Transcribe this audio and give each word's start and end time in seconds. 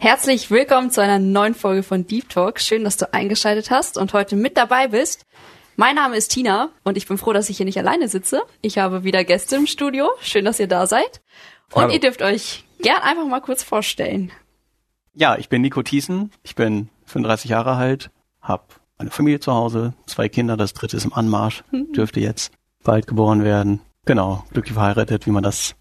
Herzlich 0.00 0.48
willkommen 0.52 0.92
zu 0.92 1.02
einer 1.02 1.18
neuen 1.18 1.56
Folge 1.56 1.82
von 1.82 2.06
Deep 2.06 2.28
Talk. 2.28 2.60
Schön, 2.60 2.84
dass 2.84 2.98
du 2.98 3.12
eingeschaltet 3.12 3.72
hast 3.72 3.98
und 3.98 4.12
heute 4.12 4.36
mit 4.36 4.56
dabei 4.56 4.86
bist. 4.86 5.26
Mein 5.74 5.96
Name 5.96 6.16
ist 6.16 6.28
Tina 6.28 6.70
und 6.84 6.96
ich 6.96 7.08
bin 7.08 7.18
froh, 7.18 7.32
dass 7.32 7.50
ich 7.50 7.56
hier 7.56 7.66
nicht 7.66 7.78
alleine 7.78 8.06
sitze. 8.06 8.42
Ich 8.62 8.78
habe 8.78 9.02
wieder 9.02 9.24
Gäste 9.24 9.56
im 9.56 9.66
Studio. 9.66 10.08
Schön, 10.20 10.44
dass 10.44 10.60
ihr 10.60 10.68
da 10.68 10.86
seid. 10.86 11.20
Und 11.72 11.82
Hallo. 11.82 11.92
ihr 11.92 11.98
dürft 11.98 12.22
euch 12.22 12.64
gern 12.80 13.02
einfach 13.02 13.26
mal 13.26 13.40
kurz 13.40 13.64
vorstellen. 13.64 14.30
Ja, 15.14 15.36
ich 15.36 15.48
bin 15.48 15.62
Nico 15.62 15.82
Thiessen. 15.82 16.30
Ich 16.44 16.54
bin 16.54 16.90
35 17.06 17.50
Jahre 17.50 17.74
alt, 17.74 18.12
habe 18.40 18.66
eine 18.98 19.10
Familie 19.10 19.40
zu 19.40 19.52
Hause, 19.52 19.94
zwei 20.06 20.28
Kinder, 20.28 20.56
das 20.56 20.74
dritte 20.74 20.96
ist 20.96 21.06
im 21.06 21.12
Anmarsch, 21.12 21.64
mhm. 21.72 21.92
dürfte 21.92 22.20
jetzt 22.20 22.52
bald 22.84 23.08
geboren 23.08 23.42
werden. 23.42 23.80
Genau, 24.04 24.44
glücklich 24.52 24.74
verheiratet, 24.74 25.26
wie 25.26 25.32
man 25.32 25.42
das 25.42 25.74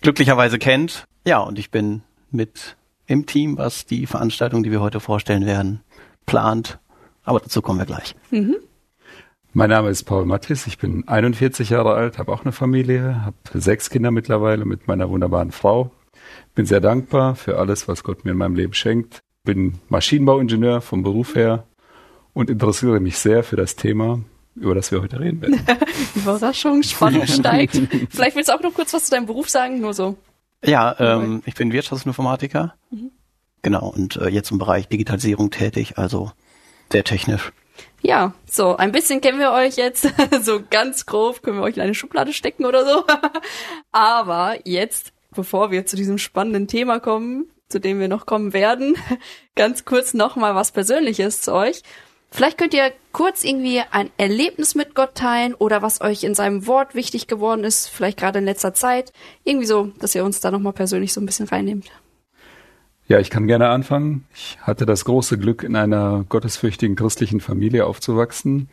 glücklicherweise 0.00 0.58
kennt. 0.58 1.04
Ja, 1.24 1.38
und 1.38 1.60
ich 1.60 1.70
bin 1.70 2.02
mit 2.32 2.76
im 3.08 3.26
Team, 3.26 3.58
was 3.58 3.86
die 3.86 4.06
Veranstaltung, 4.06 4.62
die 4.62 4.70
wir 4.70 4.80
heute 4.80 5.00
vorstellen 5.00 5.46
werden, 5.46 5.80
plant. 6.26 6.78
Aber 7.24 7.40
dazu 7.40 7.62
kommen 7.62 7.80
wir 7.80 7.86
gleich. 7.86 8.14
Mhm. 8.30 8.56
Mein 9.54 9.70
Name 9.70 9.88
ist 9.88 10.04
Paul 10.04 10.26
Mattis, 10.26 10.66
ich 10.66 10.78
bin 10.78 11.08
41 11.08 11.70
Jahre 11.70 11.94
alt, 11.94 12.18
habe 12.18 12.30
auch 12.30 12.44
eine 12.44 12.52
Familie, 12.52 13.24
habe 13.24 13.36
sechs 13.54 13.88
Kinder 13.88 14.10
mittlerweile 14.10 14.66
mit 14.66 14.86
meiner 14.86 15.08
wunderbaren 15.08 15.50
Frau. 15.50 15.90
Bin 16.54 16.66
sehr 16.66 16.80
dankbar 16.80 17.34
für 17.34 17.58
alles, 17.58 17.88
was 17.88 18.04
Gott 18.04 18.24
mir 18.24 18.32
in 18.32 18.36
meinem 18.36 18.54
Leben 18.54 18.74
schenkt. 18.74 19.20
Bin 19.44 19.78
Maschinenbauingenieur 19.88 20.82
vom 20.82 21.02
Beruf 21.02 21.34
her 21.34 21.64
und 22.34 22.50
interessiere 22.50 23.00
mich 23.00 23.18
sehr 23.18 23.42
für 23.42 23.56
das 23.56 23.74
Thema, 23.74 24.20
über 24.54 24.74
das 24.74 24.92
wir 24.92 25.00
heute 25.00 25.18
reden 25.18 25.40
werden. 25.40 25.60
Überraschung, 26.14 26.82
Spannung 26.82 27.26
steigt. 27.26 27.80
Vielleicht 28.10 28.36
willst 28.36 28.50
du 28.50 28.54
auch 28.54 28.62
noch 28.62 28.74
kurz 28.74 28.92
was 28.92 29.06
zu 29.06 29.12
deinem 29.12 29.26
Beruf 29.26 29.48
sagen, 29.48 29.80
nur 29.80 29.94
so 29.94 30.18
ja, 30.64 30.94
ähm, 30.98 31.42
ich 31.46 31.54
bin 31.54 31.72
Wirtschaftsinformatiker. 31.72 32.74
Genau, 33.62 33.88
und 33.88 34.16
äh, 34.16 34.28
jetzt 34.28 34.50
im 34.50 34.58
Bereich 34.58 34.88
Digitalisierung 34.88 35.50
tätig, 35.50 35.98
also 35.98 36.32
sehr 36.92 37.04
technisch. 37.04 37.52
Ja, 38.00 38.32
so, 38.48 38.76
ein 38.76 38.92
bisschen 38.92 39.20
kennen 39.20 39.40
wir 39.40 39.52
euch 39.52 39.76
jetzt. 39.76 40.08
so 40.42 40.60
ganz 40.68 41.06
grob 41.06 41.42
können 41.42 41.58
wir 41.58 41.64
euch 41.64 41.76
in 41.76 41.82
eine 41.82 41.94
Schublade 41.94 42.32
stecken 42.32 42.64
oder 42.64 42.84
so. 42.84 43.04
Aber 43.92 44.56
jetzt, 44.64 45.12
bevor 45.34 45.70
wir 45.70 45.86
zu 45.86 45.96
diesem 45.96 46.18
spannenden 46.18 46.68
Thema 46.68 47.00
kommen, 47.00 47.50
zu 47.68 47.80
dem 47.80 48.00
wir 48.00 48.08
noch 48.08 48.26
kommen 48.26 48.52
werden, 48.52 48.96
ganz 49.56 49.84
kurz 49.84 50.14
nochmal 50.14 50.54
was 50.54 50.72
Persönliches 50.72 51.40
zu 51.40 51.52
euch. 51.52 51.82
Vielleicht 52.30 52.58
könnt 52.58 52.74
ihr 52.74 52.92
kurz 53.12 53.42
irgendwie 53.42 53.80
ein 53.90 54.10
Erlebnis 54.18 54.74
mit 54.74 54.94
Gott 54.94 55.14
teilen 55.14 55.54
oder 55.54 55.80
was 55.80 56.02
euch 56.02 56.24
in 56.24 56.34
seinem 56.34 56.66
Wort 56.66 56.94
wichtig 56.94 57.26
geworden 57.26 57.64
ist, 57.64 57.88
vielleicht 57.88 58.18
gerade 58.18 58.38
in 58.38 58.44
letzter 58.44 58.74
Zeit. 58.74 59.12
Irgendwie 59.44 59.66
so, 59.66 59.92
dass 59.98 60.14
ihr 60.14 60.24
uns 60.24 60.40
da 60.40 60.50
nochmal 60.50 60.74
persönlich 60.74 61.14
so 61.14 61.20
ein 61.22 61.26
bisschen 61.26 61.48
reinnehmt. 61.48 61.90
Ja, 63.08 63.18
ich 63.18 63.30
kann 63.30 63.46
gerne 63.46 63.70
anfangen. 63.70 64.26
Ich 64.34 64.58
hatte 64.60 64.86
das 64.86 65.04
große 65.04 65.38
Glück, 65.38 65.62
in 65.62 65.74
einer 65.76 66.24
gottesfürchtigen 66.28 66.94
christlichen 66.94 67.40
Familie 67.40 67.86
aufzuwachsen. 67.86 68.68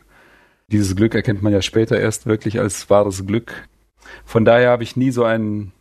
Dieses 0.70 0.94
Glück 0.94 1.14
erkennt 1.14 1.42
man 1.42 1.52
ja 1.52 1.62
später 1.62 1.98
erst 1.98 2.26
wirklich 2.26 2.60
als 2.60 2.88
wahres 2.90 3.26
Glück. 3.26 3.68
Von 4.24 4.44
daher 4.44 4.70
habe 4.70 4.82
ich 4.82 4.96
nie 4.96 5.10
so 5.10 5.24
ein 5.24 5.72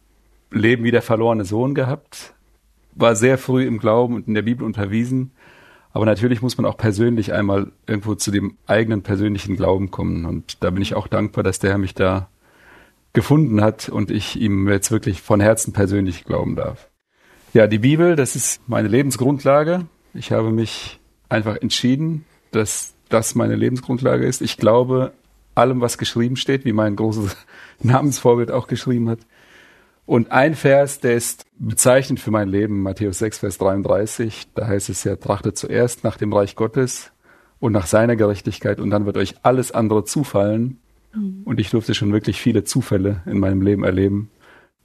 Leben 0.52 0.84
wie 0.84 0.92
der 0.92 1.02
verlorene 1.02 1.46
Sohn 1.46 1.76
gehabt, 1.76 2.34
war 2.94 3.16
sehr 3.16 3.38
früh 3.38 3.66
im 3.66 3.78
Glauben 3.78 4.16
und 4.16 4.28
in 4.28 4.34
der 4.34 4.42
Bibel 4.42 4.66
unterwiesen 4.66 5.32
aber 5.96 6.06
natürlich 6.06 6.42
muss 6.42 6.58
man 6.58 6.66
auch 6.66 6.76
persönlich 6.76 7.32
einmal 7.32 7.72
irgendwo 7.88 8.16
zu 8.16 8.30
dem 8.30 8.58
eigenen 8.68 9.02
persönlichen 9.02 9.56
Glauben 9.56 9.92
kommen. 9.92 10.26
Und 10.26 10.62
da 10.62 10.70
bin 10.70 10.82
ich 10.82 10.94
auch 10.94 11.08
dankbar, 11.08 11.42
dass 11.42 11.60
der 11.60 11.70
Herr 11.70 11.78
mich 11.78 11.94
da 11.94 12.28
gefunden 13.14 13.62
hat 13.62 13.88
und 13.88 14.12
ich 14.12 14.36
ihm 14.36 14.68
jetzt 14.68 14.92
wirklich 14.92 15.22
von 15.22 15.40
Herzen 15.40 15.72
persönlich 15.72 16.26
glauben 16.26 16.58
darf. 16.58 16.90
Ja, 17.56 17.68
die 17.68 17.80
Bibel, 17.80 18.18
das 18.18 18.36
ist 18.36 18.60
meine 18.68 18.90
Lebensgrundlage. 18.90 19.86
Ich 20.14 20.34
habe 20.34 20.52
mich 20.52 21.00
einfach 21.30 21.56
entschieden, 21.56 22.26
dass 22.52 22.96
das 23.08 23.34
meine 23.34 23.56
Lebensgrundlage 23.56 24.26
ist. 24.26 24.42
Ich 24.42 24.58
glaube 24.58 25.14
allem, 25.56 25.80
was 25.80 25.98
geschrieben 25.98 26.36
steht, 26.36 26.66
wie 26.66 26.74
mein 26.74 26.98
großes 26.98 27.38
Namensvorbild 27.82 28.52
auch 28.52 28.68
geschrieben 28.68 29.08
hat. 29.08 29.20
Und 30.06 30.34
ein 30.34 30.54
Vers, 30.54 31.00
der 31.00 31.16
ist 31.16 31.46
bezeichnend 31.58 32.20
für 32.20 32.30
mein 32.30 32.50
Leben, 32.50 32.82
Matthäus 32.82 33.20
6, 33.20 33.40
Vers 33.40 33.58
33, 33.58 34.48
da 34.54 34.68
heißt 34.68 34.90
es 34.90 35.06
ja, 35.06 35.16
trachtet 35.16 35.58
zuerst 35.58 36.04
nach 36.04 36.18
dem 36.18 36.34
Reich 36.34 36.58
Gottes 36.58 37.14
und 37.62 37.72
nach 37.72 37.88
seiner 37.88 38.18
Gerechtigkeit 38.18 38.82
und 38.82 38.90
dann 38.90 39.06
wird 39.06 39.16
euch 39.16 39.36
alles 39.44 39.72
andere 39.72 40.04
zufallen. 40.04 40.82
Mhm. 41.14 41.44
Und 41.46 41.62
ich 41.62 41.70
durfte 41.70 41.94
schon 41.94 42.12
wirklich 42.12 42.42
viele 42.42 42.66
Zufälle 42.66 43.22
in 43.26 43.40
meinem 43.40 43.62
Leben 43.62 43.86
erleben. 43.86 44.30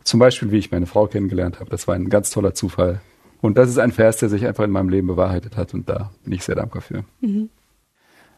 Zum 0.04 0.20
Beispiel, 0.20 0.50
wie 0.50 0.58
ich 0.58 0.70
meine 0.70 0.86
Frau 0.86 1.06
kennengelernt 1.06 1.60
habe. 1.60 1.70
Das 1.70 1.86
war 1.86 1.94
ein 1.94 2.08
ganz 2.08 2.30
toller 2.30 2.54
Zufall. 2.54 3.00
Und 3.40 3.56
das 3.56 3.68
ist 3.68 3.78
ein 3.78 3.92
Vers, 3.92 4.18
der 4.18 4.28
sich 4.28 4.46
einfach 4.46 4.64
in 4.64 4.70
meinem 4.70 4.88
Leben 4.88 5.06
bewahrheitet 5.06 5.56
hat 5.56 5.72
und 5.72 5.88
da 5.88 6.10
bin 6.24 6.32
ich 6.32 6.44
sehr 6.44 6.56
dankbar 6.56 6.82
für. 6.82 7.04
Mhm. 7.20 7.48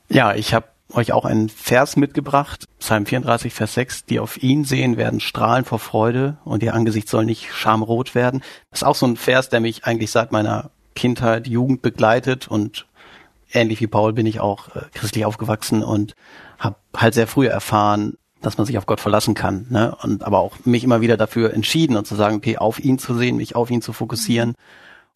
Ja, 0.08 0.34
ich 0.34 0.54
habe 0.54 0.66
euch 0.92 1.12
auch 1.12 1.24
einen 1.24 1.48
Vers 1.48 1.96
mitgebracht, 1.96 2.66
Psalm 2.78 3.06
34, 3.06 3.52
Vers 3.52 3.74
6, 3.74 4.04
die 4.04 4.20
auf 4.20 4.42
ihn 4.42 4.64
sehen, 4.64 4.96
werden 4.96 5.20
strahlen 5.20 5.64
vor 5.64 5.78
Freude 5.78 6.36
und 6.44 6.62
ihr 6.62 6.74
Angesicht 6.74 7.08
soll 7.08 7.24
nicht 7.24 7.52
schamrot 7.52 8.14
werden. 8.14 8.42
Das 8.70 8.80
ist 8.80 8.86
auch 8.86 8.94
so 8.94 9.06
ein 9.06 9.16
Vers, 9.16 9.48
der 9.48 9.60
mich 9.60 9.84
eigentlich 9.84 10.10
seit 10.10 10.32
meiner 10.32 10.70
Kindheit, 10.94 11.46
Jugend 11.46 11.82
begleitet 11.82 12.48
und 12.48 12.86
ähnlich 13.52 13.80
wie 13.80 13.86
Paul 13.86 14.12
bin 14.12 14.26
ich 14.26 14.40
auch 14.40 14.74
äh, 14.76 14.82
christlich 14.92 15.24
aufgewachsen 15.24 15.82
und 15.82 16.14
habe 16.58 16.76
halt 16.96 17.14
sehr 17.14 17.26
früh 17.26 17.46
erfahren, 17.46 18.16
dass 18.42 18.58
man 18.58 18.66
sich 18.66 18.76
auf 18.78 18.86
Gott 18.86 19.00
verlassen 19.00 19.34
kann, 19.34 19.66
ne? 19.70 19.96
Und 20.02 20.24
aber 20.24 20.40
auch 20.40 20.56
mich 20.64 20.84
immer 20.84 21.00
wieder 21.00 21.16
dafür 21.16 21.54
entschieden 21.54 21.96
und 21.96 22.06
zu 22.06 22.14
sagen, 22.14 22.36
okay, 22.36 22.58
auf 22.58 22.78
ihn 22.78 22.98
zu 22.98 23.14
sehen, 23.14 23.36
mich 23.36 23.56
auf 23.56 23.70
ihn 23.70 23.82
zu 23.82 23.92
fokussieren 23.92 24.54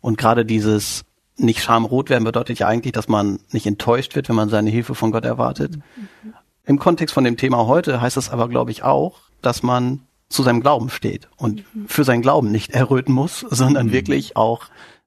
und 0.01 0.19
gerade 0.19 0.45
dieses 0.45 1.05
nicht 1.37 1.63
schamrot 1.63 2.09
werden 2.09 2.25
bedeutet 2.25 2.59
ja 2.59 2.67
eigentlich, 2.67 2.93
dass 2.93 3.09
man 3.09 3.41
nicht 3.51 3.67
enttäuscht 3.67 4.15
wird, 4.15 4.29
wenn 4.29 4.37
man 4.37 4.49
seine 4.49 4.71
Hilfe 4.71 4.95
von 4.95 5.11
Gott 5.11 5.25
erwartet. 5.25 5.77
Mhm. 5.77 6.35
Im 6.65 6.79
Kontext 6.79 7.15
von 7.15 7.25
dem 7.25 7.37
Thema 7.37 7.67
heute 7.67 8.01
heißt 8.01 8.17
das 8.17 8.31
aber, 8.31 8.49
glaube 8.49 8.71
ich, 8.71 8.83
auch, 8.83 9.21
dass 9.43 9.63
man 9.63 10.01
zu 10.29 10.43
seinem 10.43 10.61
Glauben 10.61 10.91
steht 10.91 11.29
und 11.37 11.63
mhm. 11.75 11.89
für 11.89 12.05
seinen 12.05 12.23
Glauben 12.23 12.51
nicht 12.51 12.73
erröten 12.73 13.15
muss, 13.15 13.41
sondern 13.51 13.89
mhm. 13.89 13.93
wirklich 13.93 14.37
auch 14.37 14.65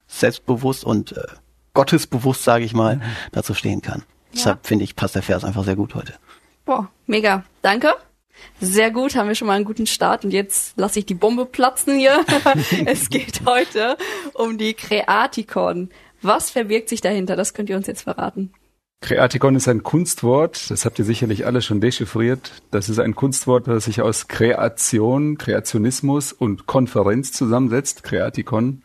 selbstbewusst 0.07 0.83
und 0.83 1.17
äh, 1.17 1.23
gottesbewusst, 1.73 2.43
sage 2.43 2.63
ich 2.63 2.73
mal, 2.73 2.97
mhm. 2.97 3.01
dazu 3.31 3.53
stehen 3.53 3.81
kann. 3.81 3.99
Ja. 3.99 4.05
Deshalb 4.33 4.67
finde 4.67 4.85
ich, 4.85 4.95
passt 4.95 5.15
der 5.15 5.23
Vers 5.23 5.43
einfach 5.43 5.63
sehr 5.63 5.75
gut 5.75 5.95
heute. 5.95 6.13
Boah, 6.65 6.89
mega. 7.07 7.43
Danke. 7.61 7.95
Sehr 8.61 8.91
gut, 8.91 9.15
haben 9.15 9.27
wir 9.27 9.35
schon 9.35 9.47
mal 9.47 9.55
einen 9.55 9.65
guten 9.65 9.87
Start 9.87 10.25
und 10.25 10.31
jetzt 10.31 10.77
lasse 10.77 10.99
ich 10.99 11.05
die 11.05 11.13
Bombe 11.13 11.45
platzen 11.45 11.97
hier. 11.97 12.25
es 12.85 13.09
geht 13.09 13.41
heute 13.45 13.97
um 14.33 14.57
die 14.57 14.73
Kreatikon. 14.73 15.89
Was 16.21 16.51
verbirgt 16.51 16.89
sich 16.89 16.99
dahinter? 16.99 17.37
Das 17.37 17.53
könnt 17.53 17.69
ihr 17.69 17.77
uns 17.77 17.87
jetzt 17.87 18.01
verraten. 18.01 18.51
Kreatikon 19.01 19.55
ist 19.55 19.69
ein 19.69 19.81
Kunstwort, 19.81 20.69
das 20.69 20.83
habt 20.83 20.99
ihr 20.99 21.05
sicherlich 21.05 21.45
alle 21.45 21.61
schon 21.61 21.79
dechiffriert. 21.79 22.61
Das 22.69 22.89
ist 22.89 22.99
ein 22.99 23.15
Kunstwort, 23.15 23.67
das 23.67 23.85
sich 23.85 24.01
aus 24.01 24.27
Kreation, 24.27 25.37
Kreationismus 25.37 26.33
und 26.33 26.65
Konferenz 26.65 27.31
zusammensetzt. 27.31 28.03
Kreatikon. 28.03 28.83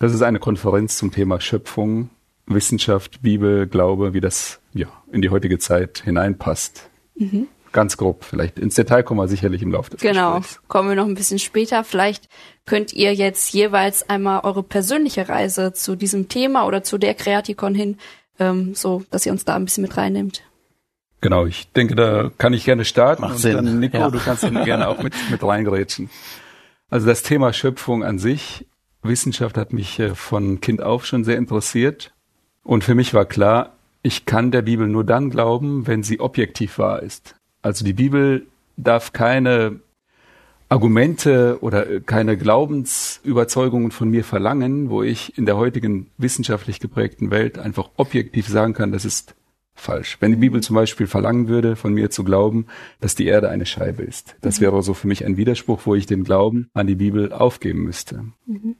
Das 0.00 0.12
ist 0.12 0.22
eine 0.22 0.40
Konferenz 0.40 0.96
zum 0.96 1.12
Thema 1.12 1.40
Schöpfung, 1.40 2.10
Wissenschaft, 2.46 3.22
Bibel, 3.22 3.68
Glaube, 3.68 4.14
wie 4.14 4.20
das 4.20 4.58
ja 4.74 4.88
in 5.12 5.22
die 5.22 5.30
heutige 5.30 5.60
Zeit 5.60 6.02
hineinpasst. 6.04 6.90
Mhm 7.14 7.46
ganz 7.72 7.96
grob. 7.96 8.24
Vielleicht 8.24 8.58
ins 8.58 8.74
Detail 8.74 9.02
kommen 9.02 9.20
wir 9.20 9.28
sicherlich 9.28 9.62
im 9.62 9.72
Laufe 9.72 9.90
des 9.90 10.00
Genau, 10.00 10.38
Gesprächs. 10.38 10.60
kommen 10.68 10.88
wir 10.88 10.96
noch 10.96 11.06
ein 11.06 11.14
bisschen 11.14 11.38
später. 11.38 11.84
Vielleicht 11.84 12.28
könnt 12.66 12.92
ihr 12.92 13.14
jetzt 13.14 13.52
jeweils 13.52 14.08
einmal 14.08 14.40
eure 14.44 14.62
persönliche 14.62 15.28
Reise 15.28 15.72
zu 15.72 15.96
diesem 15.96 16.28
Thema 16.28 16.66
oder 16.66 16.82
zu 16.82 16.98
der 16.98 17.14
Kreatikon 17.14 17.74
hin, 17.74 17.98
ähm, 18.38 18.74
so 18.74 19.04
dass 19.10 19.26
ihr 19.26 19.32
uns 19.32 19.44
da 19.44 19.56
ein 19.56 19.64
bisschen 19.64 19.82
mit 19.82 19.96
reinnimmt. 19.96 20.42
Genau, 21.20 21.46
ich 21.46 21.70
denke, 21.72 21.94
da 21.94 22.30
kann 22.36 22.52
ich 22.52 22.64
gerne 22.64 22.84
starten. 22.84 23.22
Macht 23.22 23.38
Sinn. 23.38 23.54
Dann, 23.54 23.78
Nico, 23.78 23.96
ja. 23.96 24.10
du 24.10 24.18
kannst 24.18 24.42
dann 24.42 24.64
gerne 24.64 24.88
auch 24.88 25.02
mit, 25.02 25.14
mit 25.30 25.42
reingerätschen. 25.42 26.10
Also 26.90 27.06
das 27.06 27.22
Thema 27.22 27.52
Schöpfung 27.52 28.02
an 28.04 28.18
sich, 28.18 28.66
Wissenschaft 29.02 29.56
hat 29.56 29.72
mich 29.72 29.98
äh, 29.98 30.14
von 30.14 30.60
Kind 30.60 30.82
auf 30.82 31.06
schon 31.06 31.24
sehr 31.24 31.36
interessiert. 31.36 32.12
Und 32.64 32.84
für 32.84 32.94
mich 32.94 33.14
war 33.14 33.24
klar, 33.24 33.76
ich 34.02 34.26
kann 34.26 34.50
der 34.50 34.62
Bibel 34.62 34.88
nur 34.88 35.04
dann 35.04 35.30
glauben, 35.30 35.86
wenn 35.86 36.02
sie 36.02 36.18
objektiv 36.20 36.78
wahr 36.78 37.02
ist. 37.02 37.36
Also 37.62 37.84
die 37.84 37.92
Bibel 37.92 38.46
darf 38.76 39.12
keine 39.12 39.80
Argumente 40.68 41.58
oder 41.60 42.00
keine 42.00 42.36
Glaubensüberzeugungen 42.36 43.90
von 43.90 44.08
mir 44.08 44.24
verlangen, 44.24 44.88
wo 44.88 45.02
ich 45.02 45.36
in 45.36 45.44
der 45.44 45.56
heutigen 45.56 46.08
wissenschaftlich 46.16 46.80
geprägten 46.80 47.30
Welt 47.30 47.58
einfach 47.58 47.90
objektiv 47.96 48.48
sagen 48.48 48.72
kann, 48.72 48.90
das 48.90 49.04
ist 49.04 49.34
falsch. 49.74 50.16
Wenn 50.20 50.32
die 50.32 50.38
Bibel 50.38 50.62
zum 50.62 50.74
Beispiel 50.74 51.06
verlangen 51.06 51.48
würde, 51.48 51.76
von 51.76 51.92
mir 51.92 52.10
zu 52.10 52.24
glauben, 52.24 52.66
dass 53.00 53.14
die 53.14 53.26
Erde 53.26 53.50
eine 53.50 53.66
Scheibe 53.66 54.02
ist. 54.02 54.36
Das 54.40 54.60
wäre 54.60 54.82
so 54.82 54.94
für 54.94 55.08
mich 55.08 55.24
ein 55.24 55.36
Widerspruch, 55.36 55.82
wo 55.84 55.94
ich 55.94 56.06
den 56.06 56.24
Glauben 56.24 56.70
an 56.72 56.86
die 56.86 56.94
Bibel 56.94 57.32
aufgeben 57.32 57.82
müsste. 57.82 58.24
Mhm. 58.46 58.76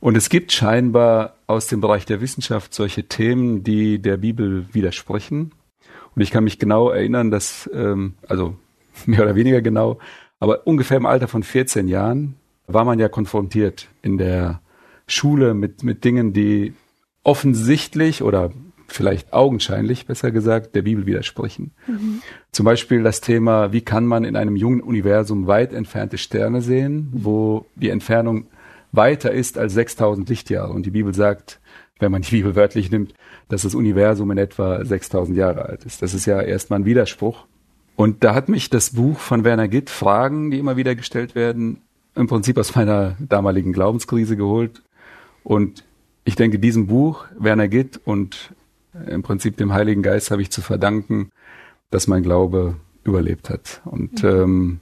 Und 0.00 0.16
es 0.16 0.28
gibt 0.28 0.52
scheinbar 0.52 1.36
aus 1.46 1.68
dem 1.68 1.80
Bereich 1.80 2.04
der 2.06 2.20
Wissenschaft 2.20 2.74
solche 2.74 3.04
Themen, 3.04 3.62
die 3.62 4.00
der 4.00 4.16
Bibel 4.16 4.66
widersprechen. 4.72 5.52
Und 6.14 6.22
ich 6.22 6.30
kann 6.30 6.44
mich 6.44 6.58
genau 6.58 6.90
erinnern, 6.90 7.30
dass, 7.30 7.70
ähm, 7.72 8.14
also 8.28 8.56
mehr 9.06 9.22
oder 9.22 9.34
weniger 9.34 9.62
genau, 9.62 9.98
aber 10.40 10.66
ungefähr 10.66 10.96
im 10.96 11.06
Alter 11.06 11.28
von 11.28 11.42
14 11.42 11.88
Jahren 11.88 12.34
war 12.66 12.84
man 12.84 12.98
ja 12.98 13.08
konfrontiert 13.08 13.88
in 14.02 14.18
der 14.18 14.60
Schule 15.06 15.54
mit, 15.54 15.82
mit 15.82 16.04
Dingen, 16.04 16.32
die 16.32 16.74
offensichtlich 17.22 18.22
oder 18.22 18.50
vielleicht 18.88 19.32
augenscheinlich, 19.32 20.06
besser 20.06 20.30
gesagt, 20.30 20.74
der 20.74 20.82
Bibel 20.82 21.06
widersprechen. 21.06 21.72
Mhm. 21.86 22.22
Zum 22.50 22.64
Beispiel 22.64 23.02
das 23.02 23.20
Thema, 23.20 23.72
wie 23.72 23.80
kann 23.80 24.06
man 24.06 24.24
in 24.24 24.36
einem 24.36 24.56
jungen 24.56 24.80
Universum 24.80 25.46
weit 25.46 25.72
entfernte 25.72 26.18
Sterne 26.18 26.60
sehen, 26.60 27.08
wo 27.12 27.66
die 27.74 27.88
Entfernung 27.88 28.46
weiter 28.92 29.32
ist 29.32 29.58
als 29.58 29.74
6000 29.74 30.28
Lichtjahre. 30.28 30.72
Und 30.72 30.84
die 30.84 30.90
Bibel 30.90 31.14
sagt, 31.14 31.60
wenn 31.98 32.12
man 32.12 32.22
die 32.22 32.30
Bibel 32.30 32.54
wörtlich 32.54 32.90
nimmt, 32.90 33.14
dass 33.48 33.62
das 33.62 33.74
Universum 33.74 34.30
in 34.30 34.38
etwa 34.38 34.84
6000 34.84 35.36
Jahre 35.36 35.66
alt 35.66 35.84
ist. 35.84 36.02
Das 36.02 36.14
ist 36.14 36.26
ja 36.26 36.40
erstmal 36.40 36.80
ein 36.80 36.84
Widerspruch. 36.84 37.46
Und 37.96 38.24
da 38.24 38.34
hat 38.34 38.48
mich 38.48 38.70
das 38.70 38.90
Buch 38.90 39.18
von 39.18 39.44
Werner 39.44 39.68
Gitt, 39.68 39.90
Fragen, 39.90 40.50
die 40.50 40.58
immer 40.58 40.76
wieder 40.76 40.94
gestellt 40.94 41.34
werden, 41.34 41.82
im 42.14 42.26
Prinzip 42.26 42.58
aus 42.58 42.74
meiner 42.74 43.16
damaligen 43.18 43.72
Glaubenskrise 43.72 44.36
geholt. 44.36 44.82
Und 45.44 45.84
ich 46.24 46.36
denke, 46.36 46.58
diesem 46.58 46.86
Buch, 46.86 47.26
Werner 47.38 47.68
Gitt 47.68 48.00
und 48.04 48.52
im 49.06 49.22
Prinzip 49.22 49.56
dem 49.56 49.72
Heiligen 49.72 50.02
Geist 50.02 50.30
habe 50.30 50.42
ich 50.42 50.50
zu 50.50 50.60
verdanken, 50.60 51.30
dass 51.90 52.06
mein 52.06 52.22
Glaube 52.22 52.76
überlebt 53.04 53.50
hat. 53.50 53.80
Und 53.84 54.22
ähm, 54.24 54.80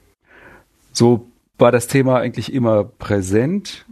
so 0.91 1.27
war 1.57 1.71
das 1.71 1.87
Thema 1.87 2.17
eigentlich 2.17 2.53
immer 2.53 2.83
präsent. 2.83 3.85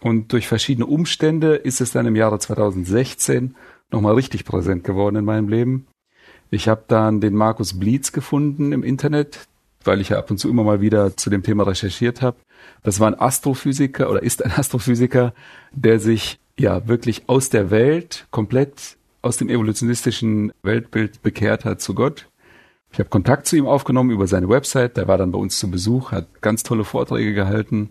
Und 0.00 0.32
durch 0.32 0.48
verschiedene 0.48 0.86
Umstände 0.86 1.54
ist 1.54 1.80
es 1.80 1.92
dann 1.92 2.06
im 2.06 2.16
Jahre 2.16 2.38
2016 2.38 3.54
nochmal 3.92 4.14
richtig 4.14 4.44
präsent 4.44 4.84
geworden 4.84 5.16
in 5.16 5.24
meinem 5.24 5.48
Leben. 5.48 5.86
Ich 6.50 6.68
habe 6.68 6.84
dann 6.88 7.20
den 7.20 7.34
Markus 7.34 7.78
Blitz 7.78 8.12
gefunden 8.12 8.72
im 8.72 8.82
Internet, 8.82 9.46
weil 9.84 10.00
ich 10.00 10.10
ja 10.10 10.18
ab 10.18 10.30
und 10.30 10.38
zu 10.38 10.48
immer 10.48 10.64
mal 10.64 10.80
wieder 10.80 11.16
zu 11.16 11.30
dem 11.30 11.42
Thema 11.42 11.66
recherchiert 11.66 12.22
habe. 12.22 12.36
Das 12.82 13.00
war 13.00 13.08
ein 13.08 13.18
Astrophysiker 13.18 14.10
oder 14.10 14.22
ist 14.22 14.44
ein 14.44 14.52
Astrophysiker, 14.56 15.32
der 15.72 16.00
sich 16.00 16.38
ja 16.58 16.86
wirklich 16.86 17.28
aus 17.28 17.48
der 17.48 17.70
Welt, 17.70 18.26
komplett 18.30 18.96
aus 19.22 19.36
dem 19.36 19.48
evolutionistischen 19.48 20.52
Weltbild 20.62 21.22
bekehrt 21.22 21.64
hat 21.64 21.80
zu 21.80 21.94
Gott. 21.94 22.28
Ich 22.92 22.98
habe 22.98 23.08
Kontakt 23.08 23.46
zu 23.46 23.56
ihm 23.56 23.66
aufgenommen 23.66 24.10
über 24.10 24.26
seine 24.26 24.48
Website, 24.48 24.96
der 24.96 25.08
war 25.08 25.16
dann 25.16 25.32
bei 25.32 25.38
uns 25.38 25.58
zu 25.58 25.70
Besuch, 25.70 26.12
hat 26.12 26.42
ganz 26.42 26.62
tolle 26.62 26.84
Vorträge 26.84 27.32
gehalten 27.32 27.90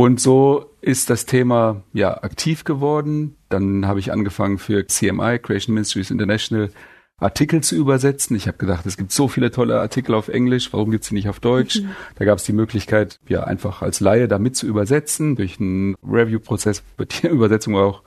und 0.00 0.18
so 0.18 0.64
ist 0.80 1.10
das 1.10 1.26
Thema 1.26 1.82
ja 1.92 2.22
aktiv 2.22 2.64
geworden. 2.64 3.36
Dann 3.50 3.86
habe 3.86 4.00
ich 4.00 4.12
angefangen 4.12 4.56
für 4.56 4.86
CMI, 4.86 5.38
Creation 5.38 5.74
Ministries 5.74 6.10
International, 6.10 6.70
Artikel 7.18 7.62
zu 7.62 7.76
übersetzen. 7.76 8.34
Ich 8.34 8.48
habe 8.48 8.56
gedacht, 8.56 8.86
es 8.86 8.96
gibt 8.96 9.12
so 9.12 9.28
viele 9.28 9.50
tolle 9.50 9.78
Artikel 9.78 10.14
auf 10.14 10.28
Englisch, 10.28 10.72
warum 10.72 10.90
gibt's 10.90 11.08
die 11.08 11.14
nicht 11.14 11.28
auf 11.28 11.38
Deutsch? 11.38 11.82
Mhm. 11.82 11.90
Da 12.14 12.24
gab 12.24 12.38
es 12.38 12.44
die 12.44 12.54
Möglichkeit, 12.54 13.20
ja 13.28 13.44
einfach 13.44 13.82
als 13.82 14.00
Laie 14.00 14.26
damit 14.26 14.56
zu 14.56 14.66
übersetzen. 14.66 15.36
Durch 15.36 15.60
einen 15.60 15.96
Review-Prozess 16.02 16.82
wird 16.96 17.22
die 17.22 17.26
Übersetzung 17.28 17.76
auch 17.76 18.02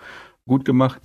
gut 0.47 0.65
gemacht. 0.65 0.99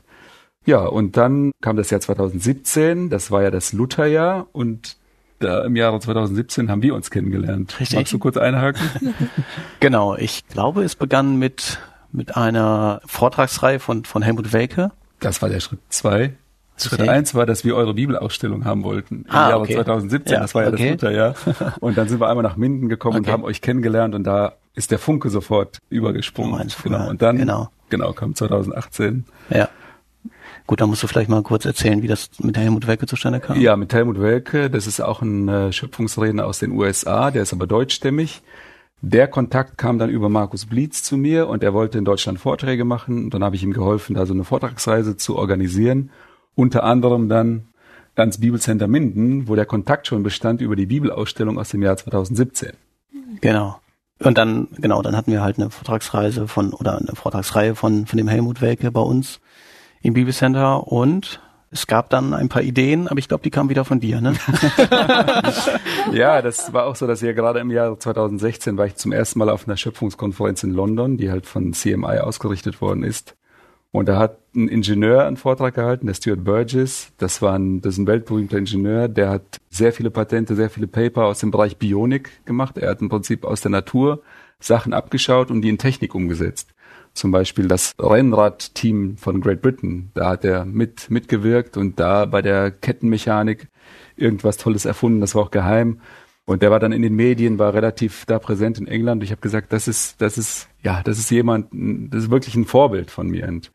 Ja, 0.65 0.87
und 0.87 1.19
dann 1.19 1.53
kam 1.61 1.77
das 1.77 1.91
Jahr 1.91 2.01
2017, 2.01 3.11
das 3.11 3.31
war 3.31 3.43
ja 3.43 3.51
das 3.51 3.75
Lutherjahr 3.75 4.49
und 4.53 4.97
da 5.39 5.65
im 5.65 5.77
Jahre 5.77 6.01
2017 6.01 6.71
haben 6.71 6.83
wir 6.83 6.95
uns 6.95 7.11
kennengelernt. 7.11 7.79
Richtig. 7.81 7.97
Magst 7.97 8.13
du 8.13 8.19
kurz 8.19 8.37
einhaken? 8.37 9.15
genau, 9.81 10.17
ich 10.17 10.47
glaube, 10.49 10.83
es 10.83 10.97
begann 10.97 11.37
mit, 11.37 11.79
mit 12.13 12.37
einer 12.37 13.01
Vortragsreihe 13.07 13.79
von, 13.79 14.05
von 14.05 14.23
Helmut 14.23 14.53
Welke. 14.53 14.91
Das 15.21 15.43
war 15.43 15.49
der 15.49 15.61
Schritt 15.61 15.81
zwei. 15.89 16.35
Schritt 16.77 17.01
okay. 17.01 17.09
eins 17.09 17.35
war, 17.35 17.45
dass 17.45 17.65
wir 17.65 17.75
eure 17.75 17.95
Bibelausstellung 17.95 18.65
haben 18.65 18.85
wollten 18.85 19.25
im 19.29 19.35
ah, 19.35 19.51
Jahre 19.51 19.63
okay. 19.63 19.75
2017. 19.75 20.33
Ja, 20.33 20.41
das 20.41 20.55
war 20.55 20.63
ja 20.63 20.69
okay. 20.69 20.77
das 20.77 20.91
Mutterjahr. 20.91 21.35
Und 21.81 21.99
dann 21.99 22.09
sind 22.09 22.21
wir 22.21 22.29
einmal 22.29 22.45
nach 22.45 22.57
Minden 22.57 22.89
gekommen 22.89 23.19
und 23.19 23.29
haben 23.29 23.43
euch 23.43 23.61
kennengelernt 23.61 24.15
und 24.15 24.25
da 24.25 24.55
ist 24.75 24.91
der 24.91 24.99
Funke 24.99 25.29
sofort 25.29 25.79
übergesprungen. 25.91 26.71
Genau. 26.85 27.09
Und 27.09 27.21
dann 27.21 27.37
genau. 27.37 27.71
genau 27.89 28.13
kam 28.13 28.35
2018. 28.35 29.25
Ja. 29.51 29.69
Gut, 30.69 30.83
dann 30.83 30.91
musst 30.91 31.03
du 31.03 31.07
vielleicht 31.07 31.31
mal 31.31 31.43
kurz 31.43 31.65
erzählen, 31.65 32.03
wie 32.03 32.09
das 32.09 32.29
mit 32.41 32.59
Helmut 32.59 32.87
Welke 32.87 33.07
zustande 33.07 33.41
kam. 33.41 33.59
Ja, 33.59 33.75
mit 33.75 33.95
Helmut 33.95 34.21
Welke, 34.21 34.69
das 34.69 34.87
ist 34.87 35.01
auch 35.01 35.23
ein 35.23 35.49
äh, 35.49 35.73
Schöpfungsredner 35.73 36.45
aus 36.45 36.59
den 36.59 36.73
USA, 36.73 37.31
der 37.31 37.41
ist 37.41 37.55
aber 37.55 37.67
deutschstämmig. 37.67 38.43
Der 39.01 39.29
Kontakt 39.29 39.79
kam 39.79 39.99
dann 39.99 40.11
über 40.11 40.29
Markus 40.29 40.67
Blitz 40.67 41.03
zu 41.03 41.17
mir 41.17 41.49
und 41.49 41.63
er 41.63 41.73
wollte 41.73 41.97
in 41.97 42.05
Deutschland 42.05 42.39
Vorträge 42.39 42.85
machen. 42.85 43.25
Und 43.25 43.35
dann 43.35 43.43
habe 43.43 43.57
ich 43.57 43.63
ihm 43.63 43.73
geholfen, 43.73 44.15
da 44.15 44.27
so 44.27 44.35
eine 44.35 44.45
Vortragsreise 44.45 45.17
zu 45.17 45.37
organisieren. 45.37 46.11
Unter 46.55 46.85
anderem 46.85 47.31
dann 47.31 47.69
ans 48.15 48.37
Bibelcenter 48.37 48.89
Minden, 48.89 49.49
wo 49.49 49.55
der 49.55 49.65
Kontakt 49.65 50.07
schon 50.07 50.23
bestand 50.23 50.61
über 50.61 50.77
die 50.77 50.87
Bibelausstellung 50.87 51.59
aus 51.59 51.71
dem 51.71 51.81
Jahr 51.81 51.97
2017. 51.97 52.73
Genau. 53.41 53.81
Und 54.19 54.37
dann, 54.37 54.69
genau, 54.77 55.01
dann 55.01 55.17
hatten 55.17 55.33
wir 55.33 55.41
halt 55.41 55.59
eine 55.59 55.71
Vortragsreise 55.71 56.47
von, 56.47 56.75
oder 56.75 56.99
eine 56.99 57.15
Vortragsreihe 57.15 57.75
von, 57.75 58.05
von 58.05 58.19
dem 58.19 58.29
Helmut 58.29 58.61
Welke 58.61 58.91
bei 58.91 59.01
uns 59.01 59.41
im 60.03 60.15
Bibelcenter 60.15 60.87
und 60.87 61.41
es 61.71 61.87
gab 61.87 62.09
dann 62.09 62.33
ein 62.33 62.49
paar 62.49 62.63
Ideen, 62.63 63.09
aber 63.09 63.19
ich 63.19 63.29
glaube, 63.29 63.43
die 63.43 63.51
kamen 63.51 63.69
wieder 63.69 63.85
von 63.85 64.01
dir, 64.01 64.23
ne? 64.23 64.35
ja, 66.13 66.41
das 66.41 66.73
war 66.73 66.87
auch 66.87 66.97
so, 66.97 67.07
dass 67.07 67.21
ja 67.21 67.33
gerade 67.33 67.61
im 67.61 67.71
Jahr 67.71 67.99
2016 67.99 68.79
war 68.79 68.87
ich 68.87 68.97
zum 68.97 69.13
ersten 69.13 69.39
Mal 69.39 69.51
auf 69.51 69.69
einer 69.69 69.77
Schöpfungskonferenz 69.77 70.63
in 70.63 70.73
London, 70.73 71.19
die 71.19 71.31
halt 71.31 71.47
von 71.47 71.75
CMI 71.75 72.21
ausgerichtet 72.21 72.81
worden 72.81 73.03
ist. 73.03 73.37
Und 73.91 74.09
da 74.09 74.19
hat 74.19 74.39
ein 74.55 74.69
Ingenieur 74.69 75.27
einen 75.27 75.37
Vortrag 75.37 75.75
gehalten, 75.75 76.07
der 76.07 76.15
Stuart 76.15 76.45
Burgess. 76.45 77.13
Das 77.19 77.43
war 77.43 77.55
ein, 77.55 77.81
das 77.81 77.95
ist 77.95 77.99
ein 77.99 78.07
weltberühmter 78.07 78.57
Ingenieur, 78.59 79.09
der 79.09 79.29
hat 79.29 79.59
sehr 79.69 79.93
viele 79.93 80.11
Patente, 80.11 80.57
sehr 80.57 80.71
viele 80.71 80.87
Paper 80.87 81.27
aus 81.27 81.41
dem 81.41 81.51
Bereich 81.51 81.77
Bionik 81.77 82.47
gemacht. 82.47 82.79
Er 82.79 82.91
hat 82.91 83.03
im 83.03 83.09
Prinzip 83.11 83.45
aus 83.45 83.61
der 83.61 83.71
Natur 83.71 84.23
Sachen 84.59 84.93
abgeschaut 84.95 85.51
und 85.51 85.63
die 85.63 85.69
in 85.69 85.79
Technik 85.79 86.15
umgesetzt 86.15 86.75
zum 87.19 87.31
Beispiel 87.31 87.69
das 87.69 87.95
Rennradteam 87.99 89.17
von 89.17 89.41
Great 89.41 89.61
Britain. 89.61 90.11
Da 90.15 90.31
hat 90.31 90.45
er 90.45 90.65
mit, 90.65 91.11
mitgewirkt 91.11 91.77
und 91.77 92.01
da 92.01 92.25
bei 92.25 92.43
der 92.43 92.71
Kettenmechanik 92.71 93.69
irgendwas 94.17 94.57
Tolles 94.57 94.85
erfunden. 94.85 95.21
Das 95.21 95.35
war 95.35 95.43
auch 95.43 95.51
geheim. 95.51 96.01
Und 96.47 96.63
der 96.63 96.71
war 96.71 96.81
dann 96.81 96.93
in 96.93 97.03
den 97.03 97.15
Medien, 97.15 97.59
war 97.59 97.75
relativ 97.75 98.25
da 98.25 98.39
präsent 98.39 98.79
in 98.79 98.87
England. 98.87 99.23
Ich 99.23 99.33
habe 99.33 99.43
gesagt, 99.43 99.71
das 99.71 99.87
ist, 99.87 100.23
das 100.23 100.39
ist, 100.39 100.69
ja, 100.83 101.03
das 101.03 101.19
ist 101.19 101.31
jemand, 101.31 101.67
das 101.73 102.25
ist 102.25 102.31
wirklich 102.31 102.55
ein 102.55 102.65
Vorbild 102.65 103.11
von 103.11 103.29
mir. 103.29 103.47
Und 103.47 103.71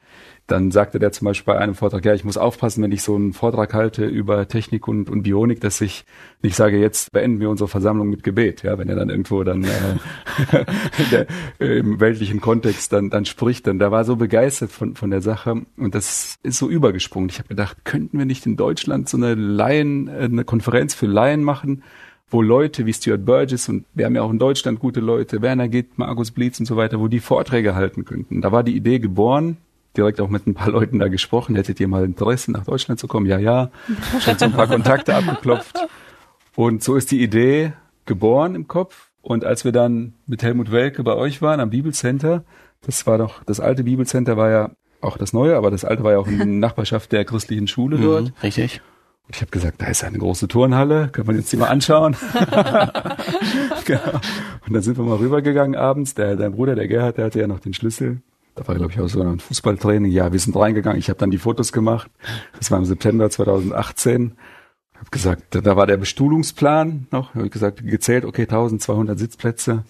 dann 0.47 0.71
sagte 0.71 0.99
der 0.99 1.13
zum 1.13 1.25
Beispiel 1.25 1.53
bei 1.53 1.59
einem 1.59 1.73
Vortrag, 1.73 2.03
ja, 2.03 2.13
ich 2.13 2.25
muss 2.25 2.35
aufpassen, 2.35 2.83
wenn 2.83 2.91
ich 2.91 3.01
so 3.01 3.15
einen 3.15 3.31
Vortrag 3.31 3.73
halte 3.73 4.05
über 4.05 4.45
Technik 4.47 4.89
und, 4.89 5.09
und 5.09 5.23
Bionik, 5.23 5.61
dass 5.61 5.79
ich 5.79 6.03
nicht 6.41 6.55
sage, 6.55 6.77
jetzt 6.77 7.13
beenden 7.13 7.39
wir 7.39 7.49
unsere 7.49 7.69
Versammlung 7.69 8.09
mit 8.09 8.23
Gebet. 8.23 8.61
Ja, 8.61 8.77
wenn 8.77 8.89
er 8.89 8.95
dann 8.95 9.09
irgendwo 9.09 9.43
dann 9.45 9.63
äh, 9.63 9.65
der, 11.11 11.27
äh, 11.59 11.79
im 11.79 12.01
weltlichen 12.01 12.41
Kontext 12.41 12.91
dann, 12.91 13.09
dann 13.09 13.23
spricht, 13.23 13.67
dann 13.67 13.79
da 13.79 13.89
war 13.91 14.03
so 14.03 14.17
begeistert 14.17 14.71
von, 14.71 14.95
von 14.95 15.11
der 15.11 15.21
Sache 15.21 15.61
und 15.77 15.95
das 15.95 16.35
ist 16.43 16.57
so 16.57 16.69
übergesprungen. 16.69 17.29
Ich 17.29 17.39
habe 17.39 17.47
gedacht, 17.47 17.85
könnten 17.85 18.17
wir 18.17 18.25
nicht 18.25 18.45
in 18.45 18.57
Deutschland 18.57 19.07
so 19.07 19.15
eine 19.15 19.35
Laien, 19.35 20.09
äh, 20.09 20.23
eine 20.23 20.43
Konferenz 20.43 20.93
für 20.93 21.07
Laien 21.07 21.43
machen, 21.43 21.83
wo 22.29 22.41
Leute 22.41 22.85
wie 22.85 22.93
Stuart 22.93 23.23
Burgess 23.25 23.69
und 23.69 23.85
wir 23.93 24.05
haben 24.05 24.15
ja 24.15 24.23
auch 24.23 24.31
in 24.31 24.39
Deutschland 24.39 24.79
gute 24.79 24.99
Leute, 24.99 25.41
Werner 25.41 25.69
Gitt, 25.69 25.97
Markus 25.97 26.31
Blitz 26.31 26.59
und 26.59 26.65
so 26.65 26.75
weiter, 26.75 26.99
wo 26.99 27.07
die 27.07 27.21
Vorträge 27.21 27.75
halten 27.75 28.03
könnten. 28.03 28.41
Da 28.41 28.51
war 28.51 28.63
die 28.63 28.75
Idee 28.75 28.99
geboren, 28.99 29.57
direkt 29.95 30.21
auch 30.21 30.29
mit 30.29 30.47
ein 30.47 30.53
paar 30.53 30.69
Leuten 30.69 30.99
da 30.99 31.07
gesprochen. 31.07 31.55
Hättet 31.55 31.79
ihr 31.79 31.87
mal 31.87 32.03
Interesse, 32.03 32.51
nach 32.51 32.65
Deutschland 32.65 32.99
zu 32.99 33.07
kommen? 33.07 33.25
Ja, 33.25 33.37
ja. 33.37 33.69
Schon 34.19 34.37
so 34.37 34.45
ein 34.45 34.53
paar 34.53 34.67
Kontakte 34.67 35.15
abgeklopft. 35.15 35.77
Und 36.55 36.83
so 36.83 36.95
ist 36.95 37.11
die 37.11 37.21
Idee 37.21 37.73
geboren 38.05 38.55
im 38.55 38.67
Kopf. 38.67 39.09
Und 39.21 39.45
als 39.45 39.63
wir 39.63 39.71
dann 39.71 40.13
mit 40.27 40.43
Helmut 40.43 40.71
Welke 40.71 41.03
bei 41.03 41.13
euch 41.15 41.41
waren 41.41 41.59
am 41.59 41.69
Bibelcenter, 41.69 42.43
das 42.85 43.07
war 43.07 43.17
doch, 43.17 43.43
das 43.45 43.59
alte 43.59 43.83
Bibelcenter 43.83 44.35
war 44.35 44.49
ja 44.49 44.71
auch 44.99 45.17
das 45.17 45.33
neue, 45.33 45.55
aber 45.55 45.71
das 45.71 45.85
alte 45.85 46.03
war 46.03 46.11
ja 46.11 46.17
auch 46.17 46.27
in 46.27 46.59
Nachbarschaft 46.59 47.11
der 47.11 47.25
christlichen 47.25 47.67
Schule 47.67 47.97
mhm, 47.97 48.03
dort. 48.03 48.33
richtig. 48.43 48.81
Und 49.25 49.35
ich 49.37 49.41
habe 49.41 49.51
gesagt, 49.51 49.81
da 49.81 49.85
ist 49.85 50.03
eine 50.03 50.17
große 50.17 50.49
Turnhalle, 50.49 51.07
können 51.07 51.29
wir 51.29 51.35
uns 51.35 51.49
die 51.49 51.55
mal 51.55 51.67
anschauen. 51.67 52.17
genau. 53.85 54.19
Und 54.67 54.73
dann 54.73 54.81
sind 54.81 54.97
wir 54.97 55.05
mal 55.05 55.15
rübergegangen 55.15 55.77
abends. 55.77 56.13
Der, 56.13 56.35
dein 56.35 56.51
Bruder, 56.51 56.75
der 56.75 56.89
Gerhard, 56.89 57.17
der 57.17 57.25
hatte 57.25 57.39
ja 57.39 57.47
noch 57.47 57.61
den 57.61 57.73
Schlüssel. 57.73 58.21
Da 58.55 58.67
war, 58.67 58.75
glaube 58.75 58.91
ich, 58.91 58.99
auch 58.99 59.07
so 59.07 59.21
ein 59.21 59.39
Fußballtraining. 59.39 60.11
Ja, 60.11 60.31
wir 60.31 60.39
sind 60.39 60.55
reingegangen. 60.55 60.99
Ich 60.99 61.09
habe 61.09 61.17
dann 61.17 61.31
die 61.31 61.37
Fotos 61.37 61.71
gemacht. 61.71 62.11
Das 62.57 62.69
war 62.69 62.77
im 62.77 62.85
September 62.85 63.29
2018. 63.29 64.35
Hab 64.99 65.11
gesagt, 65.11 65.55
da 65.55 65.75
war 65.75 65.87
der 65.87 65.97
Bestuhlungsplan 65.97 67.07
noch. 67.11 67.33
Habe 67.33 67.49
gesagt, 67.49 67.85
gezählt, 67.85 68.25
okay, 68.25 68.43
1200 68.43 69.17
Sitzplätze. 69.17 69.83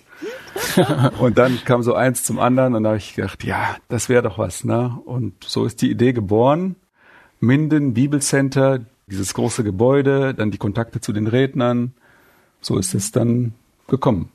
und 1.19 1.37
dann 1.37 1.59
kam 1.65 1.83
so 1.83 1.93
eins 1.93 2.23
zum 2.23 2.39
anderen 2.39 2.73
und 2.75 2.83
da 2.83 2.89
habe 2.89 2.97
ich 2.97 3.15
gedacht, 3.15 3.43
ja, 3.43 3.75
das 3.89 4.07
wäre 4.07 4.23
doch 4.23 4.37
was, 4.37 4.63
ne? 4.63 4.97
Und 5.05 5.43
so 5.43 5.65
ist 5.65 5.81
die 5.81 5.91
Idee 5.91 6.13
geboren. 6.13 6.77
Minden 7.39 7.93
Bibelcenter, 7.93 8.79
dieses 9.07 9.33
große 9.33 9.65
Gebäude, 9.65 10.33
dann 10.33 10.51
die 10.51 10.57
Kontakte 10.57 11.01
zu 11.01 11.11
den 11.11 11.27
Rednern. 11.27 11.93
So 12.61 12.77
ist 12.77 12.95
es 12.95 13.11
dann 13.11 13.53
gekommen. 13.87 14.31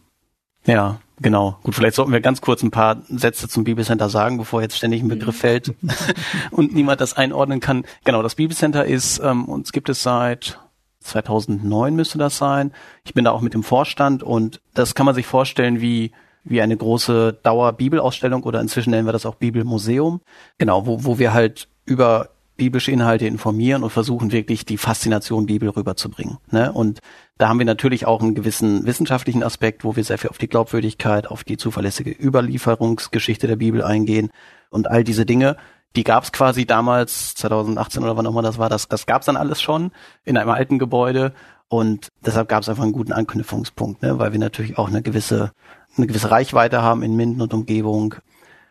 Ja, 0.67 1.01
genau. 1.21 1.59
Gut, 1.63 1.75
vielleicht 1.75 1.97
sollten 1.97 2.13
wir 2.13 2.21
ganz 2.21 2.41
kurz 2.41 2.63
ein 2.63 2.71
paar 2.71 3.03
Sätze 3.09 3.49
zum 3.49 3.65
Bibelcenter 3.65 4.09
sagen, 4.09 4.39
bevor 4.39 4.63
jetzt 4.63 4.77
ständig 4.77 5.03
ein 5.03 5.09
Begriff 5.09 5.39
fällt 5.39 5.75
und 6.51 6.75
niemand 6.75 7.01
das 7.01 7.15
einordnen 7.15 7.61
kann. 7.61 7.85
Genau, 8.05 8.23
das 8.23 8.35
Bibelcenter 8.35 8.85
ist, 8.85 9.21
ähm, 9.23 9.45
uns 9.47 9.73
gibt 9.73 9.89
es 9.89 10.03
seit 10.03 10.59
2009 11.01 11.95
müsste 11.95 12.19
das 12.19 12.39
sein. 12.39 12.73
Ich 13.05 13.15
bin 13.15 13.25
da 13.25 13.31
auch 13.31 13.41
mit 13.41 13.55
dem 13.55 13.63
Vorstand 13.63 14.23
und 14.23 14.61
das 14.75 14.95
kann 14.95 15.07
man 15.07 15.15
sich 15.15 15.27
vorstellen 15.27 15.81
wie 15.81 16.13
wie 16.45 16.63
eine 16.63 16.77
große 16.77 17.39
Dauerbibelausstellung 17.43 18.43
oder 18.43 18.61
inzwischen 18.61 18.91
nennen 18.91 19.07
wir 19.07 19.13
das 19.13 19.27
auch 19.27 19.35
Bibelmuseum. 19.35 20.21
Genau, 20.57 20.87
wo, 20.87 21.05
wo 21.05 21.19
wir 21.19 21.35
halt 21.35 21.69
über 21.85 22.31
biblische 22.59 22.91
Inhalte 22.91 23.27
informieren 23.27 23.83
und 23.83 23.91
versuchen 23.91 24.33
wirklich 24.33 24.67
die 24.67 24.77
Faszination 24.77 25.47
Bibel 25.47 25.71
rüberzubringen. 25.71 26.39
Ne? 26.51 26.71
Und 26.71 26.99
da 27.39 27.49
haben 27.49 27.59
wir 27.59 27.65
natürlich 27.65 28.05
auch 28.05 28.21
einen 28.21 28.35
gewissen 28.35 28.85
wissenschaftlichen 28.85 29.43
Aspekt, 29.43 29.85
wo 29.85 29.97
wir 29.97 30.05
sehr 30.05 30.19
viel 30.19 30.29
auf 30.29 30.39
die 30.39 30.49
Glaubwürdigkeit, 30.49 31.29
auf 31.29 31.45
die 31.45 31.57
zuverlässige 31.57 32.11
Überlieferungsgeschichte 32.11 33.47
der 33.47 33.57
Bibel 33.57 33.83
eingehen 33.83 34.31
und 34.69 34.91
all 34.91 35.05
diese 35.05 35.25
Dinge. 35.25 35.57
Die 35.97 36.05
gab 36.05 36.25
es 36.25 36.33
quasi 36.33 36.67
damals, 36.67 37.35
2018 37.37 38.03
oder 38.03 38.17
wann 38.17 38.27
auch 38.27 38.33
immer 38.33 38.43
das 38.43 38.59
war, 38.59 38.69
das, 38.69 38.89
das 38.89 39.07
gab 39.07 39.23
es 39.23 39.27
dann 39.27 39.37
alles 39.37 39.63
schon 39.63 39.93
in 40.25 40.37
einem 40.37 40.51
alten 40.51 40.79
Gebäude 40.79 41.33
und 41.69 42.09
deshalb 42.27 42.49
gab 42.49 42.63
es 42.63 42.69
einfach 42.69 42.83
einen 42.83 42.93
guten 42.93 43.13
Anknüpfungspunkt, 43.13 44.03
ne? 44.03 44.19
weil 44.19 44.33
wir 44.33 44.41
natürlich 44.41 44.79
auch 44.79 44.89
eine 44.89 45.01
gewisse, 45.01 45.53
eine 45.97 46.07
gewisse 46.07 46.31
Reichweite 46.31 46.83
haben 46.83 47.03
in 47.03 47.15
Minden 47.15 47.41
und 47.41 47.55
Umgebung, 47.55 48.17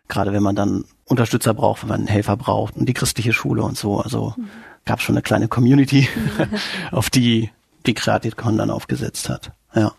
gerade 0.08 0.32
wenn 0.32 0.42
man 0.42 0.56
dann 0.56 0.84
Unterstützer 1.04 1.54
braucht, 1.54 1.82
wenn 1.82 1.88
man 1.88 2.00
einen 2.00 2.08
Helfer 2.08 2.36
braucht 2.36 2.76
und 2.76 2.86
die 2.88 2.94
christliche 2.94 3.32
Schule 3.32 3.62
und 3.62 3.76
so. 3.76 4.00
Also 4.00 4.34
mhm. 4.36 4.48
gab 4.84 5.00
schon 5.00 5.14
eine 5.14 5.22
kleine 5.22 5.48
Community, 5.48 6.08
auf 6.90 7.10
die 7.10 7.50
die 7.86 7.94
Creativcon 7.94 8.58
dann 8.58 8.70
aufgesetzt 8.70 9.28
hat. 9.28 9.52
Ja. 9.74 9.92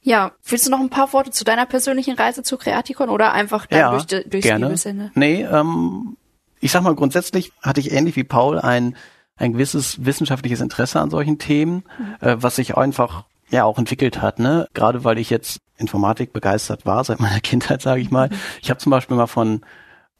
Ja, 0.00 0.32
willst 0.44 0.66
du 0.66 0.70
noch 0.70 0.80
ein 0.80 0.90
paar 0.90 1.12
Worte 1.12 1.30
zu 1.30 1.44
deiner 1.44 1.66
persönlichen 1.66 2.14
Reise 2.14 2.42
zu 2.42 2.56
Creaticon 2.56 3.08
oder 3.08 3.32
einfach 3.32 3.66
dann 3.66 3.78
ja, 3.78 3.90
durch, 3.90 4.06
durchs 4.06 4.46
gerne. 4.46 4.66
Bibelsende? 4.66 5.10
Nee, 5.14 5.42
ähm, 5.42 6.16
ich 6.60 6.70
sag 6.70 6.82
mal 6.82 6.94
grundsätzlich 6.94 7.52
hatte 7.62 7.80
ich 7.80 7.92
ähnlich 7.92 8.16
wie 8.16 8.24
Paul 8.24 8.58
ein 8.58 8.96
ein 9.38 9.52
gewisses 9.52 10.04
wissenschaftliches 10.04 10.60
Interesse 10.60 11.00
an 11.00 11.10
solchen 11.10 11.38
Themen, 11.38 11.84
mhm. 11.98 12.28
äh, 12.28 12.42
was 12.42 12.56
sich 12.56 12.76
einfach 12.76 13.24
ja 13.50 13.64
auch 13.64 13.78
entwickelt 13.78 14.20
hat, 14.20 14.38
ne? 14.38 14.68
Gerade 14.74 15.04
weil 15.04 15.18
ich 15.18 15.30
jetzt 15.30 15.60
Informatik 15.76 16.32
begeistert 16.32 16.86
war 16.86 17.02
seit 17.04 17.20
meiner 17.20 17.40
Kindheit, 17.42 17.82
sage 17.82 18.00
ich 18.00 18.10
mal. 18.10 18.30
Ich 18.62 18.70
habe 18.70 18.78
zum 18.78 18.90
Beispiel 18.90 19.16
mal 19.16 19.26
von 19.26 19.60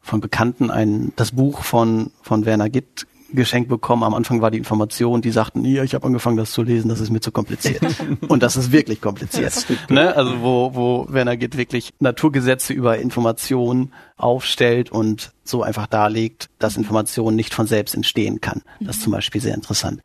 von 0.01 0.21
Bekannten 0.21 0.71
ein 0.71 1.11
das 1.15 1.31
Buch 1.31 1.63
von 1.63 2.11
von 2.21 2.45
Werner 2.45 2.69
Gitt 2.69 3.05
geschenkt 3.31 3.69
bekommen. 3.69 4.03
Am 4.03 4.13
Anfang 4.13 4.41
war 4.41 4.49
die 4.49 4.57
Information, 4.57 5.21
die 5.21 5.29
sagten, 5.29 5.63
ja, 5.63 5.83
ich 5.83 5.93
habe 5.93 6.05
angefangen, 6.05 6.37
das 6.37 6.51
zu 6.51 6.63
lesen, 6.63 6.89
das 6.89 6.99
ist 6.99 7.11
mir 7.11 7.19
zu 7.19 7.31
kompliziert. 7.31 7.83
Und 8.27 8.41
das 8.41 8.55
ist 8.55 8.71
wirklich 8.71 9.01
kompliziert. 9.01 9.67
ne? 9.89 10.15
Also 10.15 10.41
wo, 10.41 10.73
wo 10.73 11.05
Werner 11.09 11.37
Gitt 11.37 11.55
wirklich 11.55 11.91
Naturgesetze 11.99 12.73
über 12.73 12.97
Informationen 12.97 13.93
aufstellt 14.17 14.91
und 14.91 15.31
so 15.43 15.63
einfach 15.63 15.87
darlegt, 15.87 16.49
dass 16.59 16.75
Information 16.75 17.35
nicht 17.35 17.53
von 17.53 17.67
selbst 17.67 17.95
entstehen 17.95 18.41
kann. 18.41 18.63
Das 18.79 18.97
ist 18.97 19.03
zum 19.03 19.13
Beispiel 19.13 19.41
sehr 19.41 19.53
interessant 19.55 20.01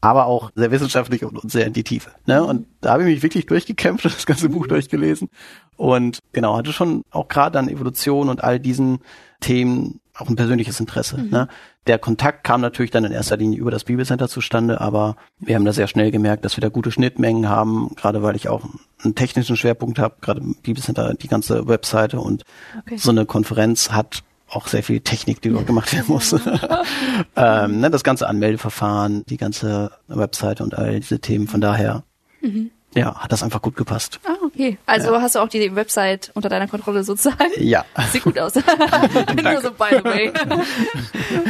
aber 0.00 0.26
auch 0.26 0.50
sehr 0.54 0.70
wissenschaftlich 0.70 1.24
und, 1.24 1.50
sehr 1.50 1.66
in 1.66 1.72
die 1.72 1.84
Tiefe. 1.84 2.10
Ne? 2.26 2.44
Und 2.44 2.66
da 2.80 2.92
habe 2.92 3.02
ich 3.02 3.08
mich 3.08 3.22
wirklich 3.22 3.46
durchgekämpft 3.46 4.04
und 4.04 4.14
das 4.14 4.26
ganze 4.26 4.48
Buch 4.48 4.66
durchgelesen. 4.66 5.28
Und 5.76 6.20
genau, 6.32 6.56
hatte 6.56 6.72
schon 6.72 7.02
auch 7.10 7.28
gerade 7.28 7.58
an 7.58 7.68
Evolution 7.68 8.28
und 8.28 8.42
all 8.42 8.60
diesen 8.60 9.00
Themen 9.40 10.00
auch 10.16 10.28
ein 10.28 10.36
persönliches 10.36 10.80
Interesse. 10.80 11.18
Mhm. 11.18 11.30
Ne? 11.30 11.48
Der 11.86 11.98
Kontakt 11.98 12.44
kam 12.44 12.60
natürlich 12.60 12.90
dann 12.90 13.04
in 13.04 13.12
erster 13.12 13.36
Linie 13.36 13.58
über 13.58 13.70
das 13.70 13.84
Bibelcenter 13.84 14.28
zustande, 14.28 14.80
aber 14.80 15.16
wir 15.38 15.54
haben 15.54 15.64
da 15.64 15.72
sehr 15.72 15.86
schnell 15.86 16.10
gemerkt, 16.10 16.44
dass 16.44 16.56
wir 16.56 16.60
da 16.60 16.68
gute 16.68 16.90
Schnittmengen 16.90 17.48
haben, 17.48 17.94
gerade 17.96 18.22
weil 18.22 18.36
ich 18.36 18.48
auch 18.48 18.62
einen 19.02 19.14
technischen 19.14 19.56
Schwerpunkt 19.56 19.98
habe, 19.98 20.16
gerade 20.20 20.40
im 20.40 20.56
Bibelcenter 20.56 21.14
die 21.14 21.28
ganze 21.28 21.68
Webseite 21.68 22.20
und 22.20 22.44
okay. 22.80 22.96
so 22.96 23.10
eine 23.10 23.26
Konferenz 23.26 23.92
hat 23.92 24.22
auch 24.50 24.66
sehr 24.66 24.82
viel 24.82 25.00
Technik, 25.00 25.40
die 25.42 25.50
dort 25.50 25.66
gemacht 25.66 25.92
werden 25.92 26.06
muss. 26.08 26.32
ähm, 27.36 27.80
ne, 27.80 27.90
das 27.90 28.04
ganze 28.04 28.28
Anmeldeverfahren, 28.28 29.24
die 29.26 29.36
ganze 29.36 29.92
Webseite 30.08 30.62
und 30.62 30.76
all 30.76 31.00
diese 31.00 31.20
Themen. 31.20 31.48
Von 31.48 31.60
daher, 31.60 32.04
mhm. 32.40 32.70
ja, 32.94 33.14
hat 33.16 33.32
das 33.32 33.42
einfach 33.42 33.62
gut 33.62 33.76
gepasst. 33.76 34.20
Ah, 34.24 34.36
okay. 34.44 34.78
Also 34.86 35.12
ja. 35.12 35.20
hast 35.20 35.34
du 35.34 35.40
auch 35.40 35.48
die 35.48 35.74
Website 35.74 36.30
unter 36.34 36.48
deiner 36.48 36.68
Kontrolle 36.68 37.04
sozusagen? 37.04 37.50
Ja. 37.58 37.84
Sieht 38.12 38.22
gut 38.22 38.38
aus. 38.38 38.54
Nur 39.42 39.60
so 39.60 39.70
by 39.72 39.96
the 39.98 40.04
way. 40.04 40.32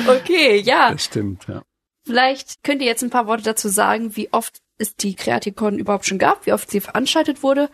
okay, 0.09 0.61
ja. 0.61 0.93
Das 0.93 1.05
stimmt, 1.05 1.47
ja. 1.49 1.63
Vielleicht 2.05 2.65
könnt 2.65 2.81
ihr 2.81 2.89
jetzt 2.89 3.03
ein 3.03 3.11
paar 3.11 3.27
Worte 3.27 3.43
dazu 3.43 3.69
sagen, 3.69 4.17
wie 4.17 4.33
oft 4.33 4.61
es 4.79 4.97
die 4.97 5.15
Kreatikon 5.15 5.79
überhaupt 5.79 6.07
schon 6.07 6.19
gab, 6.19 6.47
wie 6.47 6.53
oft 6.53 6.71
sie 6.71 6.81
veranstaltet 6.81 7.43
wurde 7.43 7.69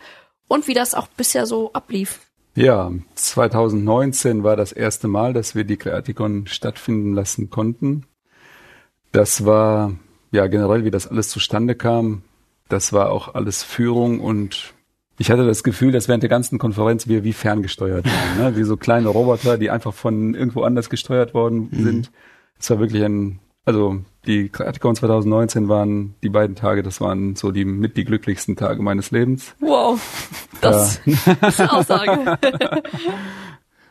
und 0.47 0.67
wie 0.67 0.73
das 0.73 0.93
auch 0.93 1.07
bisher 1.07 1.45
so 1.45 1.71
ablief. 1.73 2.19
Ja, 2.55 2.91
2019 3.15 4.43
war 4.43 4.55
das 4.55 4.71
erste 4.71 5.09
Mal, 5.09 5.33
dass 5.33 5.55
wir 5.55 5.65
die 5.65 5.77
Creaticon 5.77 6.47
stattfinden 6.47 7.13
lassen 7.13 7.49
konnten. 7.49 8.05
Das 9.11 9.45
war 9.45 9.93
ja 10.31 10.47
generell, 10.47 10.85
wie 10.85 10.91
das 10.91 11.07
alles 11.07 11.29
zustande 11.29 11.75
kam. 11.75 12.23
Das 12.69 12.93
war 12.93 13.11
auch 13.11 13.35
alles 13.35 13.61
Führung 13.61 14.21
und 14.21 14.73
ich 15.17 15.31
hatte 15.31 15.45
das 15.45 15.63
Gefühl, 15.63 15.91
dass 15.91 16.07
während 16.07 16.23
der 16.23 16.29
ganzen 16.29 16.57
Konferenz 16.57 17.07
wir 17.07 17.23
wie 17.23 17.33
ferngesteuert 17.33 18.05
waren, 18.05 18.37
ne? 18.37 18.57
wie 18.57 18.63
so 18.63 18.77
kleine 18.77 19.09
Roboter, 19.09 19.57
die 19.57 19.69
einfach 19.69 19.93
von 19.93 20.33
irgendwo 20.33 20.63
anders 20.63 20.89
gesteuert 20.89 21.33
worden 21.33 21.69
mhm. 21.71 21.83
sind. 21.83 22.11
Es 22.57 22.69
war 22.69 22.79
wirklich 22.79 23.03
ein 23.03 23.39
also 23.65 24.01
die 24.25 24.49
Creaticon 24.49 24.95
2019 24.95 25.69
waren 25.69 26.15
die 26.23 26.29
beiden 26.29 26.55
Tage, 26.55 26.83
das 26.83 27.01
waren 27.01 27.35
so 27.35 27.51
die 27.51 27.65
mit 27.65 27.97
die 27.97 28.05
glücklichsten 28.05 28.55
Tage 28.55 28.81
meines 28.81 29.11
Lebens. 29.11 29.55
Wow, 29.59 29.99
das 30.61 31.01
ja. 31.05 31.13
ist 31.47 31.61
eine 31.61 31.73
Aussage. 31.73 32.37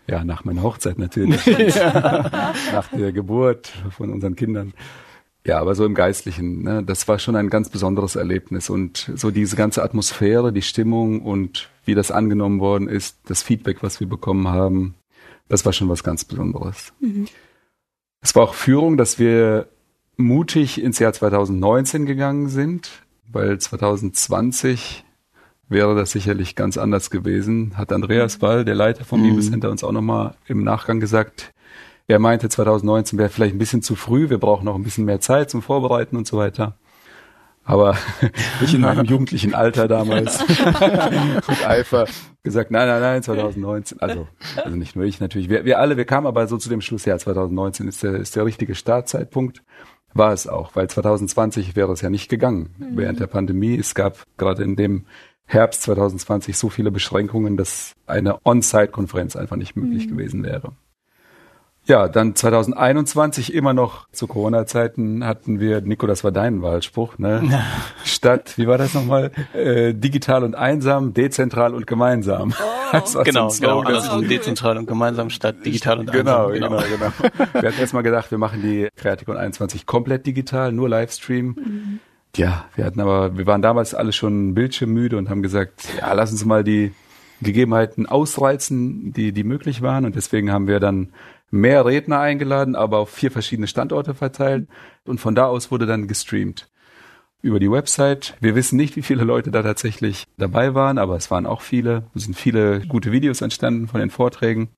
Ja, 0.07 0.23
nach 0.23 0.45
meiner 0.45 0.63
Hochzeit 0.63 0.99
natürlich. 0.99 1.47
nach 1.77 2.89
der 2.93 3.11
Geburt 3.11 3.73
von 3.91 4.11
unseren 4.11 4.37
Kindern. 4.37 4.75
Ja, 5.47 5.61
aber 5.61 5.75
so 5.75 5.85
im 5.85 5.95
Geistlichen, 5.95 6.63
ne, 6.63 6.83
das 6.83 7.09
war 7.09 7.19
schon 7.19 7.37
ein 7.37 7.51
ganz 7.51 7.71
besonderes 7.71 8.17
Erlebnis 8.17 8.69
und 8.71 9.11
so 9.15 9.31
diese 9.31 9.57
ganze 9.57 9.83
Atmosphäre, 9.83 10.53
die 10.53 10.63
Stimmung 10.63 11.23
und 11.23 11.71
wie 11.85 11.95
das 11.95 12.11
angenommen 12.11 12.61
worden 12.61 12.89
ist, 12.89 13.19
das 13.27 13.43
Feedback, 13.43 13.83
was 13.83 14.01
wir 14.01 14.07
bekommen 14.07 14.49
haben, 14.49 14.95
das 15.49 15.65
war 15.65 15.73
schon 15.73 15.89
was 15.89 16.03
ganz 16.03 16.25
Besonderes. 16.25 16.93
Mhm. 17.01 17.27
Es 18.23 18.35
war 18.35 18.45
auch 18.45 18.55
Führung, 18.55 18.97
dass 18.97 19.19
wir 19.19 19.69
mutig 20.17 20.83
ins 20.83 20.99
Jahr 20.99 21.13
2019 21.13 22.07
gegangen 22.07 22.49
sind, 22.49 22.91
weil 23.31 23.59
2020 23.59 25.05
wäre 25.69 25.95
das 25.95 26.13
sicherlich 26.13 26.57
ganz 26.57 26.77
anders 26.77 27.11
gewesen. 27.11 27.77
Hat 27.77 27.93
Andreas 27.93 28.43
Wall, 28.43 28.65
der 28.65 28.75
Leiter 28.75 29.05
vom 29.05 29.21
mhm. 29.21 29.31
Bibelcenter, 29.31 29.71
uns 29.71 29.85
auch 29.85 29.93
nochmal 29.93 30.35
im 30.47 30.63
Nachgang 30.63 31.01
gesagt. 31.01 31.53
Er 32.07 32.19
meinte, 32.19 32.49
2019 32.49 33.19
wäre 33.19 33.31
vielleicht 33.31 33.55
ein 33.55 33.59
bisschen 33.59 33.83
zu 33.83 33.95
früh, 33.95 34.29
wir 34.29 34.39
brauchen 34.39 34.67
noch 34.67 34.75
ein 34.75 34.83
bisschen 34.83 35.07
mehr 35.07 35.21
Zeit 35.21 35.51
zum 35.51 35.63
Vorbereiten 35.63 36.17
und 36.17 36.27
so 36.27 36.37
weiter. 36.37 36.77
Aber 37.65 37.97
ich 38.61 38.75
in 38.75 38.83
meinem 38.83 39.07
jugendlichen 39.07 39.55
Alter 39.55 39.89
damals 39.89 40.47
mit 41.49 41.67
Eifer 41.67 42.07
gesagt, 42.43 42.71
nein, 42.71 42.87
nein, 42.87 43.01
nein, 43.01 43.23
2019. 43.23 44.01
Also, 44.01 44.29
also 44.63 44.77
nicht 44.77 44.97
nur 44.97 45.07
ich 45.07 45.19
natürlich. 45.19 45.49
Wir, 45.49 45.65
wir 45.65 45.79
alle, 45.79 45.97
wir 45.97 46.05
kamen 46.05 46.27
aber 46.27 46.47
so 46.47 46.59
zu 46.59 46.69
dem 46.69 46.83
Schluss, 46.83 47.07
ja, 47.07 47.17
2019 47.17 47.89
ist 47.89 48.03
der, 48.03 48.17
ist 48.17 48.37
der 48.37 48.45
richtige 48.45 48.75
Startzeitpunkt. 48.75 49.63
War 50.15 50.33
es 50.33 50.47
auch, 50.47 50.77
weil 50.77 50.89
2020 50.89 51.77
wäre 51.77 51.93
es 51.93 52.01
ja 52.01 52.09
nicht 52.09 52.29
gegangen 52.29 52.71
mhm. 52.79 52.97
während 52.97 53.21
der 53.21 53.27
Pandemie. 53.27 53.77
Es 53.77 53.95
gab 53.95 54.25
gerade 54.37 54.63
in 54.63 54.77
dem 54.77 55.05
Herbst 55.47 55.83
2020 55.83 56.57
so 56.57 56.71
viele 56.71 56.91
Beschränkungen, 56.91 57.57
dass 57.57 57.95
eine 58.07 58.39
On-Site-Konferenz 58.47 59.37
einfach 59.37 59.57
nicht 59.57 59.77
möglich 59.77 60.07
mhm. 60.07 60.11
gewesen 60.11 60.43
wäre. 60.45 60.73
Ja, 61.87 62.09
dann 62.09 62.35
2021 62.35 63.53
immer 63.53 63.75
noch 63.75 64.09
zu 64.11 64.27
Corona-Zeiten 64.27 65.25
hatten 65.25 65.61
wir, 65.61 65.83
Nico, 65.83 66.07
das 66.07 66.25
war 66.25 66.33
dein 66.33 66.63
Wahlspruch, 66.63 67.19
ne? 67.19 67.63
Statt, 68.05 68.55
wie 68.57 68.67
war 68.67 68.79
das 68.79 68.95
nochmal? 68.95 69.33
Äh, 69.53 69.93
digital 69.93 70.45
und 70.45 70.55
einsam, 70.55 71.13
dezentral 71.13 71.75
und 71.75 71.87
gemeinsam. 71.87 72.55
Oh. 72.59 73.23
genau, 73.25 73.49
genau. 73.49 73.83
Also 73.83 74.23
dezentral 74.23 74.79
und 74.79 74.87
gemeinsam 74.87 75.29
statt 75.29 75.57
digital 75.65 75.99
und 75.99 76.11
genau, 76.11 76.49
einsam. 76.49 76.71
Genau, 76.71 76.83
genau, 76.83 77.13
genau. 77.21 77.53
wir 77.53 77.69
hatten 77.69 77.81
erstmal 77.81 78.03
gedacht, 78.03 78.31
wir 78.31 78.39
machen 78.39 78.63
die 78.63 78.89
Kreatikon 78.97 79.37
21 79.37 79.85
komplett 79.85 80.27
digital, 80.27 80.73
nur 80.73 80.89
Livestream. 80.89 81.47
Mhm. 81.47 82.01
Ja, 82.37 82.65
wir 82.77 82.87
hatten 82.87 83.01
aber, 83.01 83.37
wir 83.37 83.47
waren 83.47 83.63
damals 83.63 83.95
alle 83.95 84.13
schon 84.13 84.55
bildschirmmüde 84.55 85.19
und 85.19 85.29
haben 85.29 85.43
gesagt, 85.43 85.87
ja, 85.99 86.13
lass 86.15 86.33
uns 86.33 86.45
mal 86.45 86.65
die 86.65 86.93
Gegebenheiten 87.43 88.07
ausreizen, 88.07 89.13
die, 89.13 89.33
die 89.33 89.45
möglich 89.45 89.83
waren. 89.83 90.05
Und 90.05 90.17
deswegen 90.17 90.51
haben 90.51 90.67
wir 90.67 90.81
dann 90.81 91.11
mehr 91.55 91.87
Redner 91.87 92.21
eingeladen, 92.21 92.75
aber 92.75 92.99
auf 92.99 93.11
vier 93.11 93.31
verschiedene 93.31 93.69
Standorte 93.69 94.15
verteilt. 94.15 94.69
Und 95.05 95.21
von 95.21 95.35
da 95.35 95.47
aus 95.47 95.71
wurde 95.71 95.87
dann 95.87 96.09
gestreamt 96.09 96.69
über 97.43 97.61
die 97.61 97.71
Website. 97.71 98.35
Wir 98.41 98.55
wissen 98.55 98.77
nicht, 98.77 98.97
wie 98.97 99.03
viele 99.03 99.25
Leute 99.25 99.51
da 99.51 99.63
tatsächlich 99.63 100.27
dabei 100.37 100.75
waren, 100.75 100.99
aber 100.99 101.17
es 101.17 101.31
waren 101.31 101.47
auch 101.47 101.61
viele. 101.61 102.05
Es 102.15 102.25
sind 102.25 102.35
viele 102.35 102.81
gute 102.87 103.13
Videos 103.13 103.41
entstanden 103.41 103.87
von 103.87 104.01
den 104.01 104.11
Vorträgen. 104.11 104.71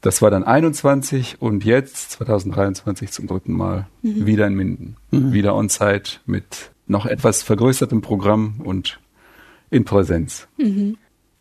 Das 0.00 0.22
war 0.22 0.30
dann 0.30 0.44
21 0.44 1.40
und 1.40 1.64
jetzt 1.64 2.12
2023 2.12 3.10
zum 3.10 3.26
dritten 3.26 3.52
Mal 3.52 3.88
mhm. 4.02 4.26
wieder 4.26 4.46
in 4.46 4.54
Minden. 4.54 4.96
Mhm. 5.10 5.32
Wieder 5.32 5.54
on-site 5.56 6.20
mit 6.26 6.70
noch 6.86 7.06
etwas 7.06 7.42
vergrößertem 7.42 8.02
Programm 8.02 8.60
und 8.62 9.00
in 9.70 9.84
Präsenz. 9.84 10.46
Mhm. 10.58 10.98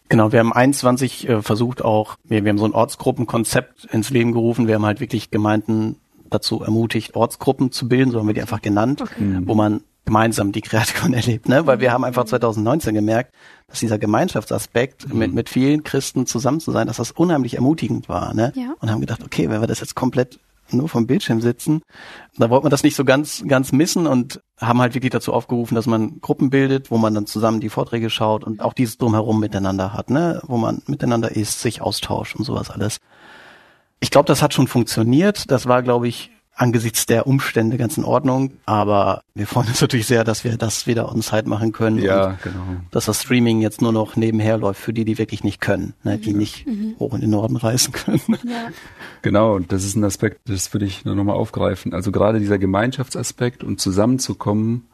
Genau, 0.09 0.31
wir 0.31 0.39
haben 0.39 0.53
21 0.53 1.27
äh, 1.27 1.41
versucht 1.41 1.83
auch, 1.83 2.15
wir, 2.23 2.43
wir 2.43 2.49
haben 2.49 2.57
so 2.57 2.65
ein 2.65 2.73
Ortsgruppenkonzept 2.73 3.85
ins 3.85 4.09
Leben 4.09 4.33
gerufen. 4.33 4.67
Wir 4.67 4.75
haben 4.75 4.85
halt 4.85 4.99
wirklich 4.99 5.31
Gemeinden 5.31 5.97
dazu 6.29 6.61
ermutigt, 6.61 7.15
Ortsgruppen 7.15 7.71
zu 7.71 7.87
bilden, 7.87 8.11
so 8.11 8.19
haben 8.19 8.27
wir 8.27 8.33
die 8.33 8.41
einfach 8.41 8.61
genannt, 8.61 9.01
okay. 9.01 9.39
wo 9.45 9.55
man 9.55 9.81
gemeinsam 10.05 10.51
die 10.51 10.61
Kreatikon 10.61 11.13
erlebt, 11.15 11.49
ne? 11.49 11.65
Weil 11.65 11.79
wir 11.79 11.91
haben 11.91 12.03
einfach 12.03 12.25
2019 12.25 12.93
gemerkt, 12.93 13.33
dass 13.67 13.79
dieser 13.79 13.97
Gemeinschaftsaspekt 13.97 15.11
mhm. 15.11 15.19
mit, 15.19 15.33
mit 15.33 15.49
vielen 15.49 15.83
Christen 15.83 16.27
zusammen 16.27 16.59
zu 16.59 16.71
sein, 16.71 16.87
dass 16.87 16.97
das 16.97 17.11
unheimlich 17.11 17.55
ermutigend 17.55 18.07
war, 18.07 18.33
ne? 18.33 18.53
Ja. 18.55 18.75
Und 18.79 18.91
haben 18.91 19.01
gedacht, 19.01 19.23
okay, 19.23 19.49
wenn 19.49 19.61
wir 19.61 19.67
das 19.67 19.79
jetzt 19.79 19.95
komplett 19.95 20.39
nur 20.71 20.89
vom 20.89 21.07
Bildschirm 21.07 21.41
sitzen, 21.41 21.81
da 22.37 22.49
wollte 22.49 22.63
man 22.63 22.71
das 22.71 22.83
nicht 22.83 22.95
so 22.95 23.05
ganz, 23.05 23.43
ganz 23.47 23.71
missen 23.71 24.07
und 24.07 24.41
haben 24.59 24.81
halt 24.81 24.93
wirklich 24.93 25.11
dazu 25.11 25.33
aufgerufen, 25.33 25.75
dass 25.75 25.85
man 25.85 26.19
Gruppen 26.21 26.49
bildet, 26.49 26.91
wo 26.91 26.97
man 26.97 27.13
dann 27.13 27.27
zusammen 27.27 27.59
die 27.59 27.69
Vorträge 27.69 28.09
schaut 28.09 28.43
und 28.43 28.61
auch 28.61 28.73
dieses 28.73 28.97
drumherum 28.97 29.39
miteinander 29.39 29.93
hat, 29.93 30.09
ne? 30.09 30.41
Wo 30.47 30.57
man 30.57 30.81
miteinander 30.87 31.31
ist, 31.35 31.61
sich 31.61 31.81
austauscht 31.81 32.35
und 32.35 32.45
sowas 32.45 32.69
alles. 32.69 32.99
Ich 33.99 34.11
glaube, 34.11 34.27
das 34.27 34.41
hat 34.41 34.53
schon 34.53 34.67
funktioniert. 34.67 35.49
Das 35.49 35.67
war, 35.67 35.81
glaube 35.81 36.07
ich, 36.07 36.31
angesichts 36.55 37.05
der 37.05 37.27
Umstände 37.27 37.77
ganz 37.77 37.97
in 37.97 38.05
Ordnung. 38.05 38.53
Aber 38.65 39.21
wir 39.33 39.45
freuen 39.45 39.67
uns 39.67 39.81
natürlich 39.81 40.07
sehr, 40.07 40.23
dass 40.23 40.43
wir 40.43 40.57
das 40.57 40.87
wieder 40.87 41.11
on 41.11 41.21
Site 41.21 41.47
machen 41.47 41.71
können. 41.71 41.99
Ja, 41.99 42.37
genau. 42.43 42.77
Dass 42.91 43.05
das 43.05 43.21
Streaming 43.21 43.61
jetzt 43.61 43.81
nur 43.81 43.91
noch 43.91 44.15
nebenher 44.15 44.57
läuft 44.57 44.81
für 44.81 44.93
die, 44.93 45.05
die 45.05 45.17
wirklich 45.17 45.43
nicht 45.43 45.61
können, 45.61 45.93
ne, 46.03 46.17
die 46.17 46.31
mhm. 46.31 46.39
nicht 46.39 46.65
mhm. 46.65 46.95
hoch 46.97 47.13
in 47.13 47.21
den 47.21 47.29
Norden 47.29 47.57
reisen 47.57 47.91
können. 47.91 48.21
Ja. 48.43 48.69
Genau, 49.21 49.55
und 49.55 49.71
das 49.71 49.83
ist 49.83 49.95
ein 49.95 50.03
Aspekt, 50.03 50.39
das 50.45 50.73
würde 50.73 50.85
ich 50.85 51.03
nur 51.03 51.15
nochmal 51.15 51.35
aufgreifen. 51.35 51.93
Also 51.93 52.11
gerade 52.11 52.39
dieser 52.39 52.57
Gemeinschaftsaspekt 52.57 53.63
und 53.63 53.81
zusammenzukommen, 53.81 54.87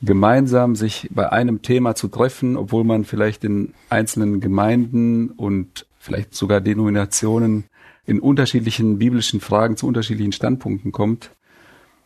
gemeinsam 0.00 0.76
sich 0.76 1.08
bei 1.12 1.30
einem 1.30 1.62
Thema 1.62 1.94
zu 1.94 2.08
treffen, 2.08 2.56
obwohl 2.56 2.84
man 2.84 3.04
vielleicht 3.04 3.44
in 3.44 3.72
einzelnen 3.88 4.40
Gemeinden 4.40 5.30
und 5.30 5.86
vielleicht 5.98 6.34
sogar 6.34 6.60
Denominationen 6.60 7.64
in 8.06 8.20
unterschiedlichen 8.20 8.98
biblischen 8.98 9.40
Fragen 9.40 9.76
zu 9.76 9.86
unterschiedlichen 9.86 10.32
Standpunkten 10.32 10.92
kommt. 10.92 11.30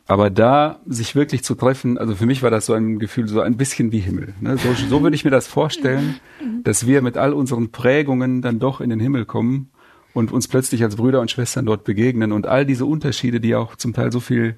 Aber 0.09 0.31
da 0.31 0.81
sich 0.87 1.17
wirklich 1.17 1.43
zu 1.43 1.57
treffen, 1.57 1.99
also 1.99 2.15
für 2.15 2.27
mich 2.27 2.43
war 2.43 2.51
das 2.51 2.67
so 2.67 2.75
ein 2.75 2.99
Gefühl, 3.01 3.27
so 3.27 3.41
ein 3.41 3.57
bisschen 3.57 3.91
wie 3.91 3.99
Himmel. 3.99 4.35
Ne? 4.41 4.57
So, 4.57 4.73
so 4.89 5.03
würde 5.03 5.17
ich 5.17 5.25
mir 5.25 5.33
das 5.33 5.49
vorstellen, 5.49 6.21
dass 6.63 6.87
wir 6.87 7.03
mit 7.03 7.17
all 7.17 7.33
unseren 7.33 7.73
Prägungen 7.73 8.41
dann 8.41 8.61
doch 8.61 8.81
in 8.81 8.91
den 8.91 9.01
Himmel 9.01 9.25
kommen 9.25 9.71
und 10.15 10.33
uns 10.33 10.47
plötzlich 10.47 10.85
als 10.85 10.97
Brüder 10.97 11.21
und 11.21 11.31
Schwestern 11.31 11.67
dort 11.67 11.83
begegnen 11.83 12.31
und 12.31 12.47
all 12.47 12.65
diese 12.65 12.87
Unterschiede, 12.87 13.41
die 13.41 13.57
auch 13.57 13.75
zum 13.75 13.95
Teil 13.95 14.13
so 14.13 14.21
viel 14.21 14.57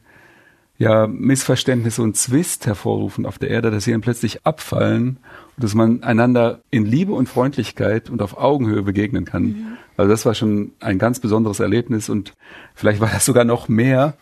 ja, 0.77 1.07
Missverständnisse 1.07 2.03
und 2.03 2.17
Zwist 2.17 2.67
hervorrufen 2.67 3.27
auf 3.27 3.39
der 3.39 3.51
Erde, 3.51 3.71
dass 3.71 3.85
sie 3.85 3.93
dann 3.93 4.03
plötzlich 4.03 4.45
abfallen 4.45 5.19
dass 5.59 5.75
man 5.75 6.03
einander 6.03 6.61
in 6.71 6.87
Liebe 6.87 7.13
und 7.13 7.29
Freundlichkeit 7.29 8.11
und 8.11 8.23
auf 8.23 8.39
Augenhöhe 8.39 8.83
begegnen 8.83 9.25
kann. 9.25 9.43
Mhm. 9.43 9.67
Also 9.97 10.11
das 10.11 10.25
war 10.25 10.35
schon 10.35 10.73
ein 10.81 10.99
ganz 10.99 11.21
besonderes 11.21 11.61
Erlebnis 11.61 12.09
und 12.09 12.35
vielleicht 12.75 13.01
war 13.01 13.11
das 13.11 13.25
sogar 13.25 13.45
noch 13.45 13.69
mehr 13.69 14.15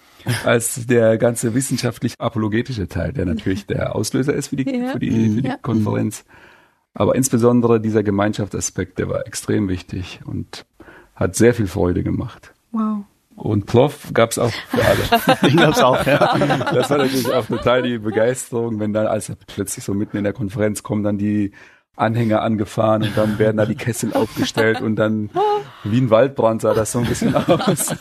als 0.44 0.86
der 0.86 1.18
ganze 1.18 1.54
wissenschaftlich-apologetische 1.54 2.88
Teil, 2.88 3.12
der 3.12 3.26
natürlich 3.26 3.66
der 3.66 3.94
Auslöser 3.94 4.34
ist 4.34 4.48
für 4.48 4.56
die, 4.56 4.70
ja. 4.70 4.92
für 4.92 4.98
die, 4.98 5.10
für 5.10 5.42
die 5.42 5.48
ja. 5.48 5.56
Konferenz. 5.58 6.24
Aber 6.94 7.14
insbesondere 7.14 7.80
dieser 7.80 8.02
Gemeinschaftsaspekt, 8.02 8.98
der 8.98 9.08
war 9.08 9.26
extrem 9.26 9.68
wichtig 9.68 10.20
und 10.24 10.64
hat 11.14 11.36
sehr 11.36 11.52
viel 11.52 11.66
Freude 11.66 12.02
gemacht. 12.02 12.54
Wow. 12.72 13.04
Und 13.36 13.66
Ploff 13.66 14.12
gab's 14.14 14.38
auch 14.38 14.52
für 14.68 14.82
alle. 14.82 15.38
Den 15.42 15.56
gab's 15.58 15.80
auch, 15.80 16.04
ja. 16.06 16.36
Das 16.72 16.88
war 16.90 16.98
natürlich 16.98 17.32
auch 17.32 17.46
total 17.46 17.82
die 17.82 17.98
Begeisterung, 17.98 18.80
wenn 18.80 18.92
dann, 18.92 19.06
als 19.06 19.30
plötzlich 19.46 19.84
so 19.84 19.92
mitten 19.92 20.16
in 20.16 20.24
der 20.24 20.32
Konferenz 20.32 20.82
kommen 20.82 21.04
dann 21.04 21.18
die 21.18 21.52
Anhänger 21.96 22.42
angefahren 22.42 23.02
und 23.02 23.16
dann 23.16 23.38
werden 23.38 23.56
da 23.56 23.66
die 23.66 23.74
Kessel 23.74 24.12
aufgestellt 24.12 24.82
und 24.82 24.96
dann 24.96 25.30
wie 25.84 25.98
ein 25.98 26.10
Waldbrand 26.10 26.60
sah 26.60 26.74
das 26.74 26.92
so 26.92 26.98
ein 26.98 27.06
bisschen 27.06 27.34
aus. 27.34 27.94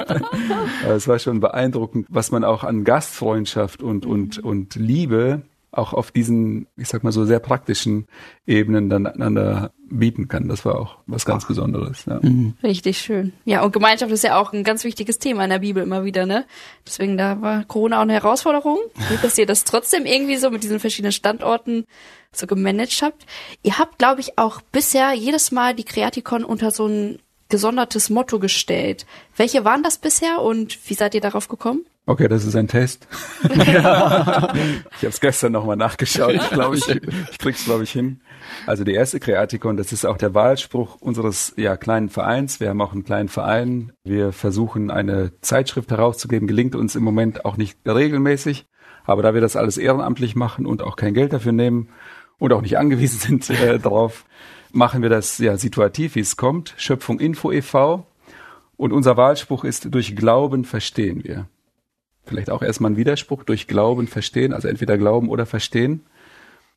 es 0.88 1.08
war 1.08 1.20
schon 1.20 1.40
beeindruckend, 1.40 2.08
was 2.10 2.32
man 2.32 2.44
auch 2.44 2.64
an 2.64 2.84
Gastfreundschaft 2.84 3.82
und, 3.82 4.06
und, 4.06 4.40
und 4.40 4.76
Liebe 4.76 5.44
auch 5.78 5.94
auf 5.94 6.12
diesen, 6.12 6.68
ich 6.78 6.88
sag 6.88 7.04
mal 7.04 7.12
so 7.12 7.26
sehr 7.26 7.40
praktischen 7.40 8.08
Ebenen 8.46 8.90
dann 8.90 9.08
einander 9.08 9.72
bieten 9.90 10.28
kann. 10.28 10.48
Das 10.48 10.66
war 10.66 10.80
auch 10.80 10.98
was 11.06 11.26
ganz 11.26 11.46
Besonderes. 11.48 12.06
Ja. 12.06 12.20
Mhm. 12.22 12.56
Richtig 12.64 12.98
schön. 12.98 13.34
Ja, 13.46 13.64
und 13.64 13.74
Gemeinschaft 13.74 14.12
ist 14.12 14.24
ja 14.24 14.40
auch 14.40 14.54
ein 14.54 14.64
ganz 14.64 14.84
wichtiges 14.84 15.20
Thema 15.20 15.44
in 15.44 15.50
der 15.50 15.60
Bibel 15.60 15.84
immer 15.84 16.04
wieder, 16.04 16.26
ne? 16.26 16.46
Deswegen 16.86 17.18
da 17.18 17.42
war 17.42 17.64
Corona 17.66 17.98
auch 17.98 18.04
eine 18.04 18.14
Herausforderung. 18.14 18.78
Gut, 19.10 19.24
dass 19.24 19.38
ihr 19.38 19.46
das 19.46 19.64
trotzdem 19.64 20.06
irgendwie 20.06 20.38
so 20.38 20.50
mit 20.50 20.64
diesen 20.64 20.80
verschiedenen 20.80 21.12
Standorten 21.12 21.86
so 22.32 22.48
gemanagt 22.48 23.02
habt. 23.02 23.26
Ihr 23.64 23.78
habt, 23.78 23.98
glaube 23.98 24.22
ich, 24.22 24.38
auch 24.38 24.62
bisher 24.72 25.14
jedes 25.14 25.52
Mal 25.52 25.74
die 25.74 25.86
Kreatikon 25.86 26.44
unter 26.44 26.72
so 26.72 26.88
ein 26.88 27.20
gesondertes 27.50 28.10
Motto 28.10 28.40
gestellt. 28.40 29.06
Welche 29.36 29.66
waren 29.66 29.84
das 29.84 29.98
bisher 29.98 30.42
und 30.42 30.78
wie 30.90 30.94
seid 30.94 31.16
ihr 31.16 31.22
darauf 31.22 31.48
gekommen? 31.48 31.86
Okay, 32.08 32.28
das 32.28 32.46
ist 32.46 32.56
ein 32.56 32.68
Test. 32.68 33.08
ja. 33.56 34.54
Ich 34.92 34.98
habe 34.98 35.10
es 35.10 35.20
gestern 35.20 35.54
nochmal 35.54 35.76
nachgeschaut. 35.76 36.36
Ich 36.36 36.50
glaube, 36.52 36.78
ich, 36.78 36.88
ich 36.88 37.38
krieg's, 37.40 37.66
glaube 37.66 37.84
ich, 37.84 37.92
hin. 37.92 38.22
Also 38.68 38.84
die 38.84 38.94
erste 38.94 39.20
Kreatikon, 39.20 39.76
das 39.76 39.92
ist 39.92 40.06
auch 40.06 40.18
der 40.18 40.36
Wahlspruch 40.36 40.98
unseres 41.02 41.54
ja, 41.58 41.78
kleinen 41.78 42.10
Vereins. 42.10 42.60
Wir 42.60 42.70
haben 42.70 42.82
auch 42.82 42.94
einen 42.94 43.06
kleinen 43.06 43.28
Verein. 43.28 43.92
Wir 44.04 44.34
versuchen 44.34 44.92
eine 44.92 45.32
Zeitschrift 45.42 45.90
herauszugeben. 45.90 46.48
Gelingt 46.48 46.76
uns 46.76 46.96
im 46.96 47.04
Moment 47.04 47.44
auch 47.44 47.58
nicht 47.58 47.80
regelmäßig. 47.88 48.68
Aber 49.06 49.24
da 49.24 49.34
wir 49.34 49.42
das 49.42 49.56
alles 49.56 49.78
ehrenamtlich 49.78 50.36
machen 50.36 50.68
und 50.68 50.84
auch 50.84 50.98
kein 50.98 51.16
Geld 51.16 51.34
dafür 51.34 51.54
nehmen 51.54 51.90
und 52.38 52.54
auch 52.54 52.62
nicht 52.62 52.78
angewiesen 52.78 53.20
sind 53.44 53.50
äh, 53.50 53.80
darauf, 53.80 54.26
machen 54.76 55.02
wir 55.02 55.10
das 55.10 55.38
ja 55.38 55.58
situativ, 55.58 56.16
wie 56.16 56.20
es 56.22 56.38
kommt. 56.38 56.74
Schöpfung 56.78 57.20
Info 57.20 57.52
e.V. 57.52 58.06
Und 58.78 58.92
unser 58.92 59.18
Wahlspruch 59.18 59.64
ist, 59.64 59.94
durch 59.94 60.16
Glauben 60.16 60.66
verstehen 60.66 61.24
wir 61.24 61.48
vielleicht 62.26 62.50
auch 62.50 62.62
erstmal 62.62 62.92
ein 62.92 62.98
Widerspruch 62.98 63.44
durch 63.44 63.68
Glauben 63.68 64.08
verstehen, 64.08 64.54
also 64.54 64.68
entweder 64.68 64.98
Glauben 64.98 65.30
oder 65.30 65.46
verstehen. 65.46 66.06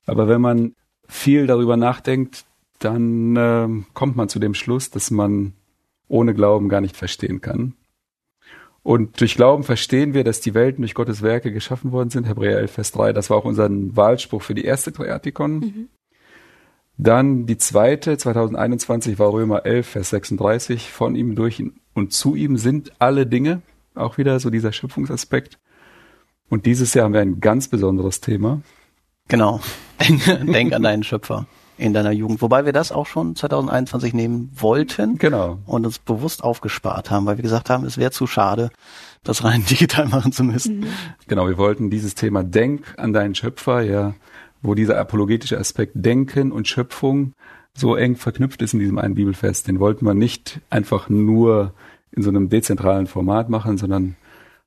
Aber 0.06 0.28
wenn 0.28 0.40
man 0.40 0.74
viel 1.06 1.46
darüber 1.46 1.76
nachdenkt, 1.76 2.44
dann 2.78 3.36
äh, 3.36 3.68
kommt 3.94 4.16
man 4.16 4.28
zu 4.28 4.38
dem 4.38 4.54
Schluss, 4.54 4.90
dass 4.90 5.10
man 5.10 5.54
ohne 6.06 6.34
Glauben 6.34 6.68
gar 6.68 6.80
nicht 6.80 6.96
verstehen 6.96 7.40
kann. 7.40 7.74
Und 8.82 9.20
durch 9.20 9.34
Glauben 9.34 9.64
verstehen 9.64 10.14
wir, 10.14 10.24
dass 10.24 10.40
die 10.40 10.54
Welten 10.54 10.82
durch 10.82 10.94
Gottes 10.94 11.22
Werke 11.22 11.52
geschaffen 11.52 11.92
worden 11.92 12.10
sind. 12.10 12.26
Hebräer 12.26 12.58
11, 12.58 12.70
Vers 12.70 12.92
3, 12.92 13.12
das 13.12 13.28
war 13.28 13.36
auch 13.36 13.44
unser 13.44 13.68
Wahlspruch 13.70 14.42
für 14.42 14.54
die 14.54 14.64
erste 14.64 14.92
Kreatikon. 14.92 15.58
Mhm. 15.58 15.88
Dann 16.98 17.46
die 17.46 17.58
zweite, 17.58 18.18
2021 18.18 19.18
war 19.18 19.32
Römer 19.32 19.64
11, 19.64 19.86
Vers 19.86 20.10
36, 20.10 20.90
von 20.90 21.14
ihm, 21.14 21.36
durch 21.36 21.60
ihn 21.60 21.80
und 21.94 22.12
zu 22.12 22.34
ihm 22.34 22.56
sind 22.56 22.92
alle 22.98 23.26
Dinge 23.26 23.62
auch 23.94 24.18
wieder 24.18 24.38
so 24.40 24.50
dieser 24.50 24.72
Schöpfungsaspekt. 24.72 25.58
Und 26.48 26.66
dieses 26.66 26.94
Jahr 26.94 27.04
haben 27.04 27.12
wir 27.12 27.20
ein 27.20 27.40
ganz 27.40 27.68
besonderes 27.68 28.20
Thema. 28.20 28.62
Genau. 29.28 29.60
Denk, 30.00 30.52
denk 30.52 30.72
an 30.72 30.82
deinen 30.82 31.02
Schöpfer 31.02 31.46
in 31.76 31.92
deiner 31.92 32.12
Jugend. 32.12 32.42
Wobei 32.42 32.64
wir 32.64 32.72
das 32.72 32.92
auch 32.92 33.06
schon 33.06 33.36
2021 33.36 34.14
nehmen 34.14 34.50
wollten. 34.54 35.18
Genau. 35.18 35.58
Und 35.66 35.86
uns 35.86 35.98
bewusst 35.98 36.42
aufgespart 36.42 37.10
haben, 37.10 37.26
weil 37.26 37.36
wir 37.36 37.42
gesagt 37.42 37.70
haben, 37.70 37.84
es 37.84 37.98
wäre 37.98 38.10
zu 38.10 38.26
schade, 38.26 38.70
das 39.22 39.44
rein 39.44 39.64
digital 39.70 40.06
machen 40.08 40.32
zu 40.32 40.44
müssen. 40.44 40.86
Genau, 41.26 41.46
wir 41.46 41.58
wollten 41.58 41.90
dieses 41.90 42.14
Thema 42.14 42.42
Denk 42.42 42.94
an 42.96 43.12
deinen 43.12 43.34
Schöpfer, 43.34 43.82
ja, 43.82 44.14
wo 44.62 44.74
dieser 44.74 44.98
apologetische 44.98 45.58
Aspekt 45.58 45.92
Denken 45.94 46.52
und 46.52 46.68
Schöpfung 46.68 47.34
so 47.74 47.94
eng 47.94 48.16
verknüpft 48.16 48.60
ist 48.62 48.74
in 48.74 48.80
diesem 48.80 48.98
einen 48.98 49.14
Bibelfest. 49.14 49.68
Den 49.68 49.80
wollten 49.80 50.04
wir 50.04 50.14
nicht 50.14 50.60
einfach 50.70 51.08
nur 51.08 51.74
in 52.12 52.22
so 52.22 52.30
einem 52.30 52.48
dezentralen 52.48 53.06
Format 53.06 53.48
machen, 53.48 53.78
sondern 53.78 54.16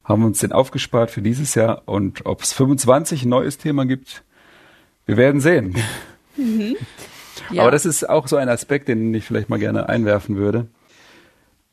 haben 0.04 0.24
uns 0.24 0.40
den 0.40 0.52
aufgespart 0.52 1.12
für 1.12 1.22
dieses 1.22 1.56
Jahr 1.56 1.84
und 1.86 2.26
ob 2.26 2.42
es 2.42 2.54
25 2.54 3.24
ein 3.24 3.30
neues 3.30 3.58
Thema 3.58 3.86
gibt, 3.86 4.24
wir 5.06 5.18
werden 5.18 5.42
sehen. 5.42 5.76
Mhm. 6.38 6.78
Ja. 7.52 7.64
Aber 7.64 7.72
das 7.72 7.86
ist 7.86 8.08
auch 8.08 8.30
so 8.30 8.38
ein 8.38 8.48
Aspekt, 8.48 8.88
den 8.88 9.14
ich 9.14 9.26
vielleicht 9.26 9.50
mal 9.50 9.60
gerne 9.60 9.90
einwerfen 9.90 10.38
würde. 10.38 10.68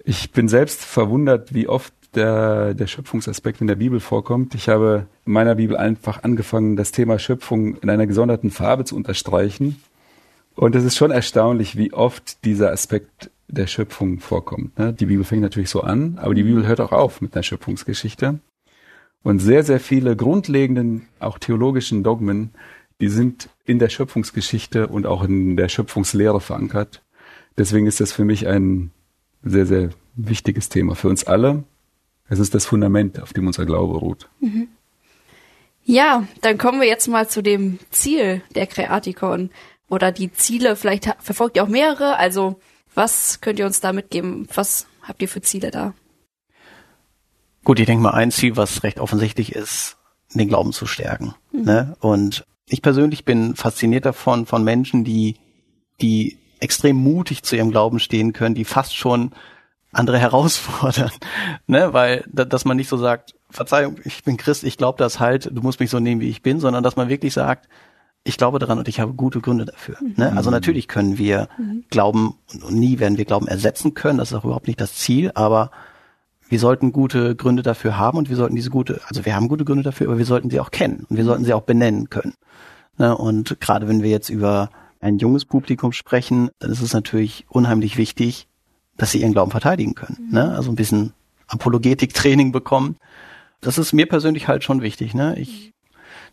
Ich 0.04 0.32
bin 0.32 0.48
selbst 0.48 0.84
verwundert, 0.84 1.54
wie 1.54 1.68
oft 1.68 1.94
der, 2.18 2.74
der 2.74 2.86
Schöpfungsaspekt 2.86 3.60
in 3.60 3.66
der 3.66 3.76
Bibel 3.76 4.00
vorkommt. 4.00 4.54
Ich 4.54 4.68
habe 4.68 5.06
in 5.24 5.32
meiner 5.32 5.54
Bibel 5.54 5.76
einfach 5.76 6.22
angefangen, 6.24 6.76
das 6.76 6.92
Thema 6.92 7.18
Schöpfung 7.18 7.76
in 7.76 7.88
einer 7.88 8.06
gesonderten 8.06 8.50
Farbe 8.50 8.84
zu 8.84 8.96
unterstreichen. 8.96 9.80
Und 10.54 10.74
es 10.74 10.84
ist 10.84 10.96
schon 10.96 11.12
erstaunlich, 11.12 11.76
wie 11.76 11.92
oft 11.92 12.44
dieser 12.44 12.72
Aspekt 12.72 13.30
der 13.46 13.66
Schöpfung 13.66 14.18
vorkommt. 14.18 14.78
Ne? 14.78 14.92
Die 14.92 15.06
Bibel 15.06 15.24
fängt 15.24 15.42
natürlich 15.42 15.70
so 15.70 15.82
an, 15.82 16.18
aber 16.20 16.34
die 16.34 16.42
Bibel 16.42 16.66
hört 16.66 16.80
auch 16.80 16.92
auf 16.92 17.20
mit 17.20 17.34
einer 17.34 17.44
Schöpfungsgeschichte. 17.44 18.40
Und 19.22 19.38
sehr, 19.38 19.62
sehr 19.62 19.80
viele 19.80 20.16
grundlegenden, 20.16 21.06
auch 21.20 21.38
theologischen 21.38 22.02
Dogmen, 22.02 22.50
die 23.00 23.08
sind 23.08 23.48
in 23.64 23.78
der 23.78 23.88
Schöpfungsgeschichte 23.88 24.88
und 24.88 25.06
auch 25.06 25.22
in 25.22 25.56
der 25.56 25.68
Schöpfungslehre 25.68 26.40
verankert. 26.40 27.02
Deswegen 27.56 27.86
ist 27.86 28.00
das 28.00 28.12
für 28.12 28.24
mich 28.24 28.46
ein 28.46 28.90
sehr, 29.42 29.66
sehr 29.66 29.90
wichtiges 30.16 30.68
Thema 30.68 30.94
für 30.94 31.08
uns 31.08 31.24
alle. 31.24 31.64
Es 32.28 32.38
ist 32.38 32.54
das 32.54 32.66
Fundament, 32.66 33.20
auf 33.20 33.32
dem 33.32 33.46
unser 33.46 33.66
Glaube 33.66 33.98
ruht. 33.98 34.28
Mhm. 34.40 34.68
Ja, 35.84 36.24
dann 36.42 36.58
kommen 36.58 36.80
wir 36.80 36.88
jetzt 36.88 37.08
mal 37.08 37.28
zu 37.28 37.42
dem 37.42 37.78
Ziel 37.90 38.42
der 38.54 38.66
Creaticon 38.66 39.50
oder 39.88 40.12
die 40.12 40.30
Ziele. 40.32 40.76
Vielleicht 40.76 41.06
verfolgt 41.20 41.56
ihr 41.56 41.64
auch 41.64 41.68
mehrere. 41.68 42.16
Also 42.16 42.60
was 42.94 43.40
könnt 43.40 43.58
ihr 43.58 43.66
uns 43.66 43.80
da 43.80 43.92
mitgeben? 43.92 44.46
Was 44.54 44.86
habt 45.02 45.22
ihr 45.22 45.28
für 45.28 45.40
Ziele 45.40 45.70
da? 45.70 45.94
Gut, 47.64 47.80
ich 47.80 47.86
denke 47.86 48.02
mal, 48.02 48.10
ein 48.10 48.30
Ziel, 48.30 48.56
was 48.56 48.82
recht 48.82 49.00
offensichtlich 49.00 49.54
ist, 49.54 49.96
den 50.34 50.48
Glauben 50.48 50.72
zu 50.72 50.86
stärken. 50.86 51.34
Mhm. 51.52 51.62
Ne? 51.62 51.96
Und 52.00 52.44
ich 52.66 52.82
persönlich 52.82 53.24
bin 53.24 53.56
fasziniert 53.56 54.04
davon, 54.04 54.46
von 54.46 54.64
Menschen, 54.64 55.04
die, 55.04 55.36
die 56.00 56.38
extrem 56.60 56.96
mutig 56.96 57.42
zu 57.42 57.56
ihrem 57.56 57.70
Glauben 57.70 57.98
stehen 57.98 58.32
können, 58.32 58.54
die 58.54 58.64
fast 58.64 58.94
schon 58.96 59.32
andere 59.92 60.18
herausfordern, 60.18 61.10
ne, 61.66 61.92
weil 61.92 62.24
dass 62.32 62.64
man 62.64 62.76
nicht 62.76 62.88
so 62.88 62.96
sagt, 62.96 63.34
Verzeihung, 63.50 63.96
ich 64.04 64.24
bin 64.24 64.36
Christ, 64.36 64.64
ich 64.64 64.76
glaube 64.76 64.98
das 64.98 65.20
halt, 65.20 65.50
du 65.52 65.62
musst 65.62 65.80
mich 65.80 65.90
so 65.90 65.98
nehmen, 65.98 66.20
wie 66.20 66.28
ich 66.28 66.42
bin, 66.42 66.60
sondern 66.60 66.82
dass 66.82 66.96
man 66.96 67.08
wirklich 67.08 67.32
sagt, 67.32 67.68
ich 68.24 68.36
glaube 68.36 68.58
daran 68.58 68.78
und 68.78 68.88
ich 68.88 69.00
habe 69.00 69.14
gute 69.14 69.40
Gründe 69.40 69.64
dafür. 69.64 69.96
Mhm. 70.00 70.14
Ne? 70.16 70.32
Also 70.36 70.50
natürlich 70.50 70.88
können 70.88 71.16
wir 71.16 71.48
mhm. 71.56 71.84
Glauben 71.88 72.34
und 72.62 72.74
nie 72.74 72.98
werden 72.98 73.16
wir 73.16 73.24
Glauben 73.24 73.48
ersetzen 73.48 73.94
können, 73.94 74.18
das 74.18 74.30
ist 74.30 74.36
auch 74.36 74.44
überhaupt 74.44 74.66
nicht 74.66 74.80
das 74.80 74.94
Ziel, 74.94 75.32
aber 75.34 75.70
wir 76.50 76.58
sollten 76.58 76.92
gute 76.92 77.36
Gründe 77.36 77.62
dafür 77.62 77.98
haben 77.98 78.18
und 78.18 78.28
wir 78.28 78.36
sollten 78.36 78.56
diese 78.56 78.70
gute, 78.70 79.00
also 79.06 79.24
wir 79.24 79.34
haben 79.34 79.48
gute 79.48 79.64
Gründe 79.64 79.82
dafür, 79.82 80.08
aber 80.08 80.18
wir 80.18 80.24
sollten 80.24 80.50
sie 80.50 80.60
auch 80.60 80.70
kennen 80.70 81.06
und 81.08 81.16
wir 81.16 81.24
sollten 81.24 81.44
sie 81.44 81.52
auch 81.52 81.62
benennen 81.62 82.10
können. 82.10 82.34
Ne? 82.98 83.16
Und 83.16 83.60
gerade 83.60 83.88
wenn 83.88 84.02
wir 84.02 84.10
jetzt 84.10 84.28
über 84.28 84.70
ein 85.00 85.18
junges 85.18 85.44
Publikum 85.44 85.92
sprechen, 85.92 86.50
dann 86.58 86.70
ist 86.70 86.82
es 86.82 86.92
natürlich 86.92 87.46
unheimlich 87.48 87.96
wichtig, 87.96 88.48
dass 88.98 89.12
sie 89.12 89.22
ihren 89.22 89.32
Glauben 89.32 89.50
verteidigen 89.50 89.94
können. 89.94 90.26
Mhm. 90.28 90.34
Ne? 90.34 90.54
Also 90.54 90.70
ein 90.70 90.76
bisschen 90.76 91.14
Apologetik-Training 91.46 92.52
bekommen. 92.52 92.96
Das 93.62 93.78
ist 93.78 93.94
mir 93.94 94.06
persönlich 94.06 94.46
halt 94.46 94.62
schon 94.62 94.82
wichtig. 94.82 95.14
Ne? 95.14 95.38
Ich 95.38 95.72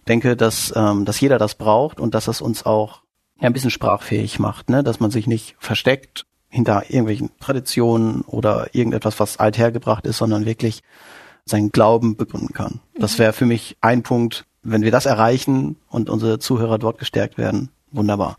denke, 0.08 0.36
dass, 0.36 0.74
ähm, 0.76 1.06
dass 1.06 1.22
jeder 1.22 1.38
das 1.38 1.56
braucht 1.56 2.00
und 2.02 2.14
dass 2.14 2.26
das 2.26 2.42
uns 2.42 2.66
auch 2.66 3.02
ja, 3.40 3.48
ein 3.48 3.54
bisschen 3.54 3.72
sprachfähig 3.72 4.40
macht, 4.40 4.70
ne? 4.70 4.84
dass 4.84 5.00
man 5.00 5.12
sich 5.12 5.28
nicht 5.28 5.56
versteckt 5.60 6.26
hinter 6.50 6.90
irgendwelchen 6.90 7.32
Traditionen 7.40 8.22
oder 8.22 8.74
irgendetwas, 8.74 9.20
was 9.20 9.38
althergebracht 9.38 10.06
ist, 10.06 10.18
sondern 10.18 10.46
wirklich 10.46 10.82
seinen 11.46 11.72
Glauben 11.72 12.18
begründen 12.18 12.54
kann. 12.54 12.80
Das 12.98 13.14
mhm. 13.14 13.24
wäre 13.24 13.34
für 13.34 13.46
mich 13.46 13.78
ein 13.82 14.04
Punkt, 14.04 14.46
wenn 14.64 14.82
wir 14.82 14.92
das 14.92 15.06
erreichen 15.06 15.78
und 15.90 16.10
unsere 16.10 16.40
Zuhörer 16.40 16.80
dort 16.80 16.98
gestärkt 16.98 17.38
werden, 17.38 17.70
wunderbar. 17.92 18.38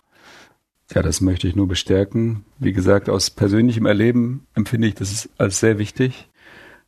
Ja, 0.95 1.03
das 1.03 1.21
möchte 1.21 1.49
ich 1.49 1.57
nur 1.57 1.67
bestärken. 1.67 2.45
Wie 2.59 2.73
gesagt, 2.73 3.09
aus 3.09 3.31
persönlichem 3.31 3.87
Erleben 3.87 4.47
empfinde 4.55 4.87
ich 4.89 4.95
das 4.95 5.29
als 5.37 5.61
sehr 5.61 5.79
wichtig, 5.79 6.29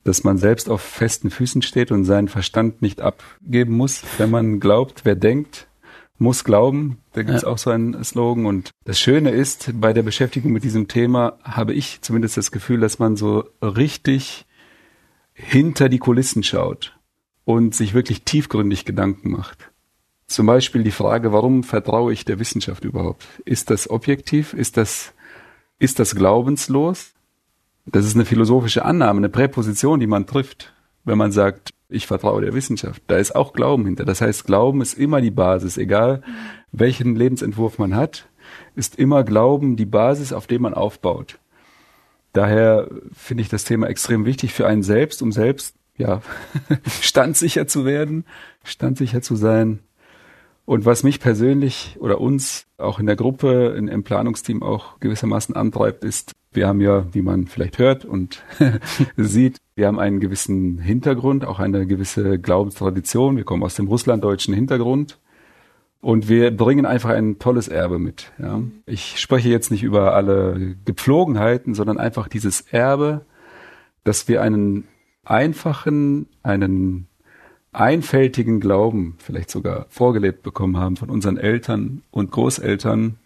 dass 0.05 0.25
man 0.25 0.39
selbst 0.39 0.71
auf 0.71 0.81
festen 0.81 1.31
Füßen 1.31 1.63
steht 1.63 1.91
und 1.91 2.05
seinen 2.05 2.29
Verstand 2.29 2.81
nicht 2.81 3.01
abgeben 3.01 3.77
muss. 3.77 4.03
Wenn 4.17 4.31
man 4.31 4.61
glaubt, 4.61 5.05
wer 5.05 5.17
denkt, 5.17 5.69
muss 6.19 6.45
glauben. 6.45 6.99
Da 7.13 7.23
gibt 7.23 7.37
es 7.37 7.43
ja. 7.43 7.49
auch 7.49 7.59
so 7.59 7.71
einen 7.71 8.03
Slogan. 8.05 8.47
Und 8.47 8.71
das 8.85 9.01
Schöne 9.01 9.31
ist, 9.31 9.71
bei 9.75 9.93
der 9.93 10.03
Beschäftigung 10.03 10.53
mit 10.53 10.65
diesem 10.65 10.89
Thema 10.89 11.39
habe 11.43 11.75
ich 11.75 12.01
zumindest 12.01 12.37
das 12.37 12.51
Gefühl, 12.51 12.81
dass 12.81 12.99
man 12.99 13.17
so 13.17 13.45
richtig 13.63 14.47
hinter 15.33 15.89
die 15.89 15.99
Kulissen 15.99 16.43
schaut 16.43 16.99
und 17.45 17.75
sich 17.75 17.95
wirklich 17.95 18.23
tiefgründig 18.23 18.85
Gedanken 18.85 19.31
macht. 19.31 19.71
Zum 20.29 20.45
Beispiel 20.45 20.83
die 20.83 20.91
Frage, 20.91 21.33
warum 21.33 21.65
vertraue 21.65 22.13
ich 22.13 22.27
der 22.27 22.39
Wissenschaft 22.39 22.85
überhaupt? 22.85 23.27
Ist 23.47 23.71
das 23.71 23.89
objektiv? 23.89 24.53
Ist 24.53 24.77
das, 24.77 25.15
ist 25.79 25.99
das 25.99 26.15
glaubenslos? 26.15 27.15
Das 27.87 28.05
ist 28.05 28.15
eine 28.15 28.27
philosophische 28.27 28.85
Annahme, 28.85 29.19
eine 29.19 29.31
Präposition, 29.31 30.01
die 30.01 30.07
man 30.07 30.27
trifft, 30.27 30.75
wenn 31.05 31.17
man 31.17 31.33
sagt, 31.33 31.71
ich 31.89 32.07
vertraue 32.07 32.43
der 32.43 32.53
Wissenschaft. 32.53 33.03
Da 33.07 33.17
ist 33.17 33.35
auch 33.35 33.55
Glauben 33.55 33.87
hinter. 33.87 34.05
Das 34.05 34.21
heißt, 34.21 34.45
Glauben 34.45 34.83
ist 34.83 34.99
immer 34.99 35.23
die 35.23 35.31
Basis, 35.31 35.79
egal 35.79 36.23
welchen 36.73 37.17
Lebensentwurf 37.17 37.79
man 37.79 37.97
hat, 37.97 38.29
ist 38.77 38.99
immer 38.99 39.25
Glauben 39.25 39.77
die 39.77 39.87
Basis, 39.87 40.35
auf 40.35 40.47
dem 40.47 40.61
man 40.61 40.75
aufbaut. 40.75 41.39
Daher 42.35 42.91
finde 43.15 43.41
ich 43.41 43.49
das 43.49 43.65
Thema 43.65 43.87
extrem 43.87 44.27
wichtig 44.27 44.53
für 44.53 44.67
einen 44.67 44.83
selbst, 44.83 45.23
um 45.23 45.33
selbst 45.33 45.75
ja 45.97 46.21
standsicher 47.01 47.67
zu 47.67 47.87
werden, 47.87 48.27
standsicher 48.63 49.23
zu 49.23 49.35
sein 49.35 49.79
und 50.69 50.85
was 50.85 51.03
mich 51.03 51.19
persönlich 51.19 51.97
oder 51.99 52.21
uns 52.21 52.67
auch 52.77 52.99
in 52.99 53.07
der 53.07 53.17
Gruppe, 53.17 53.75
in, 53.79 53.89
im 53.89 54.03
Planungsteam 54.03 54.63
auch 54.63 55.01
gewissermaßen 55.01 55.57
antreibt, 55.57 56.05
ist, 56.05 56.33
wir 56.53 56.69
haben 56.69 56.83
ja, 56.83 57.07
wie 57.15 57.23
man 57.23 57.47
vielleicht 57.47 57.79
hört 57.79 58.05
und 58.05 58.43
sieht, 59.17 59.57
wir 59.77 59.87
haben 59.87 59.99
einen 59.99 60.21
gewissen 60.21 60.77
Hintergrund, 60.77 61.47
auch 61.47 61.59
eine 61.59 61.87
gewisse 61.87 62.39
Glaubenstradition. 62.39 63.39
Wir 63.39 63.45
kommen 63.45 63.63
aus 63.63 63.77
dem 63.77 63.89
russlanddeutschen 63.89 64.53
Hintergrund. 64.53 65.19
Und 66.03 66.29
wir 66.29 66.55
bringen 66.55 66.85
einfach 66.85 67.11
ein 67.11 67.39
tolles 67.39 67.69
Erbe 67.69 67.99
mit. 67.99 68.31
Ja. 68.39 68.61
Ich 68.85 69.19
spreche 69.19 69.49
jetzt 69.49 69.71
nicht 69.71 69.85
über 69.85 70.15
alle 70.15 70.77
Gepflogenheiten, 70.85 71.73
sondern 71.73 71.97
einfach 71.97 72.29
dieses 72.29 72.61
Erbe, 72.61 73.25
dass 74.05 74.29
wir 74.29 74.43
einen 74.43 74.85
einfachen, 75.25 76.27
einen 76.43 77.09
einfältigen 77.73 78.61
Glauben 78.61 79.17
vielleicht 79.19 79.51
sogar 79.51 79.87
vorgelebt 79.89 80.43
bekommen 80.43 80.77
haben 80.77 80.97
von 80.97 81.11
unseren 81.11 81.37
Eltern 81.37 82.03
und 82.11 82.31
Großeltern, 82.31 83.17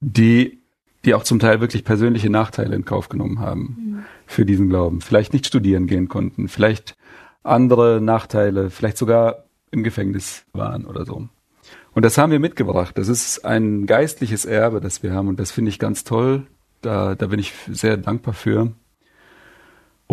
die, 0.00 0.58
die 1.04 1.14
auch 1.14 1.22
zum 1.22 1.38
Teil 1.38 1.60
wirklich 1.60 1.84
persönliche 1.84 2.30
Nachteile 2.30 2.74
in 2.74 2.84
Kauf 2.84 3.08
genommen 3.08 3.38
haben 3.38 3.76
mhm. 3.78 4.04
für 4.26 4.44
diesen 4.44 4.68
Glauben. 4.68 5.00
Vielleicht 5.00 5.32
nicht 5.32 5.46
studieren 5.46 5.86
gehen 5.86 6.08
konnten, 6.08 6.48
vielleicht 6.48 6.96
andere 7.42 8.00
Nachteile, 8.00 8.70
vielleicht 8.70 8.98
sogar 8.98 9.44
im 9.70 9.82
Gefängnis 9.82 10.44
waren 10.52 10.84
oder 10.84 11.04
so. 11.04 11.28
Und 11.94 12.04
das 12.04 12.18
haben 12.18 12.32
wir 12.32 12.38
mitgebracht. 12.38 12.96
Das 12.96 13.08
ist 13.08 13.44
ein 13.44 13.86
geistliches 13.86 14.44
Erbe, 14.44 14.80
das 14.80 15.02
wir 15.02 15.12
haben 15.12 15.28
und 15.28 15.38
das 15.38 15.50
finde 15.50 15.70
ich 15.70 15.78
ganz 15.78 16.04
toll. 16.04 16.46
Da, 16.80 17.14
da 17.14 17.26
bin 17.26 17.38
ich 17.38 17.52
sehr 17.70 17.96
dankbar 17.96 18.34
für. 18.34 18.72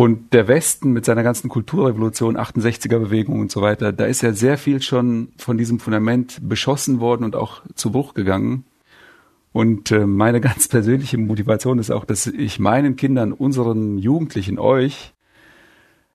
Und 0.00 0.32
der 0.32 0.48
Westen 0.48 0.94
mit 0.94 1.04
seiner 1.04 1.22
ganzen 1.22 1.50
Kulturrevolution, 1.50 2.38
68er 2.38 2.98
Bewegung 2.98 3.38
und 3.38 3.52
so 3.52 3.60
weiter, 3.60 3.92
da 3.92 4.06
ist 4.06 4.22
ja 4.22 4.32
sehr 4.32 4.56
viel 4.56 4.80
schon 4.80 5.28
von 5.36 5.58
diesem 5.58 5.78
Fundament 5.78 6.38
beschossen 6.40 7.00
worden 7.00 7.22
und 7.22 7.36
auch 7.36 7.60
zu 7.74 7.92
Bruch 7.92 8.14
gegangen. 8.14 8.64
Und 9.52 9.90
äh, 9.90 10.06
meine 10.06 10.40
ganz 10.40 10.68
persönliche 10.68 11.18
Motivation 11.18 11.78
ist 11.78 11.90
auch, 11.90 12.06
dass 12.06 12.26
ich 12.26 12.58
meinen 12.58 12.96
Kindern, 12.96 13.34
unseren 13.34 13.98
Jugendlichen, 13.98 14.58
euch 14.58 15.12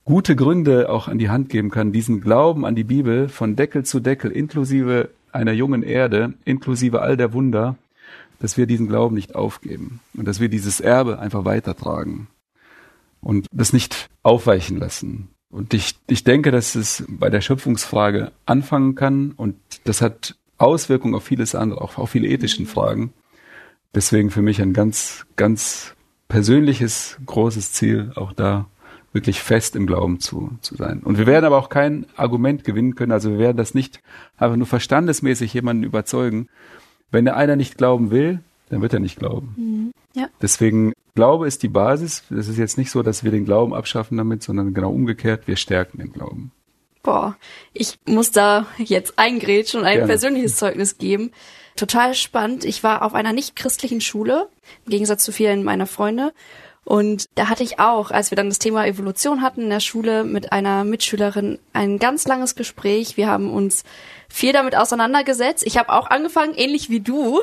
gute 0.03 0.35
Gründe 0.35 0.89
auch 0.89 1.07
an 1.07 1.19
die 1.19 1.29
Hand 1.29 1.49
geben 1.49 1.69
kann, 1.69 1.91
diesen 1.91 2.21
Glauben 2.21 2.65
an 2.65 2.73
die 2.73 2.83
Bibel 2.83 3.29
von 3.29 3.55
Deckel 3.55 3.83
zu 3.85 3.99
Deckel, 3.99 4.31
inklusive 4.31 5.09
einer 5.31 5.51
jungen 5.51 5.83
Erde, 5.83 6.33
inklusive 6.43 7.03
all 7.03 7.17
der 7.17 7.33
Wunder, 7.33 7.75
dass 8.39 8.57
wir 8.57 8.65
diesen 8.65 8.87
Glauben 8.87 9.13
nicht 9.13 9.35
aufgeben 9.35 9.99
und 10.17 10.27
dass 10.27 10.39
wir 10.39 10.49
dieses 10.49 10.79
Erbe 10.79 11.19
einfach 11.19 11.45
weitertragen 11.45 12.29
und 13.25 13.47
das 13.51 13.73
nicht 13.73 14.09
aufweichen 14.21 14.77
lassen. 14.77 15.29
Und 15.49 15.73
ich, 15.73 15.95
ich 16.07 16.23
denke, 16.23 16.51
dass 16.51 16.75
es 16.75 17.03
bei 17.07 17.29
der 17.29 17.41
Schöpfungsfrage 17.41 18.31
anfangen 18.45 18.93
kann 18.93 19.31
und 19.31 19.55
das 19.83 20.01
hat 20.01 20.35
Auswirkungen 20.57 21.15
auf 21.15 21.23
vieles 21.23 21.55
andere, 21.55 21.81
auch 21.81 21.97
auf 21.97 22.11
viele 22.11 22.27
ethischen 22.27 22.67
Fragen. 22.67 23.13
Deswegen 23.95 24.29
für 24.29 24.43
mich 24.43 24.61
ein 24.61 24.73
ganz, 24.73 25.25
ganz 25.37 25.95
persönliches, 26.27 27.17
großes 27.25 27.73
Ziel, 27.73 28.11
auch 28.15 28.31
da 28.31 28.67
wirklich 29.11 29.41
fest 29.41 29.75
im 29.75 29.87
Glauben 29.87 30.19
zu, 30.19 30.51
zu 30.61 30.75
sein. 30.75 30.99
Und 30.99 31.17
wir 31.17 31.25
werden 31.25 31.45
aber 31.45 31.57
auch 31.57 31.69
kein 31.69 32.05
Argument 32.15 32.63
gewinnen 32.63 32.93
können, 32.93 33.11
also 33.11 33.31
wir 33.31 33.39
werden 33.39 33.57
das 33.57 33.73
nicht 33.73 34.01
einfach 34.37 34.57
nur 34.57 34.67
verstandesmäßig 34.67 35.53
jemanden 35.53 35.83
überzeugen. 35.83 36.47
Wenn 37.09 37.25
der 37.25 37.37
einer 37.37 37.55
nicht 37.55 37.77
glauben 37.77 38.11
will, 38.11 38.41
dann 38.69 38.81
wird 38.81 38.93
er 38.93 38.99
nicht 38.99 39.17
glauben. 39.17 39.53
Mhm. 39.57 39.91
Ja. 40.19 40.29
Deswegen 40.41 40.93
Glaube 41.15 41.47
ist 41.47 41.63
die 41.63 41.69
Basis. 41.69 42.23
Es 42.29 42.47
ist 42.47 42.57
jetzt 42.57 42.77
nicht 42.77 42.91
so, 42.91 43.03
dass 43.03 43.23
wir 43.23 43.31
den 43.31 43.45
Glauben 43.45 43.73
abschaffen 43.73 44.17
damit, 44.17 44.43
sondern 44.43 44.73
genau 44.73 44.91
umgekehrt, 44.91 45.47
wir 45.47 45.55
stärken 45.55 45.99
den 45.99 46.11
Glauben. 46.11 46.51
Boah, 47.03 47.37
ich 47.73 47.99
muss 48.05 48.31
da 48.31 48.65
jetzt 48.77 49.19
eingrätschen 49.19 49.81
und 49.81 49.85
ein 49.85 49.97
Gerne. 49.97 50.07
persönliches 50.07 50.55
Zeugnis 50.55 50.97
geben. 50.97 51.31
Total 51.75 52.15
spannend. 52.15 52.65
Ich 52.65 52.83
war 52.83 53.03
auf 53.03 53.13
einer 53.13 53.31
nicht 53.31 53.55
christlichen 53.55 54.01
Schule, 54.01 54.49
im 54.85 54.91
Gegensatz 54.91 55.23
zu 55.23 55.31
vielen 55.31 55.63
meiner 55.63 55.87
Freunde. 55.87 56.33
Und 56.85 57.25
da 57.33 57.49
hatte 57.49 57.63
ich 57.63 57.79
auch, 57.79 58.11
als 58.11 58.29
wir 58.29 58.35
dann 58.35 58.47
das 58.47 58.59
Thema 58.59 58.85
Evolution 58.85 59.41
hatten 59.41 59.63
in 59.63 59.69
der 59.71 59.79
Schule, 59.79 60.23
mit 60.23 60.51
einer 60.51 60.83
Mitschülerin 60.83 61.57
ein 61.73 61.97
ganz 61.97 62.27
langes 62.27 62.55
Gespräch. 62.55 63.17
Wir 63.17 63.27
haben 63.27 63.51
uns 63.51 63.83
viel 64.29 64.53
damit 64.53 64.75
auseinandergesetzt. 64.75 65.65
Ich 65.65 65.79
habe 65.79 65.91
auch 65.91 66.11
angefangen, 66.11 66.53
ähnlich 66.53 66.91
wie 66.91 66.99
du, 66.99 67.41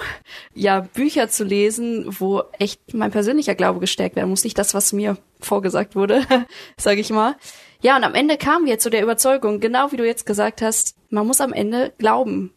ja, 0.55 0.81
Bücher 0.81 1.29
zu 1.29 1.43
lesen, 1.43 2.07
wo 2.21 2.45
echt 2.61 2.95
mein 2.95 3.11
persönlicher 3.11 3.57
Glaube 3.57 3.81
gestärkt 3.81 4.15
werden 4.15 4.31
muss. 4.31 4.45
Nicht 4.45 4.59
das, 4.59 4.75
was 4.75 4.93
mir 4.93 5.19
vorgesagt 5.41 5.97
wurde, 5.97 6.25
sage 6.77 7.01
ich 7.01 7.11
mal. 7.11 7.35
Ja, 7.81 7.97
und 7.97 8.05
am 8.05 8.15
Ende 8.15 8.37
kamen 8.37 8.65
wir 8.67 8.79
zu 8.79 8.91
der 8.91 9.03
Überzeugung, 9.03 9.59
genau 9.59 9.91
wie 9.91 9.97
du 9.97 10.07
jetzt 10.07 10.25
gesagt 10.25 10.63
hast, 10.63 10.95
man 11.11 11.27
muss 11.27 11.41
am 11.41 11.53
Ende 11.53 11.93
glauben. 11.99 12.55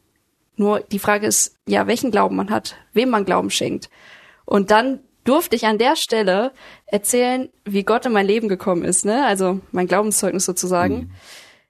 Nur 0.56 0.82
die 0.82 1.00
Frage 1.00 1.26
ist, 1.26 1.56
ja, 1.66 1.88
welchen 1.88 2.12
Glauben 2.12 2.36
man 2.36 2.52
hat, 2.52 2.76
wem 2.94 3.10
man 3.10 3.26
Glauben 3.26 3.50
schenkt. 3.50 3.90
Und 4.46 4.70
dann 4.70 5.00
durfte 5.26 5.56
ich 5.58 5.66
an 5.66 5.78
der 5.78 5.98
Stelle 5.98 6.52
erzählen, 6.86 7.50
wie 7.66 7.84
Gott 7.84 8.06
in 8.06 8.14
mein 8.14 8.26
Leben 8.26 8.48
gekommen 8.48 8.86
ist, 8.86 9.04
ne? 9.04 9.26
Also 9.26 9.60
mein 9.72 9.88
Glaubenszeugnis 9.88 10.46
sozusagen. 10.46 10.96
Mhm. 10.96 11.12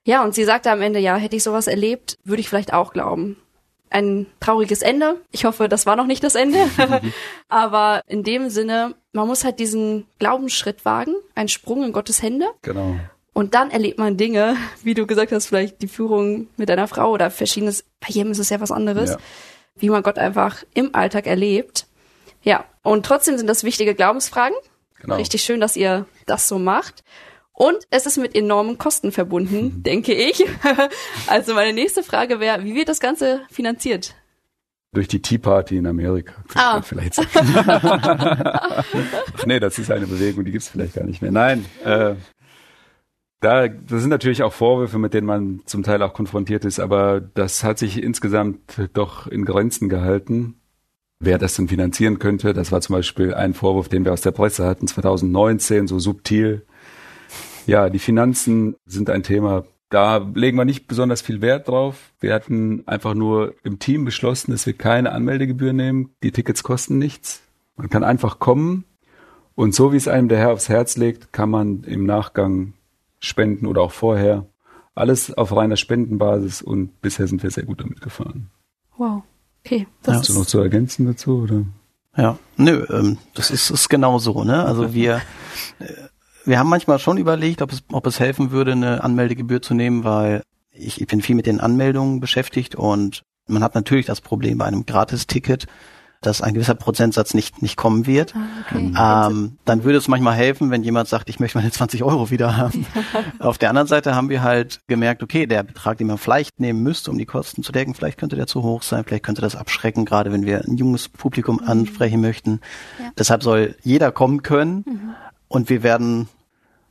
Ja, 0.04 0.24
und 0.24 0.36
sie 0.36 0.44
sagte 0.44 0.70
am 0.70 0.84
Ende, 0.84 1.00
ja, 1.00 1.16
hätte 1.16 1.36
ich 1.36 1.44
sowas 1.44 1.66
erlebt, 1.66 2.20
würde 2.24 2.42
ich 2.42 2.48
vielleicht 2.48 2.74
auch 2.74 2.94
glauben. 2.94 3.38
Ein 3.90 4.28
trauriges 4.40 4.82
Ende. 4.82 5.22
Ich 5.32 5.46
hoffe, 5.46 5.68
das 5.68 5.86
war 5.86 5.96
noch 5.96 6.06
nicht 6.06 6.24
das 6.24 6.36
Ende. 6.36 6.60
Aber 7.50 8.02
in 8.08 8.24
dem 8.24 8.50
Sinne, 8.50 8.94
man 9.14 9.28
muss 9.28 9.44
halt 9.44 9.58
diesen 9.58 10.06
Glaubensschritt 10.20 10.86
wagen, 10.86 11.16
einen 11.34 11.48
Sprung 11.48 11.84
in 11.84 11.92
Gottes 11.92 12.22
Hände. 12.22 12.48
Genau. 12.62 12.96
Und 13.34 13.54
dann 13.54 13.72
erlebt 13.72 13.98
man 13.98 14.16
Dinge, 14.16 14.58
wie 14.84 14.94
du 14.94 15.08
gesagt 15.08 15.32
hast, 15.32 15.48
vielleicht 15.48 15.82
die 15.82 15.88
Führung 15.88 16.48
mit 16.56 16.70
deiner 16.70 16.88
Frau 16.88 17.12
oder 17.12 17.32
verschiedenes. 17.32 17.84
Bei 18.00 18.08
jedem 18.10 18.32
ist 18.32 18.40
es 18.40 18.50
ja 18.50 18.62
was 18.62 18.72
anderes, 18.72 19.12
ja. 19.12 19.18
wie 19.76 19.90
man 19.90 20.04
Gott 20.04 20.20
einfach 20.20 20.64
im 20.74 20.94
Alltag 20.94 21.26
erlebt. 21.26 21.88
Ja, 22.46 22.64
und 22.84 23.06
trotzdem 23.06 23.38
sind 23.38 23.48
das 23.48 23.66
wichtige 23.66 23.96
Glaubensfragen. 23.96 24.56
Genau. 25.02 25.16
Richtig 25.16 25.42
schön, 25.42 25.60
dass 25.60 25.76
ihr 25.76 26.06
das 26.26 26.48
so 26.48 26.58
macht. 26.60 27.04
Und 27.52 27.80
es 27.90 28.06
ist 28.06 28.18
mit 28.18 28.36
enormen 28.36 28.78
Kosten 28.78 29.12
verbunden, 29.12 29.82
denke 29.84 30.14
ich. 30.14 30.46
also 31.28 31.54
meine 31.56 31.74
nächste 31.74 32.04
Frage 32.04 32.40
wäre, 32.40 32.64
wie 32.64 32.76
wird 32.76 32.88
das 32.88 33.00
Ganze 33.00 33.42
finanziert? 33.50 34.16
Durch 34.94 35.08
die 35.08 35.22
Tea 35.22 35.40
Party 35.40 35.78
in 35.78 35.88
Amerika. 35.88 36.36
Ah. 36.54 36.82
Vielleicht 36.82 37.20
Ach 37.20 38.86
nee, 39.46 39.60
das 39.60 39.80
ist 39.80 39.92
eine 39.92 40.08
Bewegung, 40.08 40.46
die 40.46 40.52
gibt's 40.52 40.70
vielleicht 40.70 40.96
gar 40.96 41.06
nicht 41.06 41.22
mehr. 41.22 41.32
Nein, 41.32 41.66
äh, 41.84 42.16
da, 43.42 43.68
das 43.68 44.02
sind 44.02 44.10
natürlich 44.10 44.44
auch 44.44 44.54
Vorwürfe, 44.54 44.98
mit 44.98 45.14
denen 45.14 45.28
man 45.28 45.62
zum 45.66 45.84
Teil 45.84 46.02
auch 46.02 46.14
konfrontiert 46.14 46.64
ist, 46.66 46.80
aber 46.80 47.20
das 47.22 47.64
hat 47.64 47.78
sich 47.80 48.02
insgesamt 48.02 48.60
doch 48.94 49.28
in 49.28 49.46
Grenzen 49.46 49.90
gehalten. 49.90 50.62
Wer 51.26 51.38
das 51.38 51.56
denn 51.56 51.68
finanzieren 51.68 52.20
könnte, 52.20 52.54
das 52.54 52.72
war 52.72 52.82
zum 52.82 52.96
Beispiel 52.96 53.34
ein 53.34 53.54
Vorwurf, 53.54 53.90
den 53.90 54.06
wir 54.06 54.14
aus 54.14 54.22
der 54.22 54.32
Presse 54.32 54.66
hatten, 54.66 54.88
2019, 54.88 55.88
so 55.88 56.00
subtil 56.00 56.66
ja, 57.68 57.90
die 57.90 58.00
Finanzen 58.00 58.76
sind 58.86 59.10
ein 59.10 59.24
Thema. 59.24 59.66
Da 59.90 60.18
legen 60.18 60.58
wir 60.58 60.66
nicht 60.66 60.88
besonders 60.88 61.22
viel 61.22 61.42
Wert 61.42 61.68
drauf. 61.68 62.14
Wir 62.20 62.34
hatten 62.34 62.84
einfach 62.88 63.14
nur 63.14 63.56
im 63.64 63.80
Team 63.80 64.06
beschlossen, 64.06 64.52
dass 64.52 64.66
wir 64.66 64.74
keine 64.74 65.12
Anmeldegebühr 65.12 65.74
nehmen. 65.74 66.12
Die 66.24 66.32
Tickets 66.32 66.64
kosten 66.64 66.98
nichts. 66.98 67.42
Man 67.76 67.90
kann 67.90 68.04
einfach 68.04 68.40
kommen 68.40 68.86
und 69.56 69.74
so 69.74 69.94
wie 69.94 69.98
es 69.98 70.08
einem 70.08 70.28
der 70.28 70.38
Herr 70.38 70.54
aufs 70.54 70.70
Herz 70.70 70.98
legt, 70.98 71.34
kann 71.34 71.50
man 71.50 71.84
im 71.84 72.06
Nachgang 72.06 72.74
spenden 73.20 73.68
oder 73.68 73.82
auch 73.82 73.92
vorher. 73.92 74.46
Alles 74.94 75.34
auf 75.34 75.56
reiner 75.56 75.76
Spendenbasis 75.76 76.62
und 76.62 77.02
bisher 77.02 77.28
sind 77.28 77.44
wir 77.44 77.52
sehr 77.52 77.66
gut 77.66 77.82
damit 77.82 78.02
gefahren. 78.02 78.50
Wow. 78.98 79.24
Okay. 79.66 79.88
Das 80.04 80.18
Hast 80.18 80.30
du 80.30 80.34
noch 80.34 80.46
zu 80.46 80.60
ergänzen 80.60 81.06
dazu 81.06 81.42
oder? 81.42 81.66
Ja, 82.18 82.38
nö, 82.56 82.86
ähm, 82.92 83.18
das 83.34 83.50
ist, 83.52 83.72
ist 83.72 83.90
genau 83.90 84.20
so, 84.20 84.44
ne? 84.44 84.64
Also 84.64 84.94
wir 84.94 85.22
äh, 85.80 85.86
wir 86.46 86.60
haben 86.60 86.70
manchmal 86.70 87.00
schon 87.00 87.18
überlegt, 87.18 87.62
ob 87.62 87.72
es, 87.72 87.84
ob 87.92 88.06
es 88.06 88.20
helfen 88.20 88.52
würde, 88.52 88.72
eine 88.72 89.04
Anmeldegebühr 89.04 89.62
zu 89.62 89.74
nehmen, 89.74 90.04
weil 90.04 90.44
ich, 90.72 91.02
ich 91.02 91.08
bin 91.08 91.22
viel 91.22 91.36
mit 91.36 91.48
den 91.48 91.60
Anmeldungen 91.60 92.20
beschäftigt 92.20 92.76
und 92.76 93.24
man 93.48 93.64
hat 93.64 93.76
natürlich 93.76 94.06
das 94.06 94.22
Problem 94.22 94.58
bei 94.60 94.66
einem 94.66 94.86
Gratisticket, 94.86 95.66
dass 96.22 96.42
ein 96.42 96.54
gewisser 96.54 96.76
Prozentsatz 96.76 97.34
nicht, 97.34 97.62
nicht 97.62 97.78
kommen 97.78 98.08
wird. 98.08 98.34
Ah, 98.36 98.40
okay. 98.66 98.94
Ähm, 98.98 99.58
dann 99.66 99.84
würde 99.84 99.98
es 99.98 100.08
manchmal 100.08 100.36
helfen, 100.36 100.72
wenn 100.72 100.84
jemand 100.84 101.08
sagt, 101.08 101.30
ich 101.30 101.40
möchte 101.40 101.58
meine 101.58 101.72
20 101.76 102.04
Euro 102.04 102.30
wieder 102.32 102.58
haben. 102.58 102.86
Auf 103.40 103.58
der 103.58 103.70
anderen 103.70 103.88
Seite 103.88 104.16
haben 104.16 104.30
wir 104.30 104.42
halt 104.42 104.82
gemerkt, 104.88 105.24
okay, 105.24 105.46
der 105.46 105.64
Betrag, 105.64 105.98
den 105.98 106.08
man 106.08 106.18
vielleicht 106.18 106.60
nehmen 106.60 106.82
müsste, 106.84 107.12
um 107.12 107.18
die 107.18 107.26
Kosten 107.26 107.64
zu 107.64 107.72
decken, 107.72 107.94
vielleicht 107.94 108.18
könnte 108.18 108.36
der 108.36 108.48
zu 108.48 108.64
hoch 108.64 108.82
sein, 108.82 109.04
vielleicht 109.06 109.24
könnte 109.24 109.42
das 109.42 109.56
abschrecken, 109.56 110.06
gerade 110.06 110.32
wenn 110.32 110.46
wir 110.46 110.64
ein 110.66 110.78
junges 110.78 111.10
Publikum 111.10 111.60
mhm. 111.62 111.70
ansprechen 111.70 112.22
möchten. 112.22 112.62
Ja. 113.00 113.12
Deshalb 113.18 113.44
soll 113.44 113.76
jeder 113.84 114.12
kommen 114.12 114.42
können. 114.42 114.84
Mhm. 114.86 115.16
Und 115.48 115.70
wir 115.70 115.84
werden 115.84 116.28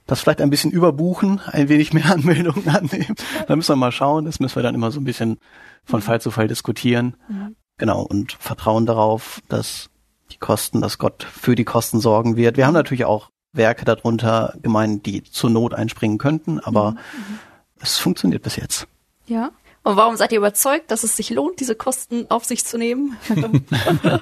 das 0.06 0.20
vielleicht 0.20 0.40
ein 0.40 0.50
bisschen 0.50 0.70
überbuchen, 0.70 1.40
ein 1.46 1.68
wenig 1.68 1.92
mehr 1.92 2.06
Anmeldungen 2.12 2.68
annehmen. 2.68 3.14
Da 3.46 3.56
müssen 3.56 3.72
wir 3.72 3.76
mal 3.76 3.92
schauen. 3.92 4.24
Das 4.26 4.40
müssen 4.40 4.56
wir 4.56 4.62
dann 4.62 4.74
immer 4.74 4.90
so 4.90 5.00
ein 5.00 5.04
bisschen 5.04 5.38
von 5.84 6.02
Fall 6.02 6.20
zu 6.20 6.30
Fall 6.30 6.48
diskutieren. 6.48 7.16
Mhm. 7.28 7.56
Genau. 7.78 8.02
Und 8.02 8.32
vertrauen 8.32 8.86
darauf, 8.86 9.40
dass 9.48 9.90
die 10.30 10.38
Kosten, 10.38 10.80
dass 10.80 10.98
Gott 10.98 11.24
für 11.24 11.54
die 11.54 11.64
Kosten 11.64 12.00
sorgen 12.00 12.36
wird. 12.36 12.56
Wir 12.56 12.66
haben 12.66 12.74
natürlich 12.74 13.04
auch 13.04 13.30
Werke 13.52 13.84
darunter 13.84 14.54
gemeint, 14.62 15.06
die 15.06 15.22
zur 15.22 15.50
Not 15.50 15.74
einspringen 15.74 16.18
könnten, 16.18 16.58
aber 16.60 16.92
mhm. 16.92 17.38
es 17.80 17.98
funktioniert 17.98 18.42
bis 18.42 18.56
jetzt. 18.56 18.86
Ja. 19.26 19.52
Und 19.84 19.96
warum 19.96 20.16
seid 20.16 20.32
ihr 20.32 20.38
überzeugt, 20.38 20.90
dass 20.90 21.04
es 21.04 21.14
sich 21.16 21.30
lohnt, 21.30 21.60
diese 21.60 21.74
Kosten 21.74 22.30
auf 22.30 22.44
sich 22.44 22.64
zu 22.64 22.78
nehmen? 22.78 23.16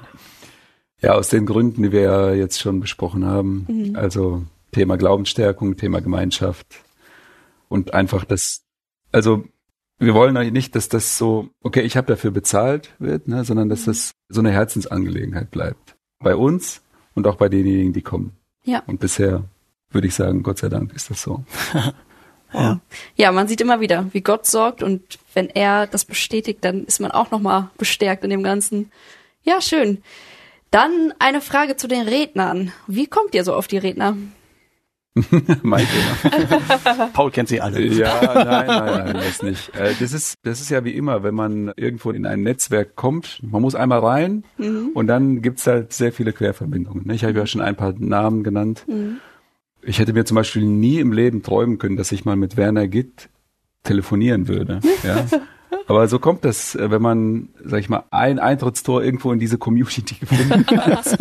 ja, 1.01 1.12
aus 1.12 1.29
den 1.29 1.47
Gründen, 1.47 1.85
die 1.85 1.93
wir 1.93 2.35
jetzt 2.35 2.61
schon 2.61 2.81
besprochen 2.81 3.25
haben. 3.25 3.67
Mhm. 3.69 3.97
Also 3.97 4.43
Thema 4.73 4.97
Glaubensstärkung, 4.97 5.77
Thema 5.77 6.01
Gemeinschaft 6.01 6.67
und 7.69 7.95
einfach 7.95 8.25
das, 8.25 8.62
also 9.12 9.45
wir 10.03 10.15
wollen 10.15 10.53
nicht, 10.53 10.75
dass 10.75 10.88
das 10.88 11.17
so, 11.17 11.49
okay, 11.62 11.83
ich 11.83 11.97
habe 11.97 12.07
dafür 12.07 12.31
bezahlt 12.31 12.91
wird, 12.99 13.29
ne, 13.29 13.45
sondern 13.45 13.69
dass 13.69 13.85
das 13.85 14.12
so 14.29 14.41
eine 14.41 14.51
Herzensangelegenheit 14.51 15.51
bleibt. 15.51 15.97
Bei 16.19 16.35
uns 16.35 16.83
und 17.15 17.27
auch 17.27 17.37
bei 17.37 17.49
denjenigen, 17.49 17.93
die 17.93 18.03
kommen. 18.03 18.37
Ja. 18.65 18.83
Und 18.87 19.01
bisher 19.01 19.45
würde 19.91 20.07
ich 20.07 20.15
sagen, 20.15 20.43
Gott 20.43 20.59
sei 20.59 20.69
Dank 20.69 20.93
ist 20.95 21.11
das 21.11 21.23
so. 21.23 21.45
ja. 22.53 22.81
ja, 23.17 23.33
man 23.33 23.49
sieht 23.49 23.61
immer 23.61 23.81
wieder, 23.81 24.07
wie 24.12 24.21
Gott 24.21 24.47
sorgt 24.47 24.83
und 24.83 25.19
wenn 25.35 25.49
er 25.49 25.87
das 25.87 26.05
bestätigt, 26.05 26.59
dann 26.62 26.85
ist 26.85 27.01
man 27.01 27.11
auch 27.11 27.31
nochmal 27.31 27.71
bestärkt 27.79 28.25
in 28.25 28.31
dem 28.31 28.43
Ganzen. 28.43 28.91
Ja, 29.43 29.61
schön. 29.61 30.03
Dann 30.71 31.12
eine 31.19 31.41
Frage 31.41 31.77
zu 31.77 31.87
den 31.87 32.09
Rednern. 32.09 32.73
Wie 32.87 33.07
kommt 33.07 33.35
ihr 33.35 33.45
so 33.45 33.55
auf 33.55 33.69
die 33.69 33.79
Redner? 33.79 34.17
mein 35.62 35.87
Thema. 35.87 37.07
Paul 37.12 37.31
kennt 37.31 37.48
sie 37.48 37.61
alle. 37.61 37.83
Ja, 37.83 38.20
nein, 38.35 38.66
nein, 38.66 39.05
nein, 39.05 39.14
das 39.14 39.42
nicht. 39.42 39.75
Äh, 39.77 39.94
das 40.01 40.12
ist, 40.12 40.37
das 40.42 40.61
ist 40.61 40.70
ja 40.70 40.85
wie 40.85 40.94
immer, 40.94 41.22
wenn 41.22 41.35
man 41.35 41.72
irgendwo 41.77 42.12
in 42.12 42.25
ein 42.25 42.42
Netzwerk 42.42 42.96
kommt, 42.96 43.40
man 43.42 43.61
muss 43.61 43.75
einmal 43.75 43.98
rein 43.98 44.44
mhm. 44.57 44.90
und 44.94 45.09
dann 45.09 45.42
gibt's 45.42 45.66
halt 45.66 45.92
sehr 45.92 46.12
viele 46.12 46.33
Querverbindungen. 46.33 47.11
Ich 47.11 47.25
habe 47.25 47.38
ja 47.38 47.46
schon 47.46 47.61
ein 47.61 47.77
paar 47.77 47.92
Namen 47.98 48.42
genannt. 48.42 48.85
Mhm. 48.87 49.18
Ich 49.83 49.98
hätte 49.98 50.14
mir 50.14 50.25
zum 50.25 50.37
Beispiel 50.37 50.64
nie 50.64 50.98
im 50.98 51.12
Leben 51.12 51.42
träumen 51.42 51.79
können, 51.79 51.96
dass 51.96 52.11
ich 52.12 52.25
mal 52.25 52.37
mit 52.37 52.57
Werner 52.57 52.88
Gitt 52.88 53.29
telefonieren 53.83 54.48
würde. 54.48 54.81
Ja. 55.03 55.27
Aber 55.88 56.07
so 56.09 56.18
kommt 56.18 56.44
das, 56.44 56.75
äh, 56.75 56.90
wenn 56.90 57.03
man, 57.03 57.48
sag 57.64 57.81
ich 57.81 57.88
mal, 57.88 58.05
ein 58.11 58.38
Eintrittstor 58.38 59.03
irgendwo 59.03 59.33
in 59.33 59.38
diese 59.38 59.59
Community 59.59 60.14
gefunden 60.14 60.81
hat. 60.81 61.18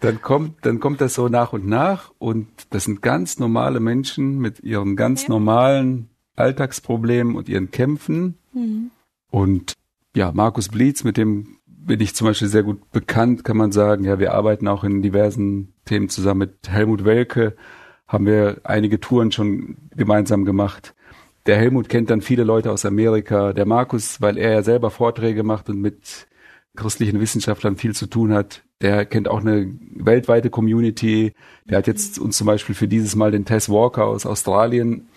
Dann 0.00 0.22
kommt, 0.22 0.64
dann 0.64 0.80
kommt 0.80 1.00
das 1.00 1.14
so 1.14 1.28
nach 1.28 1.52
und 1.52 1.66
nach 1.66 2.12
und 2.18 2.46
das 2.70 2.84
sind 2.84 3.02
ganz 3.02 3.38
normale 3.38 3.80
Menschen 3.80 4.38
mit 4.38 4.60
ihren 4.60 4.96
ganz 4.96 5.24
ja. 5.24 5.30
normalen 5.30 6.08
Alltagsproblemen 6.36 7.34
und 7.34 7.48
ihren 7.48 7.70
Kämpfen. 7.70 8.38
Mhm. 8.52 8.90
Und 9.30 9.74
ja, 10.14 10.32
Markus 10.32 10.68
Blietz, 10.68 11.04
mit 11.04 11.16
dem 11.16 11.58
bin 11.66 12.00
ich 12.00 12.14
zum 12.14 12.26
Beispiel 12.26 12.48
sehr 12.48 12.62
gut 12.62 12.90
bekannt, 12.90 13.44
kann 13.44 13.56
man 13.56 13.72
sagen. 13.72 14.04
Ja, 14.04 14.18
wir 14.18 14.34
arbeiten 14.34 14.68
auch 14.68 14.84
in 14.84 15.02
diversen 15.02 15.72
Themen 15.84 16.08
zusammen 16.08 16.40
mit 16.40 16.68
Helmut 16.68 17.04
Welke, 17.04 17.56
haben 18.06 18.26
wir 18.26 18.60
einige 18.64 19.00
Touren 19.00 19.32
schon 19.32 19.76
gemeinsam 19.96 20.44
gemacht. 20.44 20.94
Der 21.46 21.56
Helmut 21.56 21.88
kennt 21.88 22.10
dann 22.10 22.20
viele 22.20 22.44
Leute 22.44 22.70
aus 22.70 22.84
Amerika. 22.84 23.52
Der 23.52 23.66
Markus, 23.66 24.20
weil 24.20 24.36
er 24.36 24.52
ja 24.52 24.62
selber 24.62 24.90
Vorträge 24.90 25.42
macht 25.42 25.68
und 25.70 25.80
mit 25.80 26.28
christlichen 26.76 27.20
Wissenschaftlern 27.20 27.76
viel 27.76 27.94
zu 27.94 28.06
tun 28.06 28.32
hat, 28.32 28.64
der 28.80 29.06
kennt 29.06 29.28
auch 29.28 29.40
eine 29.40 29.72
weltweite 29.94 30.50
Community. 30.50 31.32
Der 31.68 31.78
hat 31.78 31.86
jetzt 31.86 32.18
uns 32.18 32.36
zum 32.36 32.46
Beispiel 32.46 32.74
für 32.74 32.88
dieses 32.88 33.16
Mal 33.16 33.30
den 33.30 33.44
Tess 33.44 33.68
Walker 33.68 34.06
aus 34.06 34.26
Australien 34.26 35.08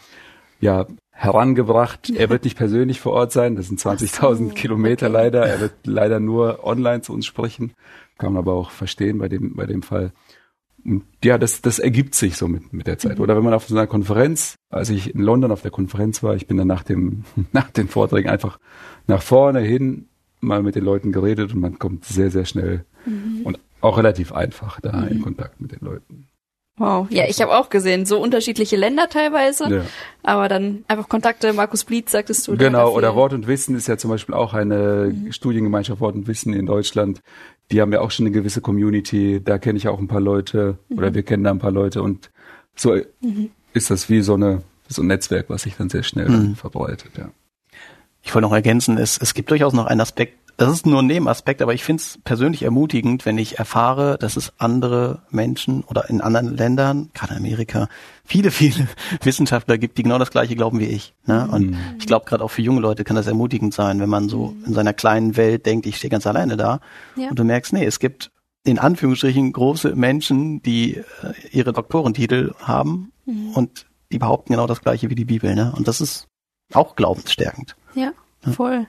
ja 0.60 0.88
herangebracht. 1.12 2.10
Er 2.10 2.30
wird 2.30 2.46
nicht 2.46 2.58
persönlich 2.58 3.00
vor 3.00 3.14
Ort 3.14 3.32
sein. 3.32 3.56
Das 3.56 3.68
sind 3.68 3.80
20.000 3.80 4.36
so, 4.36 4.48
Kilometer 4.50 5.08
okay. 5.08 5.14
leider. 5.14 5.46
Er 5.46 5.60
wird 5.60 5.74
leider 5.86 6.20
nur 6.20 6.66
online 6.66 7.02
zu 7.02 7.14
uns 7.14 7.28
sprechen. 7.28 7.74
Kann 8.18 8.34
man 8.34 8.42
aber 8.42 8.54
auch 8.54 8.72
verstehen 8.72 9.20
bei 9.20 9.30
dem, 9.30 9.56
bei 9.56 9.68
dem 9.68 9.84
Fall. 9.84 10.14
Und 10.84 11.04
ja, 11.24 11.38
das, 11.38 11.62
das 11.62 11.78
ergibt 11.78 12.16
sich 12.16 12.38
so 12.38 12.48
mit, 12.48 12.74
mit 12.74 12.88
der 12.88 12.98
Zeit. 12.98 13.18
Mhm. 13.18 13.24
Oder 13.24 13.36
wenn 13.36 13.44
man 13.44 13.54
auf 13.54 13.68
so 13.68 13.76
einer 13.76 13.86
Konferenz, 13.86 14.56
als 14.72 14.90
ich 14.90 15.14
in 15.14 15.22
London 15.22 15.52
auf 15.52 15.62
der 15.62 15.70
Konferenz 15.70 16.24
war, 16.24 16.36
ich 16.36 16.48
bin 16.48 16.58
dann 16.58 16.68
nach 16.68 16.82
dem, 16.82 17.24
nach 17.52 17.70
den 17.70 17.88
Vorträgen 17.88 18.30
einfach 18.30 18.58
nach 19.06 19.22
vorne 19.22 19.60
hin 19.60 20.08
mal 20.40 20.64
mit 20.64 20.74
den 20.74 20.84
Leuten 20.84 21.12
geredet 21.12 21.54
und 21.54 21.60
man 21.60 21.78
kommt 21.78 22.06
sehr, 22.06 22.32
sehr 22.32 22.46
schnell 22.46 22.86
mhm. 23.06 23.42
und 23.44 23.60
auch 23.82 23.98
relativ 23.98 24.32
einfach 24.32 24.80
da 24.82 24.94
mhm. 24.94 25.08
in 25.08 25.22
Kontakt 25.22 25.60
mit 25.60 25.72
den 25.72 25.80
Leuten. 25.82 26.28
Wow, 26.78 27.08
ja, 27.12 27.26
ich 27.28 27.42
habe 27.42 27.56
auch 27.56 27.70
gesehen, 27.70 28.06
so 28.06 28.20
unterschiedliche 28.20 28.76
Länder 28.76 29.08
teilweise, 29.08 29.70
ja. 29.70 29.82
aber 30.24 30.48
dann 30.48 30.84
einfach 30.88 31.10
Kontakte, 31.10 31.54
Markus 31.54 31.84
Blitz, 31.84 32.12
sagtest 32.12 32.48
du. 32.48 32.58
Genau, 32.58 32.92
oder 32.96 33.14
Wort 33.14 33.34
und 33.34 33.46
Wissen 33.46 33.76
ist 33.76 33.88
ja 33.88 33.98
zum 33.98 34.10
Beispiel 34.10 34.34
auch 34.34 34.54
eine 34.54 35.12
mhm. 35.14 35.32
Studiengemeinschaft 35.32 36.00
Wort 36.02 36.16
und 36.16 36.28
Wissen 36.28 36.54
in 36.54 36.66
Deutschland. 36.66 37.22
Die 37.72 37.82
haben 37.82 37.94
ja 37.94 38.02
auch 38.02 38.10
schon 38.10 38.26
eine 38.26 38.34
gewisse 38.34 38.62
Community, 38.62 39.42
da 39.44 39.60
kenne 39.60 39.78
ich 39.78 39.88
auch 39.90 40.00
ein 40.00 40.08
paar 40.08 40.22
Leute 40.22 40.78
mhm. 40.90 40.98
oder 40.98 41.14
wir 41.14 41.24
kennen 41.24 41.44
da 41.44 41.52
ein 41.52 41.60
paar 41.60 41.72
Leute 41.72 42.02
und 42.02 42.32
so 42.76 42.96
mhm. 43.22 43.52
ist 43.74 43.92
das 43.92 44.10
wie 44.10 44.22
so 44.22 44.34
eine 44.34 44.64
so 44.88 45.02
ein 45.04 45.08
Netzwerk, 45.08 45.50
was 45.50 45.64
sich 45.64 45.76
dann 45.78 45.90
sehr 45.90 46.04
schnell 46.04 46.30
mhm. 46.30 46.56
verbreitet, 46.56 47.12
ja. 47.18 47.30
Ich 48.24 48.36
wollte 48.36 48.48
noch 48.48 48.54
ergänzen, 48.54 48.98
es, 48.98 49.18
es 49.18 49.34
gibt 49.34 49.50
durchaus 49.50 49.74
noch 49.74 49.88
einen 49.88 50.02
Aspekt, 50.02 50.38
das 50.62 50.72
ist 50.72 50.86
nur 50.86 51.02
ein 51.02 51.08
Nebenaspekt, 51.08 51.64
aber 51.64 51.74
ich 51.74 51.84
finde 51.84 52.02
es 52.02 52.20
persönlich 52.24 52.62
ermutigend, 52.62 53.26
wenn 53.26 53.40
ich 53.40 53.58
erfahre, 53.58 54.20
dass 54.20 54.38
es 54.38 54.54
andere 54.60 55.24
Menschen 55.32 55.84
oder 55.86 56.08
in 56.08 56.22
anderen 56.22 56.56
Ländern, 56.56 57.10
gerade 57.16 57.34
in 57.34 57.40
Amerika, 57.40 57.90
viele, 58.24 58.52
viele 58.52 58.88
Wissenschaftler 59.24 59.80
gibt, 59.80 59.98
die 59.98 60.04
genau 60.04 60.20
das 60.20 60.30
Gleiche 60.30 60.56
glauben 60.56 60.80
wie 60.80 60.86
ich. 60.86 61.16
Ne? 61.26 61.48
Und 61.52 61.72
mhm. 61.72 61.78
ich 61.98 62.06
glaube, 62.06 62.26
gerade 62.26 62.44
auch 62.44 62.52
für 62.52 62.62
junge 62.62 62.80
Leute 62.80 63.04
kann 63.04 63.16
das 63.16 63.26
ermutigend 63.26 63.74
sein, 63.74 64.00
wenn 64.00 64.10
man 64.10 64.30
so 64.30 64.56
in 64.64 64.74
seiner 64.74 64.94
kleinen 64.94 65.36
Welt 65.36 65.66
denkt, 65.66 65.88
ich 65.88 65.98
stehe 65.98 66.12
ganz 66.12 66.28
alleine 66.28 66.58
da 66.58 66.80
ja. 67.16 67.30
und 67.30 67.40
du 67.40 67.44
merkst, 67.44 67.74
nee, 67.74 67.86
es 67.86 68.00
gibt 68.00 68.30
in 68.64 68.78
Anführungsstrichen 68.78 69.54
große 69.54 69.96
Menschen, 69.96 70.62
die 70.62 70.98
äh, 70.98 71.04
ihre 71.52 71.74
Doktorentitel 71.74 72.54
haben 72.60 73.12
mhm. 73.26 73.54
und 73.54 73.88
die 74.12 74.20
behaupten 74.20 74.54
genau 74.54 74.68
das 74.68 74.82
Gleiche 74.82 75.10
wie 75.10 75.16
die 75.16 75.26
Bibel. 75.26 75.56
Ne? 75.56 75.74
Und 75.76 75.88
das 75.88 76.02
ist 76.02 76.28
auch 76.72 76.96
glaubensstärkend. 76.96 77.76
Ja, 77.96 78.12
voll. 78.54 78.82
Ja, 78.82 78.86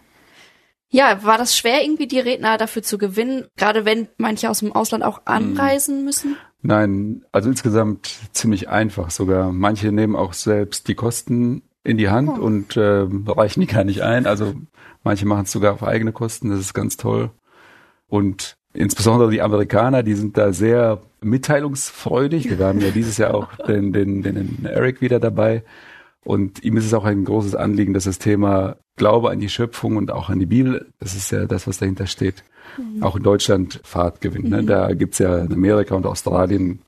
war 1.22 1.38
das 1.38 1.56
schwer, 1.56 1.82
irgendwie 1.82 2.06
die 2.06 2.20
Redner 2.20 2.58
dafür 2.58 2.82
zu 2.82 2.98
gewinnen, 2.98 3.46
gerade 3.56 3.84
wenn 3.84 4.08
manche 4.18 4.50
aus 4.50 4.60
dem 4.60 4.72
Ausland 4.72 5.04
auch 5.04 5.22
anreisen 5.24 5.98
hm. 5.98 6.04
müssen? 6.04 6.36
Nein, 6.62 7.24
also 7.32 7.50
insgesamt 7.50 8.14
ziemlich 8.32 8.68
einfach 8.68 9.10
sogar. 9.10 9.52
Manche 9.52 9.90
nehmen 9.90 10.14
auch 10.14 10.32
selbst 10.32 10.86
die 10.86 10.94
Kosten 10.94 11.62
in 11.82 11.96
die 11.96 12.08
Hand 12.08 12.30
oh. 12.38 12.42
und 12.42 12.76
äh, 12.76 13.06
reichen 13.26 13.60
die 13.60 13.66
gar 13.66 13.84
nicht 13.84 14.02
ein. 14.02 14.26
Also 14.26 14.54
manche 15.02 15.26
machen 15.26 15.44
es 15.44 15.52
sogar 15.52 15.72
auf 15.72 15.82
eigene 15.82 16.12
Kosten, 16.12 16.50
das 16.50 16.60
ist 16.60 16.74
ganz 16.74 16.96
toll. 16.96 17.30
Und 18.08 18.56
insbesondere 18.74 19.30
die 19.30 19.42
Amerikaner, 19.42 20.02
die 20.02 20.14
sind 20.14 20.36
da 20.36 20.52
sehr 20.52 21.02
mitteilungsfreudig. 21.20 22.58
Wir 22.58 22.66
haben 22.66 22.80
ja 22.80 22.90
dieses 22.94 23.16
Jahr 23.16 23.34
auch 23.34 23.56
den, 23.66 23.92
den, 23.92 24.22
den 24.22 24.64
Eric 24.64 25.00
wieder 25.00 25.18
dabei. 25.18 25.64
Und 26.24 26.62
ihm 26.62 26.76
ist 26.76 26.86
es 26.86 26.94
auch 26.94 27.04
ein 27.04 27.24
großes 27.24 27.56
Anliegen, 27.56 27.94
dass 27.94 28.04
das 28.04 28.18
Thema 28.18 28.76
Glaube 28.96 29.30
an 29.30 29.40
die 29.40 29.48
Schöpfung 29.48 29.96
und 29.96 30.10
auch 30.10 30.28
an 30.28 30.38
die 30.38 30.46
Bibel, 30.46 30.92
das 31.00 31.14
ist 31.14 31.30
ja 31.30 31.46
das, 31.46 31.66
was 31.66 31.78
dahinter 31.78 32.06
steht, 32.06 32.44
mhm. 32.76 33.02
auch 33.02 33.16
in 33.16 33.22
Deutschland 33.22 33.80
Fahrt 33.84 34.20
gewinnt. 34.20 34.50
Ne? 34.50 34.62
Mhm. 34.62 34.66
Da 34.66 34.92
gibt's 34.92 35.18
ja 35.18 35.38
in 35.38 35.52
Amerika 35.52 35.94
und 35.94 36.06
Australien, 36.06 36.80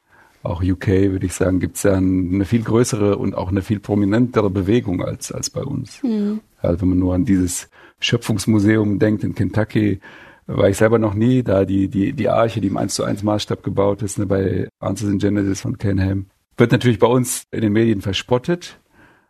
auch 0.43 0.63
UK, 0.63 0.89
würde 0.89 1.27
ich 1.27 1.33
sagen, 1.33 1.59
gibt's 1.59 1.83
ja 1.83 1.95
eine 1.95 2.45
viel 2.45 2.63
größere 2.63 3.17
und 3.17 3.35
auch 3.35 3.49
eine 3.49 3.63
viel 3.63 3.81
prominentere 3.81 4.51
Bewegung 4.51 5.03
als, 5.03 5.33
als 5.33 5.49
bei 5.49 5.63
uns. 5.63 6.03
Mhm. 6.03 6.41
Also 6.61 6.83
wenn 6.83 6.91
man 6.91 6.99
nur 6.99 7.15
an 7.15 7.25
dieses 7.25 7.71
Schöpfungsmuseum 8.01 8.99
denkt 8.99 9.25
in 9.25 9.35
Kentucky, 9.35 10.01
war 10.47 10.69
ich 10.69 10.77
selber 10.77 10.99
noch 10.99 11.15
nie, 11.15 11.43
da 11.43 11.65
die, 11.65 11.89
die, 11.89 12.13
die 12.13 12.29
Arche, 12.29 12.61
die 12.61 12.69
im 12.69 12.77
1 12.77 12.95
zu 12.95 13.05
1 13.05 13.23
Maßstab 13.23 13.63
gebaut 13.63 14.03
ist, 14.03 14.19
ne, 14.19 14.27
bei 14.27 14.69
Answers 14.79 15.11
in 15.11 15.19
Genesis 15.19 15.63
von 15.63 15.79
Ken 15.79 16.01
Ham, 16.01 16.27
wird 16.59 16.73
natürlich 16.73 16.99
bei 16.99 17.07
uns 17.07 17.45
in 17.51 17.63
den 17.63 17.73
Medien 17.73 18.03
verspottet. 18.03 18.79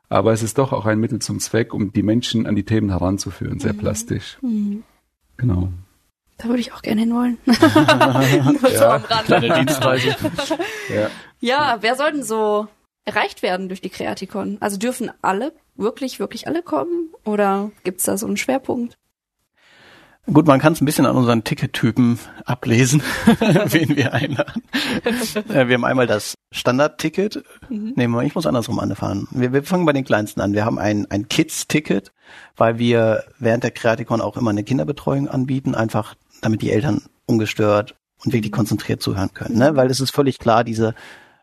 Aber 0.09 0.33
es 0.33 0.43
ist 0.43 0.59
doch 0.59 0.73
auch 0.73 0.87
ein 0.87 1.01
Mittel 1.01 1.19
zum 1.21 1.41
Zweck, 1.41 1.75
um 1.75 1.93
die 1.93 2.03
Menschen 2.03 2.47
an 2.47 2.55
die 2.55 2.65
Themen 2.65 2.91
heranzuführen, 2.91 3.59
sehr 3.59 3.73
mhm. 3.73 3.79
plastisch. 3.79 4.39
Mhm. 4.43 4.83
Genau. 5.37 5.71
Da 6.39 6.49
würde 6.49 6.61
ich 6.61 6.73
auch 6.73 6.83
gerne 6.83 7.03
hinwollen. 7.03 7.39
Nur 7.47 8.71
ja, 8.71 8.79
so 8.79 8.85
am 8.85 9.03
Rand. 9.05 9.25
Kleine 9.25 9.55
Dienstreise. 9.55 10.17
ja. 10.95 11.11
ja, 11.41 11.79
wer 11.81 11.97
soll 11.97 12.13
denn 12.13 12.23
so 12.23 12.67
erreicht 13.05 13.43
werden 13.43 13.69
durch 13.69 13.81
die 13.81 13.91
Kreatikon? 13.91 14.59
Also 14.61 14.77
dürfen 14.77 15.11
alle, 15.23 15.53
wirklich, 15.77 16.19
wirklich 16.19 16.47
alle 16.47 16.63
kommen? 16.63 17.11
Oder 17.25 17.71
gibt's 17.85 18.05
da 18.05 18.17
so 18.17 18.27
einen 18.27 18.37
Schwerpunkt? 18.37 18.97
Gut, 20.33 20.47
man 20.47 20.59
kann 20.59 20.73
es 20.73 20.81
ein 20.81 20.87
bisschen 20.87 21.05
an 21.05 21.17
unseren 21.17 21.45
Tickettypen 21.45 22.19
ablesen, 22.47 23.03
wen 23.67 23.95
wir 23.95 24.15
einladen. 24.15 24.63
Äh, 25.05 25.69
wir 25.69 25.75
haben 25.75 25.85
einmal 25.85 26.07
das 26.07 26.35
Standard-Ticket. 26.51 27.45
Mhm. 27.69 27.93
Nee, 27.95 28.27
ich 28.27 28.35
muss 28.35 28.47
andersrum 28.47 28.79
anfahren. 28.79 29.29
Wir, 29.33 29.53
wir 29.53 29.63
fangen 29.63 29.85
bei 29.85 29.93
den 29.93 30.05
kleinsten 30.05 30.41
an. 30.41 30.55
Wir 30.55 30.65
haben 30.65 30.79
ein, 30.79 31.07
ein 31.11 31.29
Kids-Ticket, 31.29 32.13
weil 32.57 32.79
wir 32.79 33.25
während 33.39 33.65
der 33.65 33.71
Kreatikon 33.71 34.23
auch 34.23 34.39
immer 34.39 34.51
eine 34.51 34.65
Kinderbetreuung 34.65 35.29
anbieten, 35.29 35.75
einfach 35.75 36.15
damit 36.41 36.63
die 36.63 36.71
Eltern 36.71 37.03
ungestört 37.27 37.95
und 38.25 38.33
wirklich 38.33 38.53
mhm. 38.53 38.57
konzentriert 38.57 39.03
zuhören 39.03 39.35
können. 39.35 39.59
Ne? 39.59 39.77
Weil 39.77 39.91
es 39.91 40.01
ist 40.01 40.11
völlig 40.11 40.39
klar, 40.39 40.65
diese 40.65 40.95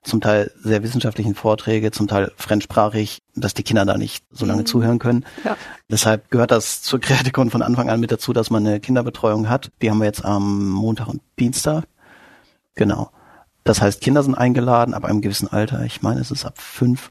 zum 0.04 0.20
Teil 0.20 0.52
sehr 0.64 0.82
wissenschaftlichen 0.82 1.36
Vorträge, 1.36 1.92
zum 1.92 2.08
Teil 2.08 2.32
fremdsprachig, 2.36 3.20
dass 3.36 3.54
die 3.54 3.64
Kinder 3.64 3.86
da 3.86 3.98
nicht 3.98 4.26
so 4.32 4.46
lange 4.46 4.62
mhm. 4.62 4.66
zuhören 4.66 5.00
können. 5.00 5.26
Ja. 5.44 5.56
Deshalb 5.90 6.32
gehört 6.32 6.52
das 6.52 6.82
zur 6.82 7.00
Kreatikon 7.00 7.52
von 7.52 7.62
Anfang 7.62 7.90
an 7.90 8.00
mit 8.00 8.12
dazu, 8.12 8.34
dass 8.34 8.50
man 8.50 8.66
eine 8.66 8.80
Kinderbetreuung 8.80 9.48
hat. 9.48 9.72
Die 9.82 9.92
haben 9.92 10.00
wir 10.00 10.06
jetzt 10.06 10.26
am 10.26 10.70
Montag 10.70 11.08
und 11.08 11.22
Dienstag. 11.40 11.86
Genau. 12.76 13.12
Das 13.64 13.82
heißt, 13.82 14.02
Kinder 14.02 14.24
sind 14.24 14.36
eingeladen 14.36 14.96
ab 14.96 15.06
einem 15.06 15.22
gewissen 15.22 15.48
Alter. 15.48 15.84
Ich 15.86 16.02
meine, 16.02 16.20
es 16.20 16.32
ist 16.32 16.46
ab 16.46 16.58
fünf. 16.58 17.10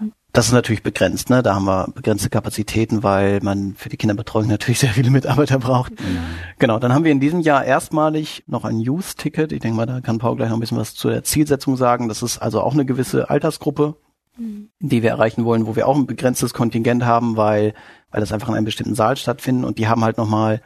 Mhm. 0.00 0.12
Das 0.36 0.48
ist 0.48 0.52
natürlich 0.52 0.82
begrenzt, 0.82 1.30
ne? 1.30 1.42
Da 1.42 1.54
haben 1.54 1.64
wir 1.64 1.88
begrenzte 1.94 2.28
Kapazitäten, 2.28 3.02
weil 3.02 3.40
man 3.40 3.74
für 3.74 3.88
die 3.88 3.96
Kinderbetreuung 3.96 4.48
natürlich 4.48 4.78
sehr 4.80 4.90
viele 4.90 5.10
Mitarbeiter 5.10 5.58
braucht. 5.58 5.92
Mhm. 5.92 6.18
Genau, 6.58 6.78
dann 6.78 6.92
haben 6.92 7.04
wir 7.04 7.12
in 7.12 7.20
diesem 7.20 7.40
Jahr 7.40 7.64
erstmalig 7.64 8.44
noch 8.46 8.66
ein 8.66 8.78
Youth-Ticket. 8.78 9.50
Ich 9.52 9.60
denke 9.60 9.78
mal, 9.78 9.86
da 9.86 10.02
kann 10.02 10.18
Paul 10.18 10.36
gleich 10.36 10.50
noch 10.50 10.58
ein 10.58 10.60
bisschen 10.60 10.76
was 10.76 10.94
zu 10.94 11.08
der 11.08 11.24
Zielsetzung 11.24 11.78
sagen. 11.78 12.08
Das 12.08 12.22
ist 12.22 12.36
also 12.36 12.60
auch 12.60 12.74
eine 12.74 12.84
gewisse 12.84 13.30
Altersgruppe, 13.30 13.96
mhm. 14.36 14.68
die 14.78 15.02
wir 15.02 15.08
erreichen 15.08 15.46
wollen, 15.46 15.66
wo 15.66 15.74
wir 15.74 15.88
auch 15.88 15.96
ein 15.96 16.06
begrenztes 16.06 16.52
Kontingent 16.52 17.06
haben, 17.06 17.38
weil, 17.38 17.72
weil 18.10 18.20
das 18.20 18.30
einfach 18.30 18.50
in 18.50 18.56
einem 18.56 18.66
bestimmten 18.66 18.94
Saal 18.94 19.16
stattfindet 19.16 19.64
und 19.64 19.78
die 19.78 19.88
haben 19.88 20.04
halt 20.04 20.18
nochmal 20.18 20.60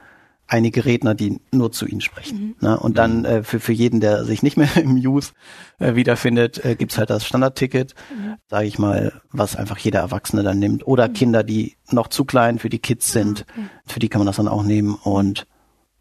einige 0.51 0.85
Redner, 0.85 1.15
die 1.15 1.41
nur 1.53 1.71
zu 1.73 1.87
ihnen 1.87 2.01
sprechen. 2.01 2.57
Mhm. 2.61 2.69
Ne? 2.69 2.79
Und 2.79 2.99
dann 2.99 3.25
äh, 3.25 3.43
für, 3.43 3.61
für 3.61 3.73
jeden, 3.73 4.01
der 4.01 4.25
sich 4.25 4.43
nicht 4.43 4.57
mehr 4.57 4.77
im 4.83 4.97
Youth 4.97 5.33
äh, 5.79 5.95
wiederfindet, 5.95 6.65
äh, 6.65 6.75
gibt's 6.75 6.99
halt 6.99 7.11
das 7.11 7.25
Standardticket, 7.25 7.95
mhm. 8.15 8.37
sage 8.49 8.67
ich 8.67 8.79
mal, 8.79 9.21
was 9.31 9.57
einfach 9.57 9.79
jeder 9.79 10.01
Erwachsene 10.01 10.43
dann 10.43 10.59
nimmt. 10.59 10.87
Oder 10.87 11.09
mhm. 11.09 11.13
Kinder, 11.13 11.43
die 11.45 11.77
noch 11.91 12.09
zu 12.09 12.25
klein 12.25 12.59
für 12.59 12.69
die 12.69 12.81
Kids 12.81 13.13
sind, 13.13 13.47
okay. 13.49 13.67
für 13.87 14.01
die 14.01 14.09
kann 14.09 14.21
man 14.21 14.27
das 14.27 14.37
dann 14.37 14.49
auch 14.49 14.65
nehmen. 14.65 14.97
Und 14.97 15.47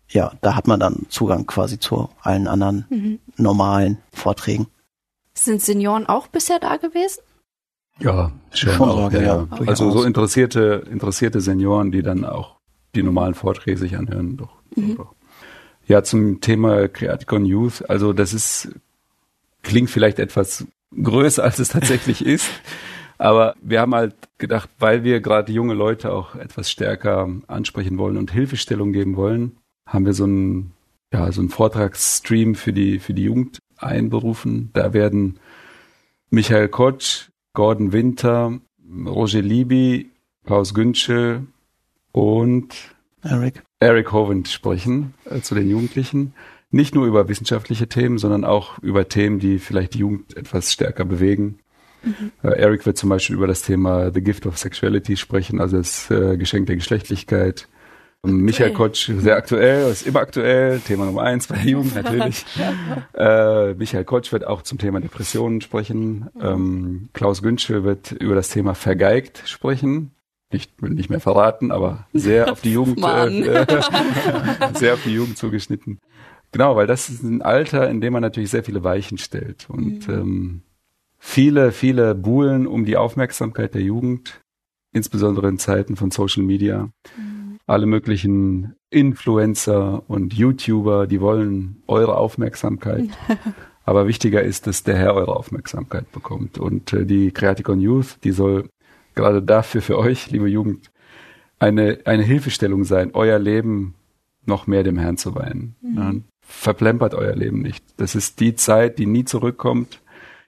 ja, 0.09 0.33
da 0.41 0.55
hat 0.55 0.67
man 0.67 0.79
dann 0.79 1.05
Zugang 1.09 1.45
quasi 1.45 1.79
zu 1.79 2.09
allen 2.21 2.47
anderen 2.47 2.85
mhm. 2.89 3.19
normalen 3.37 3.99
Vorträgen. 4.11 4.67
Sind 5.35 5.61
Senioren 5.61 6.07
auch 6.07 6.27
bisher 6.27 6.59
da 6.59 6.77
gewesen? 6.77 7.21
Ja, 7.99 8.31
schon, 8.51 8.73
schon 8.73 8.89
auch, 8.89 9.11
ja, 9.11 9.21
ja. 9.21 9.47
Also 9.67 9.91
so 9.91 10.03
interessierte, 10.03 10.85
interessierte 10.89 11.41
Senioren, 11.41 11.91
die 11.91 12.01
dann 12.01 12.25
auch 12.25 12.58
die 12.95 13.03
normalen 13.03 13.33
Vorträge 13.33 13.77
sich 13.77 13.97
anhören. 13.97 14.37
Doch, 14.37 14.55
mhm. 14.75 14.97
doch. 14.97 15.15
Ja, 15.87 16.03
zum 16.03 16.41
Thema 16.41 16.87
Creaticon 16.87 17.45
Youth. 17.45 17.89
Also 17.89 18.13
das 18.13 18.33
ist, 18.33 18.69
klingt 19.63 19.89
vielleicht 19.89 20.19
etwas 20.19 20.67
größer, 20.95 21.43
als 21.43 21.59
es 21.59 21.69
tatsächlich 21.69 22.25
ist. 22.25 22.49
Aber 23.17 23.55
wir 23.61 23.81
haben 23.81 23.93
halt 23.93 24.15
gedacht, 24.37 24.69
weil 24.79 25.03
wir 25.03 25.19
gerade 25.19 25.51
junge 25.51 25.73
Leute 25.73 26.11
auch 26.11 26.35
etwas 26.35 26.71
stärker 26.71 27.29
ansprechen 27.47 27.97
wollen 27.97 28.17
und 28.17 28.31
Hilfestellung 28.31 28.93
geben 28.93 29.17
wollen, 29.17 29.57
haben 29.85 30.05
wir 30.05 30.13
so 30.13 30.23
einen, 30.23 30.71
ja, 31.11 31.31
so 31.31 31.41
einen 31.41 31.49
Vortragsstream 31.49 32.55
für 32.55 32.71
die, 32.71 32.99
für 32.99 33.13
die 33.13 33.23
Jugend 33.23 33.59
einberufen. 33.77 34.69
Da 34.73 34.93
werden 34.93 35.39
Michael 36.29 36.69
Kotsch, 36.69 37.29
Gordon 37.53 37.91
Winter, 37.91 38.59
Roger 39.05 39.41
Libby, 39.41 40.11
Klaus 40.45 40.73
Günschel, 40.73 41.45
und 42.11 42.73
Eric, 43.21 43.63
Eric 43.79 44.11
Hovind 44.11 44.47
sprechen 44.47 45.13
äh, 45.29 45.41
zu 45.41 45.55
den 45.55 45.69
Jugendlichen. 45.69 46.33
Nicht 46.71 46.93
nur 46.93 47.07
über 47.07 47.27
wissenschaftliche 47.27 47.87
Themen, 47.87 48.17
sondern 48.17 48.45
auch 48.45 48.77
über 48.79 49.07
Themen, 49.09 49.39
die 49.39 49.57
vielleicht 49.57 49.95
die 49.95 49.99
Jugend 49.99 50.37
etwas 50.37 50.71
stärker 50.71 51.03
bewegen. 51.03 51.59
Mhm. 52.03 52.31
Äh, 52.43 52.59
Eric 52.59 52.85
wird 52.85 52.97
zum 52.97 53.09
Beispiel 53.09 53.35
über 53.35 53.47
das 53.47 53.63
Thema 53.63 54.11
The 54.13 54.21
Gift 54.21 54.45
of 54.45 54.57
Sexuality 54.57 55.17
sprechen, 55.17 55.59
also 55.59 55.77
das 55.77 56.09
äh, 56.11 56.37
Geschenk 56.37 56.67
der 56.67 56.75
Geschlechtlichkeit. 56.75 57.67
Aktuell. 58.21 58.43
Michael 58.43 58.73
Kotsch, 58.73 59.09
sehr 59.17 59.37
aktuell, 59.37 59.89
ist 59.89 60.05
immer 60.05 60.19
aktuell, 60.19 60.81
Thema 60.81 61.05
Nummer 61.05 61.23
eins 61.23 61.47
bei 61.47 61.55
der 61.55 61.65
Jugend 61.65 61.95
natürlich. 61.95 62.45
äh, 63.13 63.73
Michael 63.75 64.03
Kotsch 64.03 64.33
wird 64.33 64.45
auch 64.45 64.61
zum 64.61 64.77
Thema 64.77 64.99
Depressionen 64.99 65.61
sprechen. 65.61 66.29
Mhm. 66.35 66.41
Ähm, 66.41 67.09
Klaus 67.13 67.41
Günschel 67.41 67.85
wird 67.85 68.11
über 68.11 68.35
das 68.35 68.49
Thema 68.49 68.75
Vergeigt 68.75 69.43
sprechen 69.45 70.11
nicht, 70.51 70.81
will 70.81 70.91
nicht 70.91 71.09
mehr 71.09 71.19
verraten, 71.19 71.71
aber 71.71 72.07
sehr 72.13 72.51
auf 72.51 72.61
die 72.61 72.73
Jugend, 72.73 73.03
äh, 73.03 73.65
sehr 74.73 74.95
auf 74.95 75.03
die 75.03 75.13
Jugend 75.13 75.37
zugeschnitten. 75.37 75.99
Genau, 76.51 76.75
weil 76.75 76.87
das 76.87 77.09
ist 77.09 77.23
ein 77.23 77.41
Alter, 77.41 77.89
in 77.89 78.01
dem 78.01 78.13
man 78.13 78.21
natürlich 78.21 78.49
sehr 78.49 78.63
viele 78.63 78.83
Weichen 78.83 79.17
stellt 79.17 79.69
und 79.69 80.07
mhm. 80.07 80.13
ähm, 80.13 80.61
viele, 81.19 81.71
viele 81.71 82.15
buhlen 82.15 82.65
um 82.65 82.85
die 82.85 82.97
Aufmerksamkeit 82.97 83.75
der 83.75 83.81
Jugend, 83.81 84.41
insbesondere 84.91 85.47
in 85.47 85.59
Zeiten 85.59 85.95
von 85.95 86.09
Social 86.09 86.43
Media. 86.43 86.89
Mhm. 87.17 87.59
Alle 87.67 87.85
möglichen 87.85 88.75
Influencer 88.89 90.03
und 90.09 90.33
YouTuber, 90.33 91.05
die 91.05 91.21
wollen 91.21 91.83
eure 91.85 92.17
Aufmerksamkeit. 92.17 93.09
Aber 93.85 94.07
wichtiger 94.07 94.41
ist, 94.41 94.67
dass 94.67 94.83
der 94.83 94.97
Herr 94.97 95.13
eure 95.13 95.35
Aufmerksamkeit 95.35 96.11
bekommt. 96.11 96.57
Und 96.57 96.93
äh, 96.93 97.05
die 97.05 97.31
Creaticon 97.31 97.79
Youth, 97.79 98.17
die 98.23 98.31
soll 98.31 98.69
gerade 99.15 99.41
dafür 99.41 99.81
für 99.81 99.97
euch, 99.97 100.31
liebe 100.31 100.47
Jugend, 100.47 100.91
eine, 101.59 101.99
eine 102.05 102.23
Hilfestellung 102.23 102.83
sein, 102.83 103.11
euer 103.13 103.39
Leben 103.39 103.95
noch 104.45 104.67
mehr 104.67 104.83
dem 104.83 104.97
Herrn 104.97 105.17
zu 105.17 105.35
weihen. 105.35 105.75
Mhm. 105.81 106.23
Verplempert 106.41 107.13
euer 107.13 107.35
Leben 107.35 107.61
nicht. 107.61 107.83
Das 107.97 108.15
ist 108.15 108.39
die 108.39 108.55
Zeit, 108.55 108.97
die 108.97 109.05
nie 109.05 109.25
zurückkommt. 109.25 110.01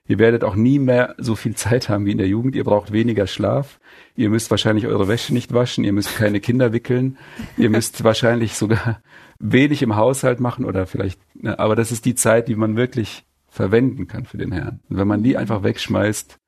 Ihr 0.08 0.18
werdet 0.18 0.42
auch 0.42 0.56
nie 0.56 0.78
mehr 0.78 1.14
so 1.18 1.36
viel 1.36 1.54
Zeit 1.56 1.88
haben 1.88 2.06
wie 2.06 2.12
in 2.12 2.18
der 2.18 2.28
Jugend. 2.28 2.56
Ihr 2.56 2.64
braucht 2.64 2.92
weniger 2.92 3.26
Schlaf. 3.26 3.78
Ihr 4.16 4.30
müsst 4.30 4.50
wahrscheinlich 4.50 4.86
eure 4.86 5.08
Wäsche 5.08 5.32
nicht 5.32 5.54
waschen. 5.54 5.84
Ihr 5.84 5.92
müsst 5.92 6.16
keine 6.16 6.40
Kinder 6.40 6.72
wickeln. 6.72 7.18
Ihr 7.56 7.70
müsst 7.70 8.02
wahrscheinlich 8.04 8.54
sogar 8.54 9.00
wenig 9.38 9.82
im 9.82 9.96
Haushalt 9.96 10.40
machen 10.40 10.64
oder 10.64 10.86
vielleicht, 10.86 11.20
ne, 11.34 11.58
aber 11.58 11.74
das 11.74 11.90
ist 11.90 12.04
die 12.04 12.14
Zeit, 12.14 12.46
die 12.46 12.54
man 12.54 12.76
wirklich 12.76 13.24
verwenden 13.48 14.06
kann 14.06 14.24
für 14.24 14.38
den 14.38 14.52
Herrn. 14.52 14.80
Und 14.88 14.96
wenn 14.98 15.08
man 15.08 15.22
die 15.22 15.36
einfach 15.36 15.62
wegschmeißt 15.62 16.38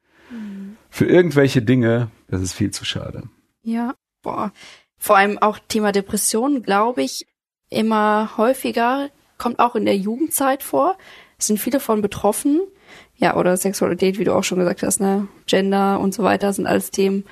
für 0.94 1.06
irgendwelche 1.06 1.60
Dinge, 1.60 2.08
das 2.28 2.40
ist 2.40 2.52
viel 2.52 2.70
zu 2.70 2.84
schade. 2.84 3.24
Ja, 3.64 3.96
boah. 4.22 4.52
Vor 4.96 5.16
allem 5.16 5.38
auch 5.38 5.58
Thema 5.58 5.90
Depression, 5.90 6.62
glaube 6.62 7.02
ich, 7.02 7.26
immer 7.68 8.36
häufiger, 8.36 9.10
kommt 9.36 9.58
auch 9.58 9.74
in 9.74 9.86
der 9.86 9.96
Jugendzeit 9.96 10.62
vor. 10.62 10.96
Es 11.36 11.48
sind 11.48 11.58
viele 11.58 11.80
von 11.80 12.00
betroffen. 12.00 12.60
Ja, 13.16 13.34
oder 13.34 13.56
Sexualität, 13.56 14.20
wie 14.20 14.24
du 14.24 14.32
auch 14.32 14.44
schon 14.44 14.60
gesagt 14.60 14.84
hast, 14.84 15.00
ne? 15.00 15.26
Gender 15.46 15.98
und 15.98 16.14
so 16.14 16.22
weiter 16.22 16.52
sind 16.52 16.68
alles 16.68 16.92
Themen. 16.92 17.24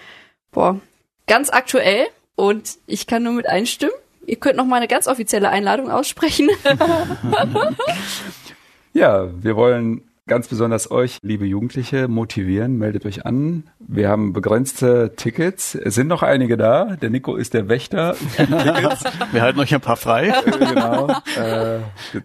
Boah, 0.50 0.80
ganz 1.28 1.48
aktuell. 1.48 2.08
Und 2.34 2.78
ich 2.88 3.06
kann 3.06 3.22
nur 3.22 3.34
mit 3.34 3.46
einstimmen. 3.46 3.94
Ihr 4.26 4.40
könnt 4.40 4.56
noch 4.56 4.66
mal 4.66 4.78
eine 4.78 4.88
ganz 4.88 5.06
offizielle 5.06 5.50
Einladung 5.50 5.88
aussprechen. 5.88 6.50
ja, 8.92 9.30
wir 9.40 9.54
wollen 9.54 10.02
ganz 10.26 10.48
besonders 10.48 10.90
euch, 10.90 11.18
liebe 11.22 11.44
Jugendliche, 11.46 12.08
motivieren. 12.08 12.76
Meldet 12.78 13.06
euch 13.06 13.26
an. 13.26 13.70
Wir 13.78 14.08
haben 14.08 14.32
begrenzte 14.32 15.14
Tickets. 15.16 15.74
Es 15.74 15.94
sind 15.94 16.08
noch 16.08 16.22
einige 16.22 16.56
da. 16.56 16.96
Der 16.96 17.10
Nico 17.10 17.36
ist 17.36 17.54
der 17.54 17.68
Wächter. 17.68 18.14
wir 19.32 19.42
halten 19.42 19.60
euch 19.60 19.74
ein 19.74 19.80
paar 19.80 19.96
frei. 19.96 20.28
Äh, 20.28 20.50
genau. 20.58 21.08
Äh, 21.36 21.80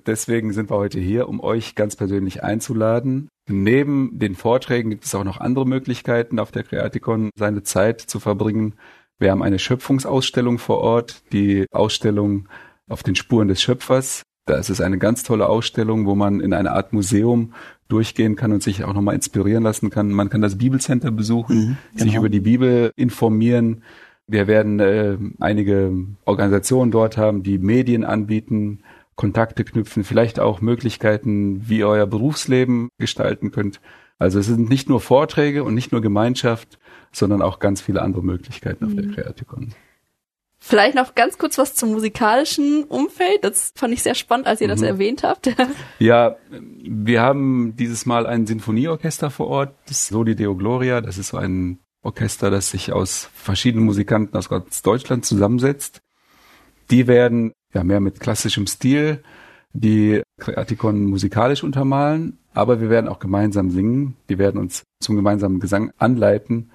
deswegen 0.05 0.53
sind 0.53 0.69
wir 0.69 0.77
heute 0.77 0.99
hier, 0.99 1.27
um 1.27 1.39
euch 1.39 1.75
ganz 1.75 1.95
persönlich 1.95 2.43
einzuladen. 2.43 3.29
Neben 3.49 4.19
den 4.19 4.35
Vorträgen 4.35 4.89
gibt 4.89 5.05
es 5.05 5.15
auch 5.15 5.23
noch 5.23 5.39
andere 5.39 5.65
Möglichkeiten, 5.65 6.39
auf 6.39 6.51
der 6.51 6.63
Creaticon 6.63 7.31
seine 7.35 7.63
Zeit 7.63 8.01
zu 8.01 8.19
verbringen. 8.19 8.75
Wir 9.19 9.31
haben 9.31 9.41
eine 9.41 9.57
Schöpfungsausstellung 9.57 10.59
vor 10.59 10.79
Ort, 10.79 11.23
die 11.31 11.65
Ausstellung 11.71 12.47
auf 12.87 13.03
den 13.03 13.15
Spuren 13.15 13.47
des 13.47 13.61
Schöpfers. 13.61 14.23
Das 14.45 14.69
ist 14.69 14.79
eine 14.79 14.97
ganz 14.97 15.23
tolle 15.23 15.49
Ausstellung, 15.49 16.05
wo 16.05 16.15
man 16.15 16.39
in 16.39 16.53
eine 16.53 16.71
Art 16.71 16.93
Museum 16.93 17.53
durchgehen 17.87 18.35
kann 18.35 18.51
und 18.51 18.63
sich 18.63 18.83
auch 18.83 18.93
nochmal 18.93 19.15
inspirieren 19.15 19.63
lassen 19.63 19.89
kann. 19.89 20.09
Man 20.09 20.29
kann 20.29 20.41
das 20.41 20.57
Bibelcenter 20.57 21.11
besuchen, 21.11 21.55
mhm, 21.55 21.77
genau. 21.93 22.03
sich 22.03 22.15
über 22.15 22.29
die 22.29 22.39
Bibel 22.39 22.91
informieren. 22.95 23.83
Wir 24.27 24.47
werden 24.47 24.79
äh, 24.79 25.17
einige 25.39 25.93
Organisationen 26.25 26.91
dort 26.91 27.17
haben, 27.17 27.43
die 27.43 27.57
Medien 27.57 28.03
anbieten, 28.03 28.79
Kontakte 29.15 29.63
knüpfen, 29.63 30.03
vielleicht 30.03 30.39
auch 30.39 30.61
Möglichkeiten, 30.61 31.67
wie 31.69 31.79
ihr 31.79 31.87
euer 31.87 32.05
Berufsleben 32.05 32.89
gestalten 32.99 33.51
könnt. 33.51 33.79
Also 34.19 34.39
es 34.39 34.47
sind 34.47 34.69
nicht 34.69 34.89
nur 34.89 34.99
Vorträge 34.99 35.63
und 35.63 35.73
nicht 35.73 35.91
nur 35.91 36.01
Gemeinschaft, 36.01 36.79
sondern 37.11 37.41
auch 37.41 37.59
ganz 37.59 37.81
viele 37.81 38.01
andere 38.01 38.23
Möglichkeiten 38.23 38.85
mhm. 38.85 38.91
auf 38.91 38.95
der 38.95 39.05
mhm. 39.05 39.73
Vielleicht 40.59 40.95
noch 40.95 41.15
ganz 41.15 41.37
kurz 41.37 41.57
was 41.57 41.75
zum 41.75 41.91
musikalischen 41.91 42.83
Umfeld. 42.85 43.43
Das 43.43 43.71
fand 43.75 43.93
ich 43.93 44.03
sehr 44.03 44.15
spannend, 44.15 44.47
als 44.47 44.59
ihr 44.59 44.67
mhm. 44.67 44.71
das 44.71 44.81
erwähnt 44.81 45.23
habt. 45.23 45.55
ja, 45.99 46.35
wir 46.49 47.21
haben 47.21 47.75
dieses 47.77 48.05
Mal 48.05 48.25
ein 48.25 48.47
Sinfonieorchester 48.47 49.29
vor 49.29 49.47
Ort, 49.47 49.75
das 49.87 50.07
Soli 50.07 50.35
Deo 50.35 50.55
Gloria. 50.55 51.01
Das 51.01 51.17
ist 51.17 51.29
so 51.29 51.37
ein 51.37 51.79
Orchester, 52.01 52.49
das 52.49 52.71
sich 52.71 52.91
aus 52.91 53.29
verschiedenen 53.33 53.85
Musikanten 53.85 54.35
aus 54.35 54.49
ganz 54.49 54.81
Deutschland 54.81 55.25
zusammensetzt. 55.25 56.01
Die 56.89 57.07
werden 57.07 57.53
ja 57.73 57.83
mehr 57.83 57.99
mit 57.99 58.19
klassischem 58.19 58.65
Stil 58.65 59.23
die 59.73 60.23
Creaticon 60.39 61.05
musikalisch 61.05 61.63
untermalen, 61.63 62.39
aber 62.53 62.81
wir 62.81 62.89
werden 62.89 63.07
auch 63.07 63.19
gemeinsam 63.19 63.69
singen. 63.69 64.15
Die 64.29 64.39
werden 64.39 64.59
uns 64.59 64.83
zum 64.99 65.15
gemeinsamen 65.15 65.59
Gesang 65.59 65.91
anleiten 65.97 66.71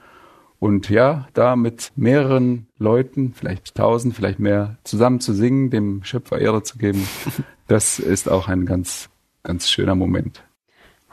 und 0.63 0.89
ja, 0.91 1.27
da 1.35 1.57
mit 1.57 1.91
mehreren 1.97 2.69
Leuten, 2.79 3.35
vielleicht 3.35 3.75
tausend, 3.75 4.15
vielleicht 4.15 4.39
mehr, 4.39 4.77
zusammen 4.85 5.19
zu 5.19 5.33
singen, 5.33 5.71
dem 5.71 6.05
Schöpfer 6.05 6.39
Ehre 6.39 6.63
zu 6.63 6.79
geben, 6.79 7.05
das 7.67 7.99
ist 7.99 8.29
auch 8.29 8.47
ein 8.47 8.65
ganz, 8.65 9.09
ganz 9.43 9.69
schöner 9.69 9.97
Moment. 9.97 10.45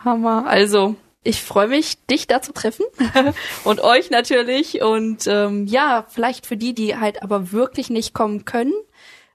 Hammer. 0.05 0.45
Also, 0.45 0.97
ich 1.23 1.41
freue 1.41 1.67
mich, 1.67 1.97
dich 2.05 2.27
da 2.27 2.43
zu 2.43 2.53
treffen 2.53 2.85
und 3.63 3.81
euch 3.81 4.11
natürlich. 4.11 4.83
Und 4.83 5.25
ähm, 5.25 5.65
ja, 5.65 6.05
vielleicht 6.07 6.45
für 6.45 6.55
die, 6.55 6.75
die 6.75 6.97
halt 6.97 7.23
aber 7.23 7.51
wirklich 7.51 7.89
nicht 7.89 8.13
kommen 8.13 8.45
können. 8.45 8.73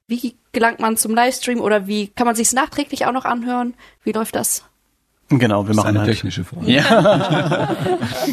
Wie 0.06 0.36
gelangt 0.52 0.78
man 0.78 0.96
zum 0.96 1.12
Livestream 1.12 1.60
oder 1.60 1.88
wie 1.88 2.06
kann 2.06 2.28
man 2.28 2.36
sich 2.36 2.52
nachträglich 2.52 3.04
auch 3.06 3.12
noch 3.12 3.24
anhören? 3.24 3.74
Wie 4.04 4.12
läuft 4.12 4.36
das? 4.36 4.62
Genau, 5.28 5.64
wir 5.64 5.68
das 5.68 5.76
machen 5.76 5.88
eine 5.88 6.00
halt. 6.00 6.10
technische 6.10 6.44
Frage. 6.44 6.70
Ja. 6.70 7.76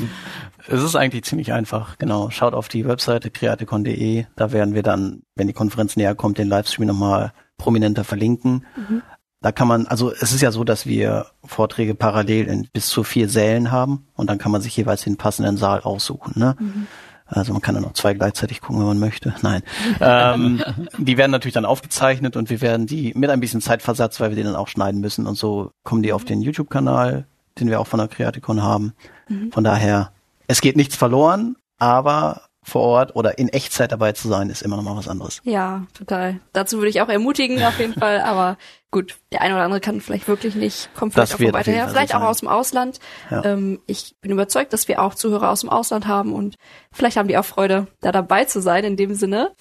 Es 0.68 0.82
ist 0.82 0.95
eigentlich 0.95 1.24
ziemlich 1.24 1.53
einfach, 1.53 1.97
genau. 1.97 2.30
Schaut 2.30 2.53
auf 2.53 2.68
die 2.68 2.86
Webseite 2.86 3.32
creaticon.de, 3.32 4.26
da 4.36 4.51
werden 4.51 4.74
wir 4.74 4.84
dann, 4.84 5.24
wenn 5.36 5.47
die 5.47 5.53
Konferenz 5.53 5.95
näher 5.95 6.16
kommt, 6.16 6.38
den 6.38 6.47
Livestream 6.47 6.88
nochmal 6.88 7.34
prominenter 7.57 8.03
verlinken. 8.03 8.66
Mhm. 8.76 9.01
Da 9.41 9.51
kann 9.51 9.68
man, 9.68 9.88
also 9.88 10.12
es 10.12 10.34
ist 10.34 10.41
ja 10.41 10.51
so, 10.51 10.64
dass 10.64 10.86
wir 10.86 11.26
Vorträge 11.43 11.95
parallel 11.95 12.47
in 12.47 12.68
bis 12.72 12.88
zu 12.88 13.03
vier 13.03 13.28
Sälen 13.28 13.72
haben 13.72 14.07
und 14.14 14.30
dann 14.30 14.38
kann 14.38 14.51
man 14.51 14.62
sich 14.62 14.78
jeweils 14.78 15.03
den 15.03 15.18
passenden 15.18 15.57
Saal 15.57 15.82
aussuchen. 15.82 16.34
Ne? 16.36 16.55
Mhm. 16.59 16.88
Also 17.26 17.53
man 17.53 17.62
kann 17.62 17.76
dann 17.76 17.84
noch 17.84 17.93
zwei 17.93 18.14
gleichzeitig 18.14 18.62
gucken, 18.62 18.80
wenn 18.80 18.88
man 18.88 18.99
möchte. 18.99 19.34
Nein. 19.41 19.64
ähm, 19.99 20.62
die 20.97 21.18
werden 21.18 21.32
natürlich 21.32 21.53
dann 21.53 21.66
aufgezeichnet 21.66 22.36
und 22.36 22.49
wir 22.49 22.62
werden 22.62 22.86
die 22.86 23.14
mit 23.16 23.30
ein 23.30 23.39
bisschen 23.39 23.62
Zeitversatz, 23.62 24.20
weil 24.20 24.30
wir 24.30 24.36
die 24.36 24.43
dann 24.43 24.55
auch 24.55 24.68
schneiden 24.68 25.01
müssen 25.01 25.26
und 25.26 25.36
so 25.36 25.72
kommen 25.84 26.03
die 26.03 26.14
auf 26.14 26.26
den 26.26 26.41
YouTube-Kanal, 26.41 27.26
den 27.59 27.70
wir 27.70 27.80
auch 27.80 27.88
von 27.88 27.99
der 27.99 28.09
Creaticon 28.09 28.62
haben. 28.62 28.93
Mhm. 29.28 29.51
Von 29.51 29.64
daher 29.64 30.12
es 30.52 30.60
geht 30.60 30.76
nichts 30.76 30.97
verloren, 30.97 31.56
aber 31.80 32.41
vor 32.62 32.82
Ort 32.82 33.16
oder 33.16 33.39
in 33.39 33.47
Echtzeit 33.47 33.91
dabei 33.91 34.12
zu 34.12 34.28
sein, 34.28 34.49
ist 34.49 34.62
immer 34.62 34.76
noch 34.76 34.84
mal 34.84 34.97
was 34.97 35.08
anderes. 35.08 35.41
Ja, 35.45 35.88
total. 35.97 36.41
Dazu 36.52 36.78
würde 36.78 36.89
ich 36.89 37.02
auch 37.02 37.08
ermutigen, 37.08 37.64
auf 37.64 37.80
jeden 37.80 37.93
Fall. 37.93 38.20
Aber 38.22 38.58
gut, 38.91 39.18
der 39.32 39.41
eine 39.41 39.56
oder 39.56 39.64
andere 39.64 39.80
kann 39.80 40.02
vielleicht 40.02 40.28
wirklich 40.28 40.54
nicht, 40.56 40.93
kommt 40.93 41.14
vielleicht 41.14 41.34
das 41.34 41.41
auch 41.41 41.54
weiter 41.54 41.72
her, 41.72 41.88
vielleicht 41.88 42.14
auch 42.14 42.22
aus 42.22 42.39
dem 42.39 42.49
Ausland. 42.49 42.99
Ja. 43.32 43.45
Ähm, 43.45 43.80
ich 43.88 44.16
bin 44.20 44.32
überzeugt, 44.32 44.74
dass 44.74 44.89
wir 44.89 45.02
auch 45.02 45.16
Zuhörer 45.16 45.49
aus 45.49 45.62
dem 45.62 45.70
Ausland 45.70 46.06
haben 46.06 46.34
und 46.34 46.58
vielleicht 46.91 47.16
haben 47.16 47.30
die 47.30 47.38
auch 47.38 47.45
Freude, 47.45 47.88
da 48.02 48.12
dabei 48.12 48.43
zu 48.43 48.62
sein 48.62 48.84
in 48.84 48.97
dem 48.97 49.16
Sinne. 49.16 49.54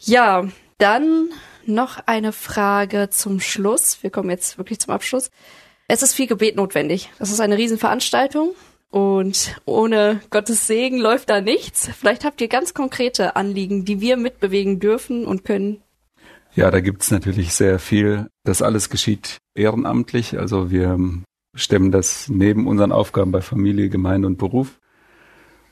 Ja, 0.00 0.44
dann 0.78 1.30
noch 1.64 2.00
eine 2.06 2.32
Frage 2.32 3.08
zum 3.08 3.38
Schluss. 3.38 4.02
Wir 4.02 4.10
kommen 4.10 4.30
jetzt 4.30 4.58
wirklich 4.58 4.80
zum 4.80 4.92
Abschluss. 4.92 5.30
Es 5.88 6.02
ist 6.02 6.12
viel 6.12 6.26
Gebet 6.26 6.56
notwendig. 6.56 7.10
Das 7.20 7.30
ist 7.30 7.40
eine 7.40 7.56
Riesenveranstaltung. 7.56 8.50
Und 8.90 9.60
ohne 9.64 10.20
Gottes 10.30 10.66
Segen 10.66 10.98
läuft 10.98 11.30
da 11.30 11.40
nichts. 11.40 11.88
Vielleicht 11.88 12.24
habt 12.24 12.40
ihr 12.40 12.48
ganz 12.48 12.72
konkrete 12.72 13.36
Anliegen, 13.36 13.84
die 13.84 14.00
wir 14.00 14.16
mitbewegen 14.16 14.78
dürfen 14.80 15.26
und 15.26 15.44
können. 15.44 15.82
Ja, 16.54 16.70
da 16.70 16.80
gibt's 16.80 17.10
natürlich 17.10 17.52
sehr 17.52 17.78
viel. 17.78 18.28
Das 18.44 18.62
alles 18.62 18.88
geschieht 18.88 19.38
ehrenamtlich. 19.54 20.38
Also 20.38 20.70
wir 20.70 20.98
stemmen 21.54 21.90
das 21.90 22.28
neben 22.28 22.66
unseren 22.66 22.92
Aufgaben 22.92 23.32
bei 23.32 23.42
Familie, 23.42 23.88
Gemeinde 23.88 24.26
und 24.26 24.38
Beruf. 24.38 24.78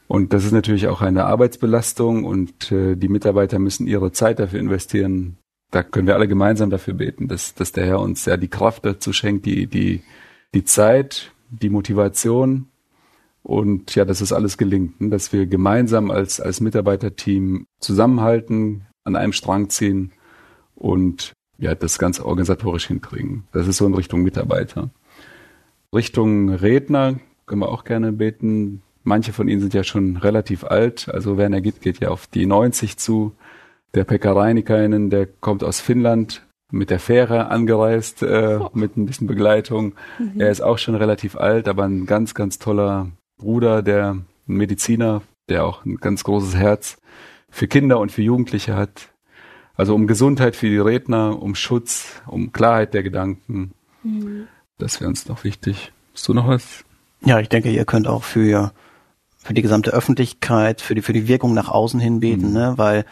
Und 0.06 0.32
das 0.32 0.44
ist 0.44 0.52
natürlich 0.52 0.88
auch 0.88 1.00
eine 1.00 1.24
Arbeitsbelastung 1.24 2.24
und 2.24 2.70
äh, 2.70 2.94
die 2.96 3.08
Mitarbeiter 3.08 3.58
müssen 3.58 3.86
ihre 3.86 4.12
Zeit 4.12 4.38
dafür 4.38 4.60
investieren. 4.60 5.38
Da 5.70 5.82
können 5.82 6.06
wir 6.06 6.14
alle 6.14 6.28
gemeinsam 6.28 6.68
dafür 6.68 6.94
beten, 6.94 7.26
dass, 7.26 7.54
dass 7.54 7.72
der 7.72 7.86
Herr 7.86 8.00
uns 8.00 8.26
ja 8.26 8.36
die 8.36 8.48
Kraft 8.48 8.84
dazu 8.84 9.12
schenkt, 9.12 9.46
die, 9.46 9.66
die, 9.66 10.02
die 10.52 10.64
Zeit, 10.64 11.32
die 11.48 11.70
Motivation 11.70 12.68
und 13.44 13.94
ja, 13.94 14.04
dass 14.04 14.22
es 14.22 14.32
alles 14.32 14.56
gelingt, 14.56 15.00
ne? 15.00 15.10
dass 15.10 15.32
wir 15.32 15.46
gemeinsam 15.46 16.10
als, 16.10 16.40
als 16.40 16.60
Mitarbeiterteam 16.60 17.66
zusammenhalten, 17.78 18.86
an 19.04 19.16
einem 19.16 19.32
Strang 19.32 19.68
ziehen 19.68 20.12
und 20.74 21.34
ja, 21.58 21.74
das 21.74 21.98
Ganze 21.98 22.24
organisatorisch 22.24 22.86
hinkriegen. 22.86 23.44
Das 23.52 23.68
ist 23.68 23.76
so 23.76 23.86
in 23.86 23.94
Richtung 23.94 24.22
Mitarbeiter. 24.22 24.90
Richtung 25.94 26.48
Redner 26.48 27.20
können 27.46 27.60
wir 27.60 27.68
auch 27.68 27.84
gerne 27.84 28.12
beten. 28.12 28.82
Manche 29.02 29.34
von 29.34 29.46
ihnen 29.46 29.60
sind 29.60 29.74
ja 29.74 29.84
schon 29.84 30.16
relativ 30.16 30.64
alt. 30.64 31.10
Also 31.12 31.36
Werner 31.36 31.60
Gitt 31.60 31.82
geht 31.82 32.00
ja 32.00 32.08
auf 32.08 32.26
die 32.26 32.46
90 32.46 32.96
zu. 32.96 33.36
Der 33.94 34.04
Pekka 34.04 34.32
Reinikainen, 34.32 35.10
der 35.10 35.26
kommt 35.26 35.62
aus 35.62 35.80
Finnland, 35.80 36.44
mit 36.72 36.88
der 36.90 36.98
Fähre 36.98 37.50
angereist, 37.50 38.22
äh, 38.22 38.58
mit 38.72 38.96
ein 38.96 39.06
bisschen 39.06 39.26
Begleitung. 39.26 39.94
Mhm. 40.18 40.40
Er 40.40 40.50
ist 40.50 40.62
auch 40.62 40.78
schon 40.78 40.94
relativ 40.94 41.36
alt, 41.36 41.68
aber 41.68 41.84
ein 41.84 42.06
ganz, 42.06 42.34
ganz 42.34 42.58
toller 42.58 43.10
Bruder, 43.36 43.82
der 43.82 44.18
Mediziner, 44.46 45.22
der 45.48 45.64
auch 45.64 45.84
ein 45.84 45.96
ganz 45.96 46.24
großes 46.24 46.54
Herz 46.56 46.98
für 47.50 47.68
Kinder 47.68 47.98
und 47.98 48.12
für 48.12 48.22
Jugendliche 48.22 48.76
hat. 48.76 49.08
Also 49.76 49.94
um 49.94 50.06
Gesundheit 50.06 50.56
für 50.56 50.68
die 50.68 50.78
Redner, 50.78 51.40
um 51.40 51.54
Schutz, 51.54 52.20
um 52.26 52.52
Klarheit 52.52 52.94
der 52.94 53.02
Gedanken. 53.02 53.72
Mhm. 54.02 54.46
Das 54.78 55.00
wäre 55.00 55.08
uns 55.08 55.26
noch 55.26 55.44
wichtig. 55.44 55.92
Hast 56.12 56.28
du 56.28 56.34
noch 56.34 56.46
was? 56.46 56.84
Ja, 57.24 57.40
ich 57.40 57.48
denke, 57.48 57.70
ihr 57.70 57.84
könnt 57.84 58.06
auch 58.06 58.22
für, 58.22 58.72
für 59.38 59.54
die 59.54 59.62
gesamte 59.62 59.92
Öffentlichkeit, 59.92 60.80
für 60.80 60.94
die, 60.94 61.02
für 61.02 61.12
die 61.12 61.26
Wirkung 61.26 61.54
nach 61.54 61.68
außen 61.68 61.98
hin 61.98 62.20
beten, 62.20 62.48
mhm. 62.48 62.52
ne? 62.52 62.74
weil 62.76 63.04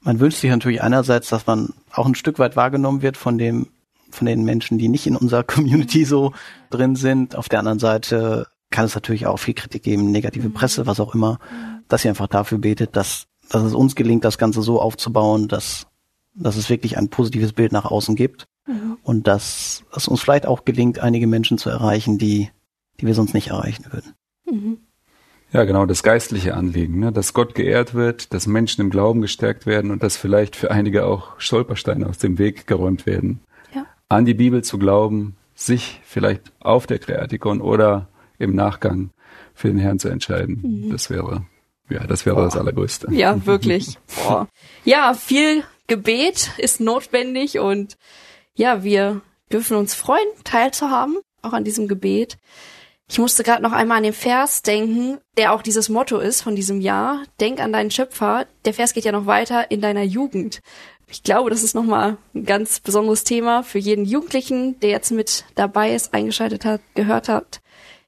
man 0.00 0.20
wünscht 0.20 0.40
sich 0.40 0.50
natürlich 0.50 0.82
einerseits, 0.82 1.30
dass 1.30 1.46
man 1.46 1.72
auch 1.90 2.04
ein 2.04 2.14
Stück 2.14 2.38
weit 2.38 2.56
wahrgenommen 2.56 3.00
wird 3.00 3.16
von 3.16 3.38
dem 3.38 3.68
von 4.10 4.26
den 4.26 4.44
Menschen, 4.44 4.78
die 4.78 4.88
nicht 4.88 5.06
in 5.06 5.16
unserer 5.16 5.42
Community 5.44 6.04
so 6.04 6.32
drin 6.70 6.94
sind. 6.94 7.34
Auf 7.34 7.48
der 7.48 7.58
anderen 7.58 7.80
Seite 7.80 8.46
kann 8.74 8.86
es 8.86 8.96
natürlich 8.96 9.26
auch 9.28 9.36
viel 9.36 9.54
Kritik 9.54 9.84
geben, 9.84 10.10
negative 10.10 10.50
Presse, 10.50 10.84
was 10.84 10.98
auch 10.98 11.14
immer, 11.14 11.38
dass 11.86 12.04
ihr 12.04 12.10
einfach 12.10 12.26
dafür 12.26 12.58
betet, 12.58 12.96
dass, 12.96 13.28
dass 13.48 13.62
es 13.62 13.72
uns 13.72 13.94
gelingt, 13.94 14.24
das 14.24 14.36
Ganze 14.36 14.62
so 14.62 14.80
aufzubauen, 14.80 15.46
dass, 15.46 15.86
dass 16.34 16.56
es 16.56 16.68
wirklich 16.68 16.98
ein 16.98 17.08
positives 17.08 17.52
Bild 17.52 17.70
nach 17.70 17.84
außen 17.84 18.16
gibt 18.16 18.48
mhm. 18.66 18.98
und 19.04 19.28
dass 19.28 19.84
es 19.94 20.08
uns 20.08 20.20
vielleicht 20.20 20.46
auch 20.46 20.64
gelingt, 20.64 20.98
einige 20.98 21.28
Menschen 21.28 21.56
zu 21.56 21.70
erreichen, 21.70 22.18
die, 22.18 22.50
die 23.00 23.06
wir 23.06 23.14
sonst 23.14 23.32
nicht 23.32 23.50
erreichen 23.50 23.84
würden. 23.92 24.14
Mhm. 24.50 24.78
Ja, 25.52 25.62
genau, 25.62 25.86
das 25.86 26.02
geistliche 26.02 26.54
Anliegen, 26.54 26.98
ne? 26.98 27.12
dass 27.12 27.32
Gott 27.32 27.54
geehrt 27.54 27.94
wird, 27.94 28.34
dass 28.34 28.48
Menschen 28.48 28.80
im 28.80 28.90
Glauben 28.90 29.20
gestärkt 29.20 29.66
werden 29.66 29.92
und 29.92 30.02
dass 30.02 30.16
vielleicht 30.16 30.56
für 30.56 30.72
einige 30.72 31.06
auch 31.06 31.38
Stolpersteine 31.38 32.08
aus 32.08 32.18
dem 32.18 32.38
Weg 32.38 32.66
geräumt 32.66 33.06
werden. 33.06 33.38
Ja. 33.72 33.86
An 34.08 34.24
die 34.24 34.34
Bibel 34.34 34.64
zu 34.64 34.80
glauben, 34.80 35.36
sich 35.54 36.00
vielleicht 36.02 36.50
auf 36.58 36.88
der 36.88 36.98
Kreatikon 36.98 37.60
oder 37.60 38.08
im 38.38 38.54
Nachgang 38.54 39.10
für 39.54 39.68
den 39.68 39.78
Herrn 39.78 39.98
zu 39.98 40.08
entscheiden. 40.08 40.60
Mhm. 40.62 40.90
Das 40.90 41.10
wäre, 41.10 41.46
ja, 41.88 42.06
das 42.06 42.26
wäre 42.26 42.36
Boah. 42.36 42.44
das 42.44 42.56
Allergrößte. 42.56 43.08
Ja, 43.12 43.44
wirklich. 43.46 43.98
Boah. 44.16 44.48
Ja, 44.84 45.14
viel 45.14 45.64
Gebet 45.86 46.50
ist 46.58 46.80
notwendig 46.80 47.58
und 47.58 47.96
ja, 48.54 48.82
wir 48.82 49.20
dürfen 49.52 49.76
uns 49.76 49.94
freuen, 49.94 50.26
teilzuhaben, 50.44 51.18
auch 51.42 51.52
an 51.52 51.64
diesem 51.64 51.88
Gebet. 51.88 52.38
Ich 53.08 53.18
musste 53.18 53.42
gerade 53.42 53.62
noch 53.62 53.72
einmal 53.72 53.98
an 53.98 54.04
den 54.04 54.14
Vers 54.14 54.62
denken, 54.62 55.18
der 55.36 55.52
auch 55.52 55.60
dieses 55.60 55.90
Motto 55.90 56.18
ist 56.18 56.40
von 56.40 56.56
diesem 56.56 56.80
Jahr. 56.80 57.22
Denk 57.38 57.60
an 57.60 57.72
deinen 57.72 57.90
Schöpfer. 57.90 58.46
Der 58.64 58.72
Vers 58.72 58.94
geht 58.94 59.04
ja 59.04 59.12
noch 59.12 59.26
weiter 59.26 59.70
in 59.70 59.82
deiner 59.82 60.02
Jugend. 60.02 60.62
Ich 61.06 61.22
glaube, 61.22 61.50
das 61.50 61.62
ist 61.62 61.74
nochmal 61.74 62.16
ein 62.34 62.46
ganz 62.46 62.80
besonderes 62.80 63.22
Thema 63.22 63.62
für 63.62 63.78
jeden 63.78 64.06
Jugendlichen, 64.06 64.80
der 64.80 64.88
jetzt 64.88 65.10
mit 65.10 65.44
dabei 65.54 65.94
ist, 65.94 66.14
eingeschaltet 66.14 66.64
hat, 66.64 66.80
gehört 66.94 67.28
hat 67.28 67.60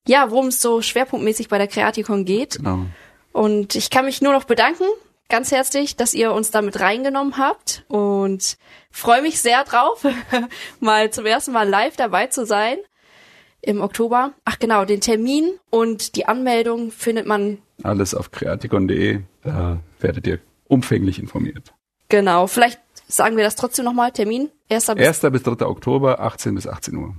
ja, 0.07 0.31
worum 0.31 0.49
es 0.49 0.61
so 0.61 0.83
schwerpunktmäßig 0.83 1.49
bei 1.49 1.59
der 1.59 1.69
Kreatikon 1.69 2.25
geht. 2.25 2.57
Genau. 2.57 2.87
Und 3.33 3.75
ich 3.75 3.91
kann 3.91 4.07
mich 4.07 4.23
nur 4.23 4.33
noch 4.33 4.45
bedanken, 4.45 4.85
ganz 5.29 5.53
herzlich, 5.53 5.97
dass 5.97 6.15
ihr 6.15 6.33
uns 6.33 6.51
damit 6.51 6.81
reingenommen 6.81 7.37
habt 7.37 7.85
und 7.89 8.57
freue 8.91 9.23
mich 9.23 9.41
sehr 9.41 9.65
drauf, 9.65 10.07
mal 10.81 11.11
zum 11.11 11.27
ersten 11.27 11.53
Mal 11.53 11.69
live 11.69 11.97
dabei 11.97 12.29
zu 12.29 12.47
sein 12.47 12.79
im 13.61 13.81
Oktober. 13.81 14.33
Ach 14.45 14.59
genau, 14.59 14.85
den 14.85 15.01
Termin 15.01 15.59
und 15.71 16.17
die 16.17 16.27
Anmeldung 16.27 16.91
findet 16.91 17.27
man 17.27 17.59
alles 17.83 18.15
auf 18.15 18.31
kreatikon.de. 18.31 19.21
Da 19.43 19.81
werdet 20.01 20.27
ihr 20.27 20.39
umfänglich 20.69 21.19
informiert. 21.19 21.75
Genau, 22.09 22.47
vielleicht 22.47 22.81
sagen 23.09 23.37
wir 23.37 23.45
das 23.45 23.57
trotzdem 23.57 23.85
nochmal. 23.85 24.13
Termin 24.13 24.51
1. 24.71 24.87
bis, 24.95 25.23
1. 25.23 25.33
bis 25.33 25.43
3. 25.43 25.67
Oktober, 25.67 26.21
18 26.21 26.55
bis 26.55 26.67
18 26.67 26.97
Uhr. 26.97 27.15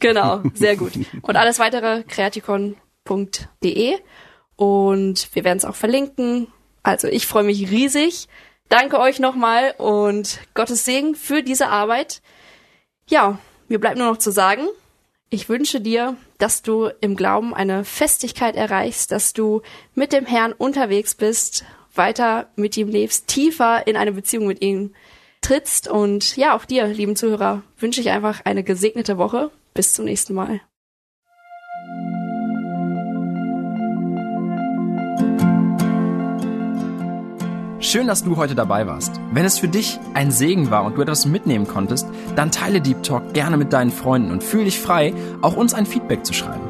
Genau, 0.00 0.42
sehr 0.54 0.76
gut. 0.76 0.92
Und 1.22 1.36
alles 1.36 1.58
weitere 1.58 2.02
kreatikon.de 2.04 3.98
und 4.56 5.34
wir 5.34 5.44
werden 5.44 5.58
es 5.58 5.64
auch 5.64 5.74
verlinken. 5.74 6.48
Also 6.82 7.08
ich 7.08 7.26
freue 7.26 7.44
mich 7.44 7.70
riesig. 7.70 8.28
Danke 8.68 8.98
euch 8.98 9.18
nochmal 9.18 9.74
und 9.78 10.40
Gottes 10.54 10.84
Segen 10.84 11.14
für 11.14 11.42
diese 11.42 11.68
Arbeit. 11.68 12.22
Ja, 13.08 13.38
mir 13.68 13.78
bleibt 13.78 13.98
nur 13.98 14.06
noch 14.06 14.18
zu 14.18 14.30
sagen, 14.30 14.66
ich 15.28 15.48
wünsche 15.48 15.80
dir, 15.80 16.16
dass 16.38 16.62
du 16.62 16.90
im 17.00 17.14
Glauben 17.14 17.54
eine 17.54 17.84
Festigkeit 17.84 18.56
erreichst, 18.56 19.12
dass 19.12 19.32
du 19.32 19.62
mit 19.94 20.12
dem 20.12 20.26
Herrn 20.26 20.52
unterwegs 20.52 21.14
bist, 21.14 21.64
weiter 21.94 22.48
mit 22.56 22.76
ihm 22.76 22.88
lebst, 22.88 23.28
tiefer 23.28 23.86
in 23.86 23.96
eine 23.96 24.12
Beziehung 24.12 24.46
mit 24.46 24.62
ihm 24.62 24.94
trittst. 25.40 25.88
Und 25.88 26.36
ja, 26.36 26.56
auch 26.56 26.64
dir, 26.64 26.86
lieben 26.86 27.16
Zuhörer, 27.16 27.62
wünsche 27.78 28.00
ich 28.00 28.10
einfach 28.10 28.40
eine 28.44 28.64
gesegnete 28.64 29.18
Woche 29.18 29.50
bis 29.74 29.94
zum 29.94 30.04
nächsten 30.04 30.34
Mal. 30.34 30.60
Schön, 37.82 38.06
dass 38.06 38.22
du 38.22 38.36
heute 38.36 38.54
dabei 38.54 38.86
warst. 38.86 39.20
Wenn 39.32 39.44
es 39.44 39.58
für 39.58 39.66
dich 39.66 39.98
ein 40.14 40.30
Segen 40.30 40.70
war 40.70 40.84
und 40.84 40.96
du 40.96 41.02
etwas 41.02 41.26
mitnehmen 41.26 41.66
konntest, 41.66 42.06
dann 42.36 42.52
teile 42.52 42.80
Deep 42.80 43.02
Talk 43.02 43.34
gerne 43.34 43.56
mit 43.56 43.72
deinen 43.72 43.90
Freunden 43.90 44.30
und 44.30 44.44
fühle 44.44 44.66
dich 44.66 44.78
frei, 44.78 45.12
auch 45.42 45.56
uns 45.56 45.74
ein 45.74 45.86
Feedback 45.86 46.24
zu 46.24 46.32
schreiben. 46.32 46.69